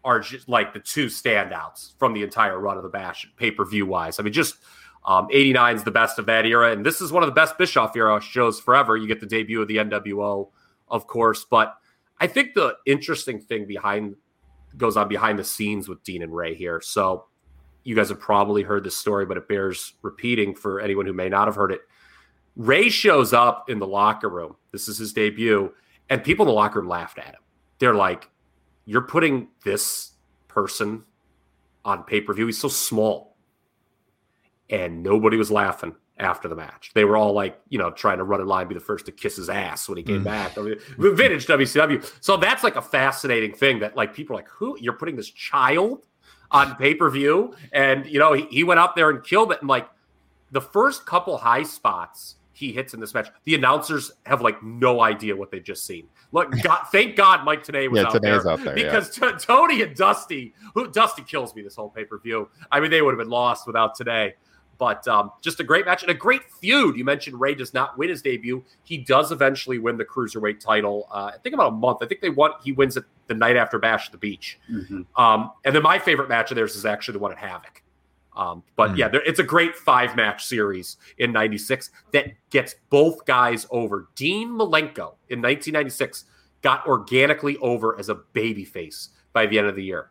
[0.03, 3.65] are just like the two standouts from the entire run of the Bash pay per
[3.65, 4.19] view wise.
[4.19, 4.56] I mean, just
[5.06, 7.57] um, 89 is the best of that era, and this is one of the best
[7.57, 8.97] Bischoff era shows forever.
[8.97, 10.49] You get the debut of the NWO,
[10.89, 11.76] of course, but
[12.19, 14.15] I think the interesting thing behind
[14.77, 16.81] goes on behind the scenes with Dean and Rey here.
[16.81, 17.26] So
[17.84, 21.30] you guys have probably heard this story, but it bears repeating for anyone who may
[21.30, 21.81] not have heard it.
[22.55, 24.55] Rey shows up in the locker room.
[24.71, 25.73] This is his debut,
[26.09, 27.41] and people in the locker room laughed at him.
[27.80, 28.30] They're like,
[28.85, 30.11] "You're putting this
[30.47, 31.03] person
[31.85, 32.45] on pay per view.
[32.47, 33.38] He's so small,"
[34.69, 36.91] and nobody was laughing after the match.
[36.93, 39.11] They were all like, you know, trying to run in line, be the first to
[39.13, 40.26] kiss his ass when he came Mm.
[40.26, 40.57] back.
[40.57, 40.76] I mean,
[41.15, 42.03] vintage WCW.
[42.19, 45.30] So that's like a fascinating thing that like people are like, who you're putting this
[45.30, 46.05] child
[46.51, 49.59] on pay per view, and you know he, he went up there and killed it.
[49.61, 49.88] And like
[50.51, 55.02] the first couple high spots he hits in this match, the announcers have like no
[55.02, 56.07] idea what they've just seen.
[56.34, 58.84] Look, God, thank God Mike Tenay was Yeah, out Tenay's there out there, yeah.
[58.86, 62.49] because T- Tony and Dusty, who Dusty kills me this whole pay per view.
[62.72, 64.34] I mean, they would have been lost without Tenay.
[64.77, 66.95] But um, just a great match and a great feud.
[66.95, 68.64] You mentioned Rey does not win his debut.
[68.86, 71.06] He does eventually win the cruiserweight title.
[71.11, 71.98] Uh, I think about a month.
[72.02, 74.57] I think they want He wins it the night after Bash at the Beach.
[74.72, 75.06] Mhm.
[75.18, 77.84] Um, and then my favorite match of theirs is actually the one at Havoc.
[78.40, 78.98] Um, but Mm.
[78.98, 84.07] yeah, there, it's a great five match series in '96 that gets both guys over.
[84.16, 86.24] Dean Malenko in 1996
[86.61, 90.10] got organically over as a babyface by the end of the year.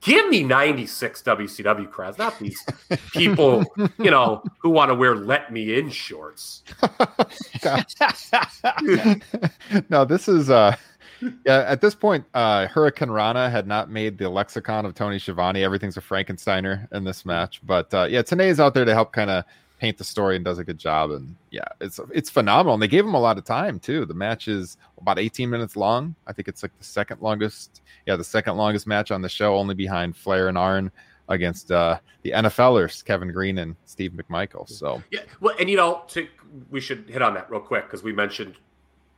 [0.00, 2.64] Give me 96 WCW crowds, not these
[3.12, 3.64] people,
[3.98, 6.62] you know, who want to wear let me in shorts.
[9.88, 10.76] no, this is uh
[11.20, 15.62] Yeah, at this point, uh, Hurricanrana had not made the lexicon of Tony Schiavone.
[15.62, 19.12] Everything's a Frankensteiner in this match, but uh, yeah, Tenay is out there to help
[19.12, 19.44] kind of
[19.78, 21.10] paint the story and does a good job.
[21.10, 22.74] And yeah, it's it's phenomenal.
[22.74, 24.04] And they gave him a lot of time too.
[24.04, 26.14] The match is about 18 minutes long.
[26.26, 27.82] I think it's like the second longest.
[28.06, 30.90] Yeah, the second longest match on the show, only behind Flair and Arn
[31.28, 34.68] against uh, the NFLers, Kevin Greene and Steve McMichael.
[34.68, 36.26] So yeah, well, and you know, to,
[36.70, 38.54] we should hit on that real quick because we mentioned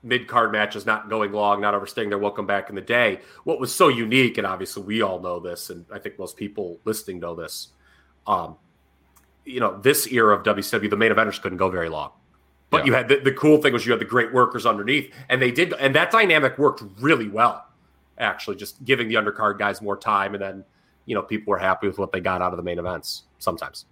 [0.03, 3.21] mid card matches not going long, not overstaying their welcome back in the day.
[3.45, 6.79] What was so unique, and obviously we all know this, and I think most people
[6.85, 7.69] listening know this.
[8.27, 8.57] Um,
[9.45, 12.13] you know, this era of WCW, the main eventers couldn't go very long.
[12.71, 12.85] But yeah.
[12.85, 15.51] you had the, the cool thing was you had the great workers underneath, and they
[15.51, 17.67] did, and that dynamic worked really well.
[18.19, 20.65] Actually, just giving the undercard guys more time, and then
[21.07, 23.25] you know people were happy with what they got out of the main events.
[23.39, 23.87] Sometimes.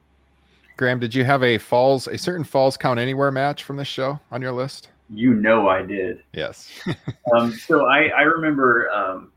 [0.76, 4.20] Graham, did you have a falls, a certain falls count anywhere match from this show
[4.30, 4.90] on your list?
[5.12, 6.22] You know I did.
[6.32, 6.70] Yes.
[7.36, 9.32] um, so I, I remember um,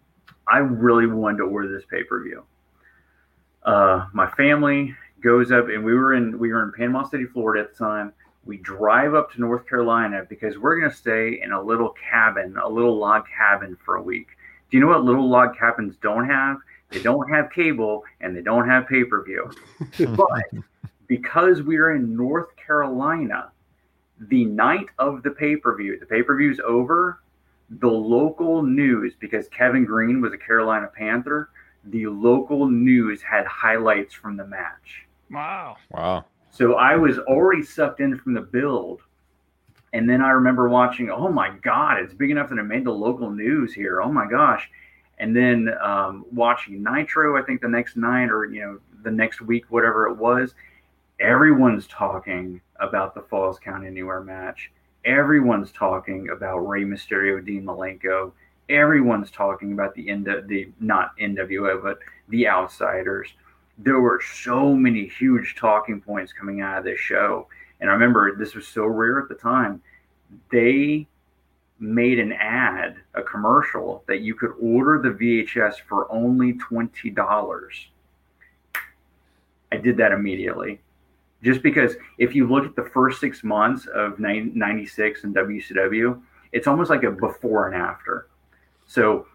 [0.47, 2.43] I really wanted to order this pay per view.
[3.63, 7.63] Uh, my family goes up, and we were in we were in Panama City, Florida
[7.63, 8.13] at the time.
[8.43, 12.57] We drive up to North Carolina because we're going to stay in a little cabin,
[12.57, 14.29] a little log cabin for a week.
[14.69, 16.57] Do you know what little log cabins don't have?
[16.89, 19.51] They don't have cable and they don't have pay per view.
[20.15, 20.63] but
[21.07, 23.51] because we're in North Carolina,
[24.27, 27.21] the night of the pay per view, the pay per view's over.
[27.79, 31.49] The local news, because Kevin Greene was a Carolina Panther,
[31.85, 35.07] the local news had highlights from the match.
[35.31, 35.77] Wow.
[35.89, 36.25] Wow.
[36.49, 39.01] So I was already sucked in from the build.
[39.93, 42.91] And then I remember watching, oh my God, it's big enough that it made the
[42.91, 44.01] local news here.
[44.01, 44.69] Oh my gosh.
[45.19, 49.41] And then um, watching Nitro, I think the next night or, you know, the next
[49.41, 50.55] week, whatever it was,
[51.21, 54.71] everyone's talking about the Falls Count Anywhere match.
[55.05, 58.31] Everyone's talking about Rey Mysterio, Dean Malenko.
[58.69, 61.99] Everyone's talking about the end, the not NWO, but
[62.29, 63.29] the Outsiders
[63.83, 67.47] there were so many huge talking points coming out of this show.
[67.79, 69.81] And I remember this was so rare at the time.
[70.51, 71.07] They
[71.79, 77.69] made an ad, a commercial that you could order the VHS for only $20.
[79.71, 80.79] I did that immediately.
[81.43, 86.67] Just because if you look at the first six months of 96 and WCW, it's
[86.67, 88.27] almost like a before and after.
[88.85, 89.25] So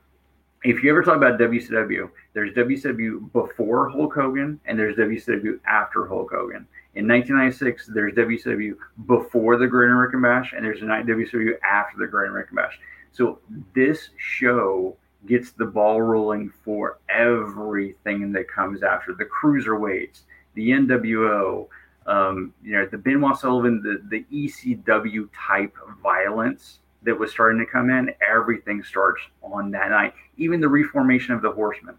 [0.63, 6.07] if you ever talk about WCW, there's WCW before Hulk Hogan and there's WCW after
[6.07, 6.67] Hulk Hogan.
[6.95, 8.77] In 1996, there's WCW
[9.07, 12.79] before the Great American Bash and there's a WCW after the Great American Bash.
[13.13, 13.39] So
[13.75, 14.97] this show
[15.27, 20.21] gets the ball rolling for everything that comes after the cruiserweights,
[20.55, 21.69] the NWO,
[22.07, 27.67] um, you know, the Benoit Sullivan, the, the ECW type violence that was starting to
[27.67, 30.15] come in, everything starts on that night.
[30.37, 31.97] Even the reformation of the Horsemen.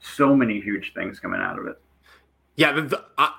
[0.00, 1.80] So many huge things coming out of it.
[2.56, 3.32] Yeah, the, I,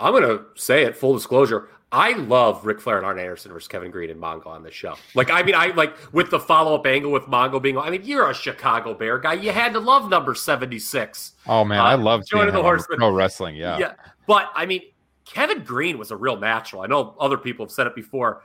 [0.00, 1.68] am going to say it full disclosure.
[1.90, 4.96] I love Ric Flair and Arn Anderson versus Kevin Greene and Mongo on this show.
[5.14, 7.78] Like, I mean, I like with the follow up angle with Mongo being.
[7.78, 9.34] I mean, you're a Chicago Bear guy.
[9.34, 11.32] You had to love number seventy six.
[11.46, 12.98] Oh man, uh, I love joining the Horsemen.
[12.98, 13.56] Pro wrestling.
[13.56, 13.94] Yeah, yeah.
[14.26, 14.82] But I mean,
[15.28, 16.82] Kevin Greene was a real natural.
[16.82, 18.42] I know other people have said it before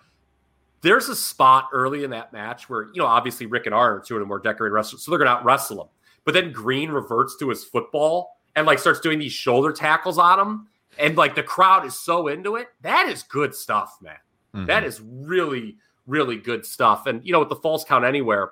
[0.82, 4.00] there's a spot early in that match where, you know, obviously Rick and Arn are
[4.02, 5.88] two of the more decorated wrestlers, so they're going to out wrestle him.
[6.26, 10.40] But then Greene reverts to his football and like starts doing these shoulder tackles on
[10.40, 10.68] him.
[11.00, 12.68] And like the crowd is so into it.
[12.82, 14.16] That is good stuff, man.
[14.54, 14.66] Mm-hmm.
[14.66, 17.08] That is really, really good stuff.
[17.08, 18.52] And, you know, with the falls count anywhere,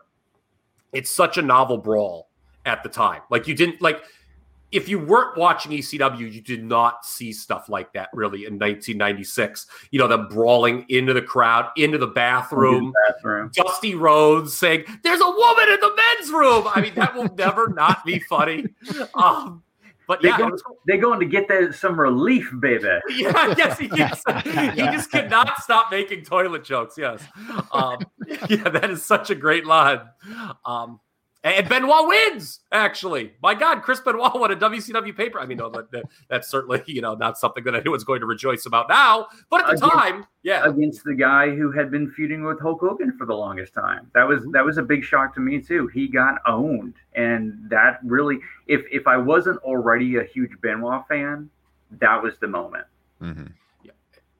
[0.93, 2.29] it's such a novel brawl
[2.65, 3.21] at the time.
[3.29, 4.03] Like you didn't like
[4.71, 9.67] if you weren't watching ECW, you did not see stuff like that really in 1996.
[9.91, 13.51] You know, them brawling into the crowd, into the bathroom, the bathroom.
[13.53, 16.67] Dusty Rhodes saying, There's a woman in the men's room.
[16.73, 18.65] I mean, that will never not be funny.
[19.13, 19.63] Um,
[20.07, 22.87] but they yeah, go, was, they going to get that some relief, baby.
[23.09, 24.21] Yeah, yes, he, yes.
[24.25, 26.97] he just could not stop making toilet jokes.
[26.97, 27.23] Yes,
[27.71, 27.99] um,
[28.49, 30.01] yeah, that is such a great line.
[30.65, 30.99] Um,
[31.43, 33.33] and Benoit wins, actually.
[33.41, 35.39] My God, Chris Benoit won a WCW paper.
[35.39, 38.67] I mean, no, that, that's certainly, you know, not something that anyone's going to rejoice
[38.67, 39.27] about now.
[39.49, 40.67] But at the against, time, yeah.
[40.67, 44.11] Against the guy who had been feuding with Hulk Hogan for the longest time.
[44.13, 45.87] That was that was a big shock to me too.
[45.87, 46.93] He got owned.
[47.15, 51.49] And that really if if I wasn't already a huge Benoit fan,
[51.99, 52.85] that was the moment.
[53.19, 53.47] Mm-hmm.
[53.83, 53.91] Yeah.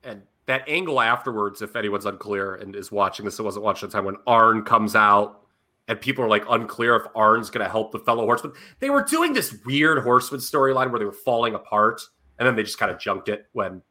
[0.04, 3.94] And that angle afterwards, if anyone's unclear and is watching this, it wasn't watching the
[3.94, 5.42] time when Arn comes out
[5.88, 8.54] and people are like unclear if Arn's going to help the fellow horseman.
[8.80, 12.02] They were doing this weird horseman storyline where they were falling apart,
[12.40, 13.82] and then they just kind of junked it when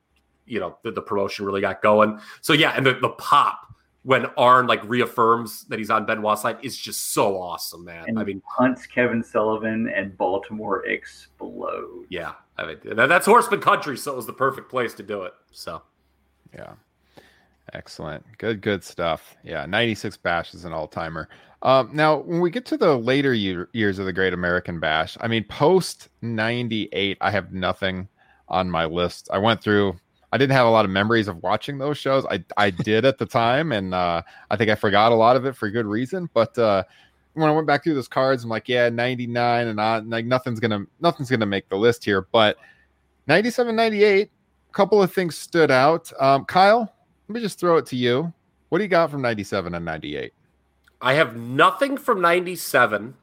[0.46, 2.18] you know the, the promotion really got going.
[2.40, 3.60] So yeah, and the, the pop
[4.02, 8.04] when Arn like reaffirms that he's on Benoit's side is just so awesome, man.
[8.08, 12.06] And I mean, Hunts Kevin Sullivan and Baltimore explode.
[12.08, 15.24] yeah, I mean that- that's horseman country, so it was the perfect place to do
[15.24, 15.34] it.
[15.52, 15.82] So
[16.54, 16.72] Yeah.
[17.72, 18.24] Excellent.
[18.38, 19.36] Good, good stuff.
[19.44, 19.64] Yeah.
[19.66, 21.28] 96 Bash is an all timer.
[21.62, 25.16] Um, now, when we get to the later year, years of the Great American Bash,
[25.20, 28.08] I mean, post 98, I have nothing
[28.48, 29.28] on my list.
[29.30, 29.94] I went through,
[30.32, 32.24] I didn't have a lot of memories of watching those shows.
[32.30, 35.44] I, I did at the time, and uh, I think I forgot a lot of
[35.44, 36.30] it for good reason.
[36.32, 36.84] But uh,
[37.34, 40.60] when I went back through those cards, I'm like, yeah, 99 and on, like nothing's
[40.60, 42.22] gonna nothing's gonna make the list here.
[42.32, 42.56] But
[43.26, 44.30] 97, 98,
[44.68, 46.10] a couple of things stood out.
[46.18, 46.92] Um, Kyle,
[47.28, 48.32] let me just throw it to you.
[48.70, 50.32] What do you got from 97 and 98?
[51.00, 53.14] I have nothing from 97.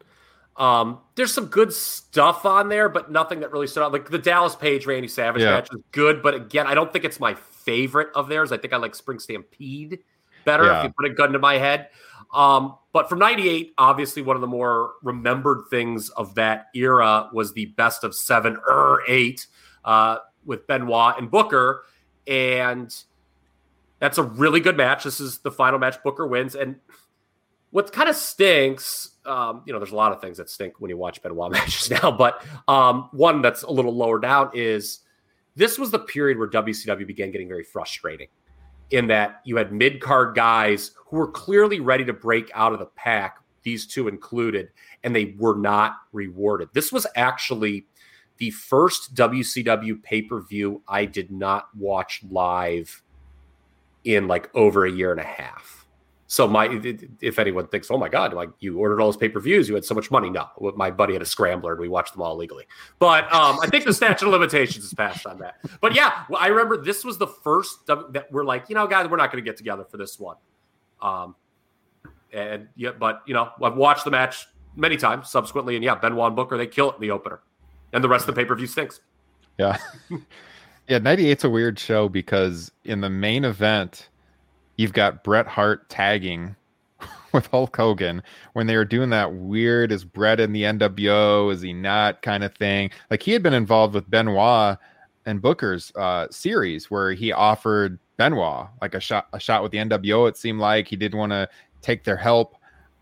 [0.56, 3.91] Um, there's some good stuff on there, but nothing that really stood out.
[3.94, 5.52] Like the Dallas Page Randy Savage Yeah.
[5.52, 8.52] match was good, but again, I don't think it's my favorite of theirs.
[8.52, 9.99] I think I like Spring Stampede
[10.45, 10.80] better Yeah.
[10.80, 11.90] if you put a gun to my head.
[12.34, 17.54] Um, but from 98, obviously one of the more remembered things of that era was
[17.54, 19.45] the best of seven or eight
[19.86, 21.84] uh, with Benoit and Booker.
[22.26, 22.94] And
[23.99, 25.04] that's a really good match.
[25.04, 26.02] This is the final match.
[26.04, 26.56] Booker wins.
[26.56, 26.78] And
[27.72, 30.89] what kind of stinks, um, you know, there's a lot of things that stink when
[30.89, 34.99] you watch Benoit matches now, but um, one that's a little lower down is
[35.56, 38.27] this was the period where WCW began getting very frustrating
[38.91, 42.80] in that you had mid card guys who were clearly ready to break out of
[42.80, 44.69] the pack, these two included,
[45.03, 46.69] and they were not rewarded.
[46.73, 47.85] This was actually
[48.38, 53.02] the first WCW pay per view I did not watch live
[54.03, 55.86] in like over a year and a half.
[56.30, 56.68] So my,
[57.22, 59.76] if anyone thinks, oh my god, like you ordered all those pay per views, you
[59.76, 60.30] had so much money.
[60.30, 62.66] No, my buddy had a scrambler and we watched them all legally.
[62.99, 65.56] But um, I think the statute of limitations is passed on that.
[65.80, 69.16] But yeah, I remember this was the first that we're like, you know, guys, we're
[69.16, 70.36] not going to get together for this one.
[71.02, 71.36] Um,
[72.34, 76.28] and yeah, but you know, I've watched the match many times subsequently, and yeah, Benoit
[76.28, 77.40] and Booker they kill it in the opener,
[77.94, 78.99] and the rest of the pay per view stinks.
[79.58, 79.78] Yeah.
[80.90, 84.10] yeah, 98's a weird show because in the main event,
[84.78, 86.56] you've got Bret Hart tagging
[87.34, 88.24] with Hulk Hogan
[88.54, 92.44] when they were doing that weird is Bret in the NWO, is he not kind
[92.44, 92.91] of thing.
[93.12, 94.78] Like he had been involved with Benoit
[95.26, 99.78] and Booker's uh, series where he offered Benoit like a shot a shot with the
[99.78, 100.28] NWO.
[100.28, 101.49] It seemed like he didn't want to
[101.82, 102.56] take their help.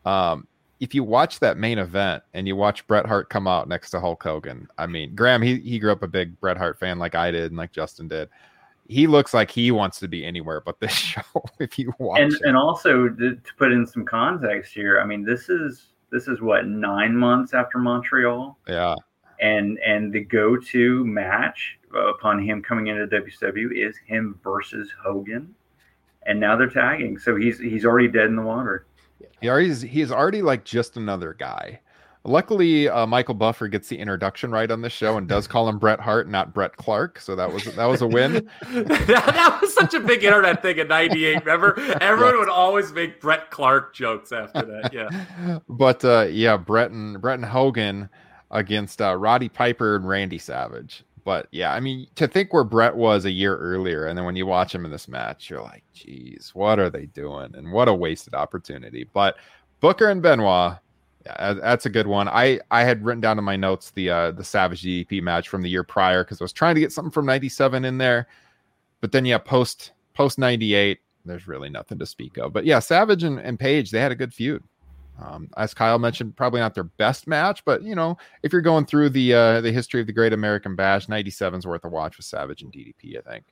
[0.05, 0.47] Um,
[0.79, 3.99] if you watch that main event and you watch Bret Hart come out next to
[3.99, 7.15] Hulk Hogan, I mean, Graham, he, he grew up a big Bret Hart fan like
[7.15, 8.29] I did and like Justin did.
[8.87, 11.21] He looks like he wants to be anywhere but this show.
[11.59, 15.23] If you watch and and also to, to put in some context here, I mean
[15.23, 18.95] this is this is what nine months after Montreal, yeah,
[19.41, 25.53] and and the go-to match upon him coming into WCW is him versus Hogan,
[26.23, 28.85] and now they're tagging, so he's he's already dead in the water.
[29.41, 31.79] he already is, he already like just another guy.
[32.27, 35.77] Luckily, uh, Michael Buffer gets the introduction right on the show and does call him
[35.77, 37.19] Bret Hart, not Bret Clark.
[37.19, 38.33] So that was that was a win.
[38.61, 41.45] that, that was such a big internet thing in '98.
[41.45, 44.91] Remember, everyone would always make Bret Clark jokes after that.
[44.91, 48.09] Yeah, but uh, yeah, Bret and Bret and Hogan
[48.49, 51.03] against uh, Roddy Piper and Randy Savage.
[51.23, 54.35] But yeah, I mean, to think where Bret was a year earlier, and then when
[54.35, 57.53] you watch him in this match, you're like, geez, what are they doing?
[57.55, 59.07] And what a wasted opportunity.
[59.11, 59.35] But
[59.79, 60.77] Booker and Benoit,
[61.25, 62.27] yeah, that's a good one.
[62.27, 65.61] I I had written down in my notes the uh, the Savage DDP match from
[65.61, 68.27] the year prior because I was trying to get something from '97 in there,
[69.01, 72.53] but then yeah, post post '98, there's really nothing to speak of.
[72.53, 74.63] But yeah, Savage and, and Page, they had a good feud.
[75.23, 78.85] Um, as Kyle mentioned, probably not their best match, but you know, if you're going
[78.85, 82.25] through the uh, the history of the Great American Bash, 97's worth a watch with
[82.25, 83.17] Savage and DDP.
[83.17, 83.45] I think.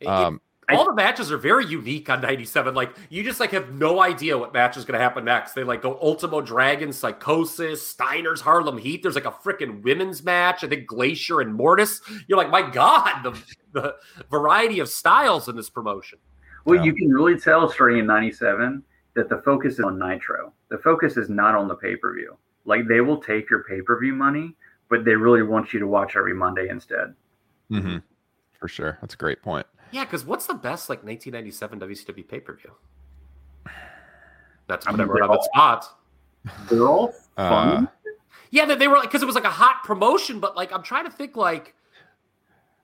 [0.00, 0.40] It- Um,
[0.76, 2.74] all the matches are very unique on '97.
[2.74, 5.52] Like you just like have no idea what match is going to happen next.
[5.54, 9.02] They like go Ultimo Dragon, Psicosis, Steiner's Harlem Heat.
[9.02, 10.62] There's like a freaking women's match.
[10.64, 12.00] I think Glacier and Mortis.
[12.28, 13.42] You're like, my God, the
[13.72, 13.96] the
[14.30, 16.18] variety of styles in this promotion.
[16.64, 16.84] Well, Yeah.
[16.84, 18.82] you can really tell starting in '97
[19.14, 20.52] that the focus is on Nitro.
[20.68, 22.36] The focus is not on the pay per view.
[22.64, 24.54] Like they will take your pay per view money,
[24.88, 27.14] but they really want you to watch every Monday instead.
[27.70, 28.02] mhm,
[28.58, 29.66] For sure, that's a great point.
[29.92, 32.72] Yeah, because what's the best like 1997 WCW pay per view?
[34.66, 35.86] That's I mean, whatever they're on the spot.
[36.68, 37.88] They're all Uh, fun.
[38.50, 40.82] Yeah, they, they were like because it was like a hot promotion, but like I'm
[40.82, 41.74] trying to think like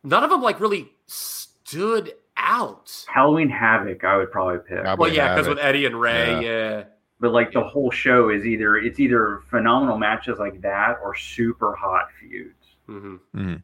[0.02, 3.04] none of them like really stood out.
[3.08, 4.84] Halloween Havoc, I would probably pick.
[4.84, 6.84] Yeah, Well, yeah, because with Eddie and Rey, yeah.
[7.18, 11.74] But like the whole show is either it's either phenomenal matches like that or super
[11.74, 12.52] hot feuds.
[12.86, 13.62] hmm Mhm.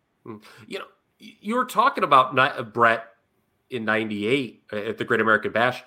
[0.66, 0.84] You know,
[1.18, 3.04] you were talking about uh, Bret
[3.72, 5.82] in '98 uh, at the Great American Bash.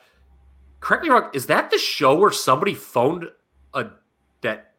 [0.79, 1.29] correct me wrong.
[1.33, 3.25] Is that the show where somebody phoned
[3.73, 3.87] a
[4.41, 4.73] that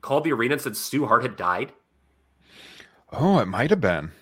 [0.00, 1.72] called the arena and said Stu Hart had died?
[3.12, 4.12] Oh, it might have been.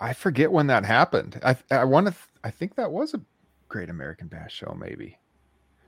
[0.00, 1.40] I forget when that happened.
[1.44, 2.12] I I want to.
[2.12, 3.20] Th- I think that was a
[3.68, 5.18] Great American Bash show, maybe.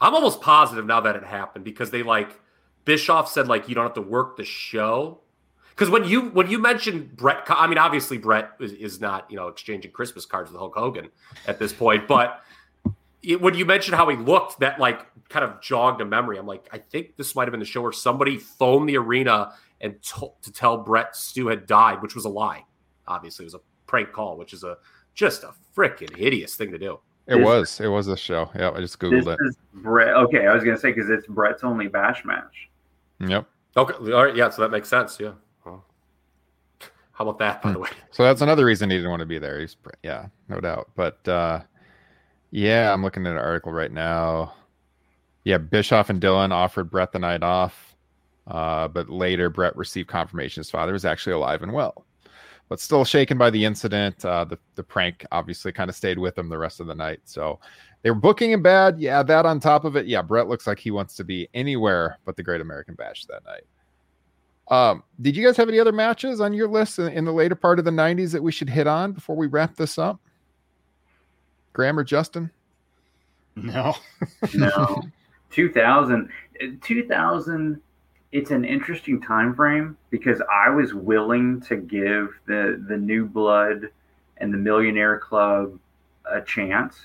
[0.00, 2.40] I'm almost positive now that it happened because they like
[2.84, 5.20] Bischoff said like you don't have to work the show.
[5.74, 9.36] Because when you when you mentioned Bret, I mean obviously Bret is, is not you
[9.36, 11.09] know exchanging Christmas cards with Hulk Hogan
[11.48, 12.42] at this point, but
[13.22, 16.38] it, when you mentioned how he looked, that like kind of jogged a memory.
[16.38, 19.55] I'm like, I think this might have been the show where somebody phoned the arena
[19.80, 22.64] and to, to tell Bret Stu had died, which was a lie.
[23.09, 24.76] Obviously, it was a prank call, which is a
[25.14, 27.01] just a freaking hideous thing to do.
[27.26, 27.80] It This- was.
[27.80, 28.51] It was a show.
[28.55, 29.38] Yeah, I just googled This it.
[29.48, 30.14] is Bret.
[30.14, 32.68] Okay, I was gonna say because it's Bret's only bash match.
[33.20, 33.46] Yep.
[33.76, 35.18] Okay, all right, yeah, so that makes sense.
[35.18, 35.32] Yeah.
[37.14, 37.88] How about that, by the way?
[38.10, 39.60] So that's another reason he didn't want to be there.
[39.60, 40.90] He's yeah, no doubt.
[40.94, 41.60] But uh
[42.50, 44.54] yeah, I'm looking at an article right now.
[45.42, 47.96] Yeah, Bischoff and Dillon offered Bret the night off.
[48.46, 52.04] Uh, but later Bret received confirmation his father was actually alive and well.
[52.68, 54.24] But still shaken by the incident.
[54.24, 57.20] Uh the, the prank obviously kind of stayed with him the rest of the night.
[57.24, 57.58] So
[58.02, 59.00] they were booking him bad.
[59.00, 60.06] Yeah, that on top of it.
[60.06, 63.44] Yeah, Bret looks like he wants to be anywhere but the Great American Bash that
[63.44, 63.64] night.
[64.68, 67.54] Um, did you guys have any other matches on your list in, in the later
[67.54, 70.20] part of the 90s that we should hit on before we wrap this up?
[71.74, 72.50] Graham or Justin?
[73.56, 73.94] No.
[74.54, 75.02] No,
[75.50, 76.30] 2000,
[76.80, 77.80] 2000.
[78.32, 83.90] It's an interesting time frame because I was willing to give the the new blood
[84.38, 85.78] and the Millionaire Club
[86.30, 86.96] a chance.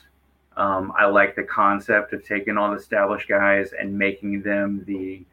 [0.58, 5.24] Um, I like the concept of taking all the established guys and making them the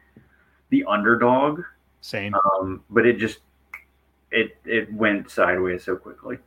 [0.69, 1.61] the underdog.
[2.07, 2.33] Same.
[2.35, 3.39] Um, but it just
[4.31, 6.37] it it went sideways so quickly.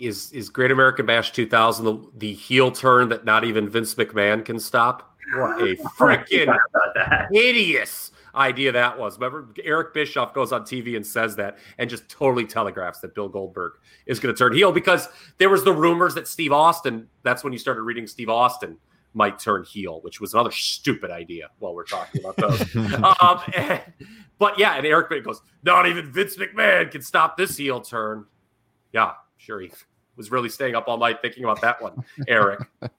[0.00, 4.44] Is is Great American Bash 2000 the, the heel turn that not even Vince McMahon
[4.44, 5.16] can stop?
[5.36, 7.28] What a freaking Forgot about that.
[7.30, 9.20] hideous idea that was.
[9.20, 13.28] Remember, Eric Bischoff goes on TV and says that and just totally telegraphs that Bill
[13.28, 13.74] Goldberg
[14.06, 15.08] is going to turn heel because
[15.38, 18.78] there was the rumors that Steve Austin, that's when you started reading Steve Austin
[19.14, 22.60] might turn heel, which was another stupid idea while we're talking about those.
[23.20, 23.82] um, and-
[24.38, 28.24] but yeah, and Eric goes, not even Vince McMahon can stop this heel turn.
[28.92, 29.60] Yeah, sure.
[29.60, 29.72] He
[30.16, 32.60] was really staying up all night thinking about that one, Eric.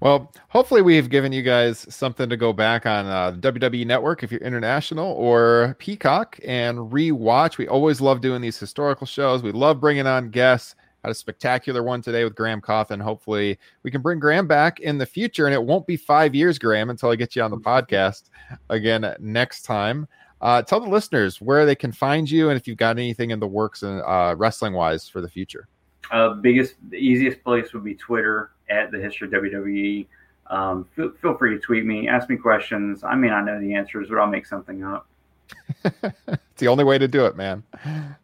[0.00, 4.24] Well, hopefully we've given you guys something to go back on uh, the WWE Network
[4.24, 7.56] if you're international or Peacock and rewatch.
[7.56, 9.44] We always love doing these historical shows.
[9.44, 10.74] We love bringing on guests.
[11.04, 13.02] Had a spectacular one today with Graham Cawthon.
[13.02, 16.60] Hopefully we can bring Graham back in the future, and it won't be five years,
[16.60, 18.30] Graham, until I get you on the podcast
[18.70, 20.06] again next time.
[20.40, 23.40] Uh, tell the listeners where they can find you and if you've got anything in
[23.40, 25.68] the works uh, wrestling wise for the future.
[26.10, 30.06] Uh, biggest, the easiest place would be Twitter at the history of WWE.
[30.48, 33.02] Um, feel, feel free to tweet me, ask me questions.
[33.02, 35.06] I may not know the answers, but I'll make something up.
[35.84, 37.62] it's the only way to do it, man.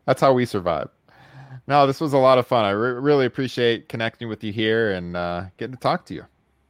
[0.05, 0.91] That's how we survive.
[1.69, 2.65] No, this was a lot of fun.
[2.65, 6.25] I re- really appreciate connecting with you here and uh, getting to talk to you.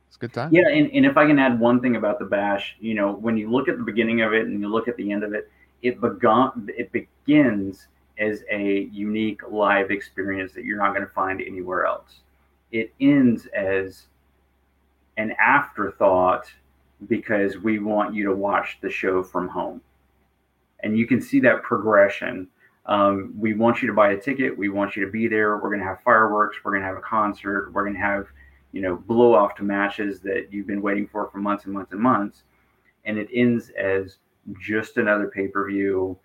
[0.09, 0.53] It's a good time.
[0.53, 3.37] Yeah, and, and if I can add one thing about the bash, you know, when
[3.37, 5.49] you look at the beginning of it and you look at the end of it,
[5.83, 7.87] it begun it begins
[8.19, 12.21] as a unique live experience that you're not going to find anywhere else.
[12.73, 14.07] It ends as
[15.17, 16.51] an afterthought
[17.07, 19.81] because we want you to watch the show from home.
[20.83, 22.49] And you can see that progression.
[22.89, 24.57] Um, we want you to buy a ticket.
[24.57, 25.57] We want you to be there.
[25.57, 26.57] We're going to have fireworks.
[26.65, 27.71] We're going to have a concert.
[27.73, 28.27] We're going to have
[28.73, 31.93] you know, blow off to matches that you've been waiting for for months and months
[31.93, 32.43] and months.
[33.05, 34.19] And it ends as
[34.61, 36.19] just another pay per view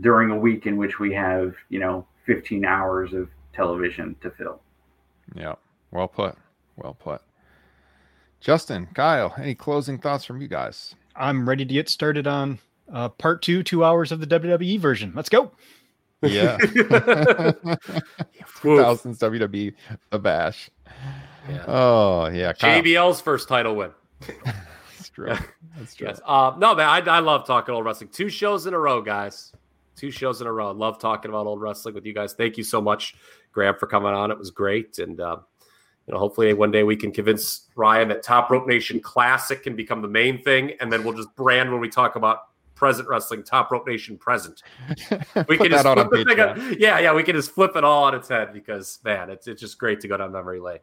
[0.00, 4.60] during a week in which we have, you know, 15 hours of television to fill.
[5.34, 5.54] Yeah.
[5.90, 6.36] Well put.
[6.76, 7.22] Well put.
[8.40, 10.94] Justin, Kyle, any closing thoughts from you guys?
[11.16, 12.58] I'm ready to get started on
[12.92, 15.12] uh, part two, two hours of the WWE version.
[15.14, 15.52] Let's go.
[16.22, 16.58] Yeah.
[18.62, 19.74] 2000s WWE
[20.10, 20.70] The Bash.
[21.48, 21.64] Yeah.
[21.66, 22.52] Oh, yeah.
[22.52, 22.82] Kyle.
[22.82, 23.90] JBL's first title win.
[24.44, 25.34] That's true.
[25.76, 26.08] That's true.
[26.08, 26.20] Yes.
[26.24, 28.10] Uh, no, man, I, I love talking old wrestling.
[28.10, 29.52] Two shows in a row, guys.
[29.96, 30.70] Two shows in a row.
[30.72, 32.34] Love talking about old wrestling with you guys.
[32.34, 33.14] Thank you so much,
[33.52, 34.30] Graham, for coming on.
[34.30, 34.98] It was great.
[34.98, 35.38] And, uh,
[36.06, 39.74] you know, hopefully one day we can convince Ryan that Top Rope Nation Classic can
[39.74, 40.72] become the main thing.
[40.80, 42.49] And then we'll just brand when we talk about
[42.80, 44.62] present wrestling, Top Rope Nation present.
[45.48, 48.14] We can just flip the thing yeah, yeah, we can just flip it all on
[48.14, 50.78] its head because, man, it's, it's just great to go down memory lane.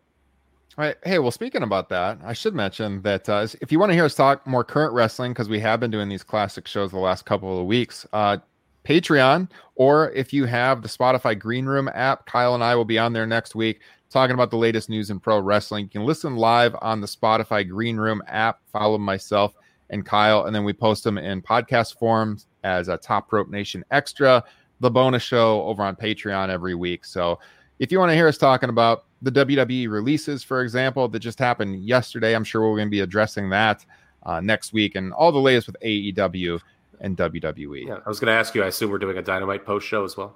[0.77, 0.95] All right.
[1.03, 4.05] Hey, well, speaking about that, I should mention that uh, if you want to hear
[4.05, 7.25] us talk more current wrestling, because we have been doing these classic shows the last
[7.25, 8.37] couple of weeks, uh,
[8.85, 12.99] Patreon, or if you have the Spotify Green Room app, Kyle and I will be
[12.99, 15.85] on there next week talking about the latest news in pro wrestling.
[15.85, 18.59] You can listen live on the Spotify Green Room app.
[18.71, 19.55] Follow myself
[19.89, 23.83] and Kyle, and then we post them in podcast forms as a Top Rope Nation
[23.91, 24.43] extra,
[24.79, 27.05] the bonus show over on Patreon every week.
[27.05, 27.39] So
[27.79, 31.39] if you want to hear us talking about the WWE releases, for example, that just
[31.39, 33.85] happened yesterday, I'm sure we're going to be addressing that
[34.23, 36.59] uh, next week and all the latest with AEW
[36.99, 37.87] and WWE.
[37.87, 38.63] Yeah, I was going to ask you.
[38.63, 40.35] I assume we're doing a Dynamite post show as well.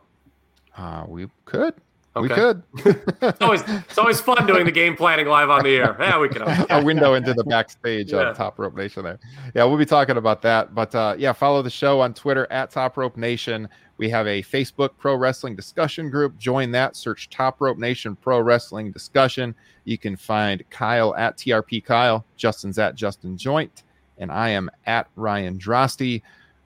[0.78, 1.76] Uh, we could.
[2.16, 2.28] Okay.
[2.28, 2.64] We could.
[3.22, 5.96] It's always it's always fun doing the game planning live on the air.
[6.00, 6.42] Yeah, we can.
[6.70, 8.32] a window into the backstage Yeah.
[8.32, 9.20] of Top Rope Nation there.
[9.56, 10.76] Yeah, we'll be talking about that.
[10.76, 13.70] But uh, yeah, follow the show on Twitter at Top Rope Nation.
[13.98, 16.38] We have a Facebook pro wrestling discussion group.
[16.38, 16.96] Join that.
[16.98, 19.54] Search Top Rope Nation Pro Wrestling Discussion.
[19.86, 23.84] You can find Kyle at TRP Kyle, Justin's at Justin Joint,
[24.18, 26.24] and I am at Ryan Drosty.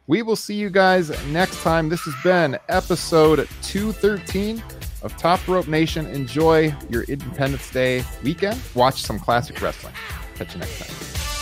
[0.08, 1.90] We will see you guys next time.
[1.90, 4.64] This has been episode 213
[5.06, 6.08] of Top Rope Nation.
[6.08, 8.60] Enjoy your Independence Day weekend.
[8.74, 9.94] Watch some classic wrestling.
[10.36, 11.35] Catch you next time.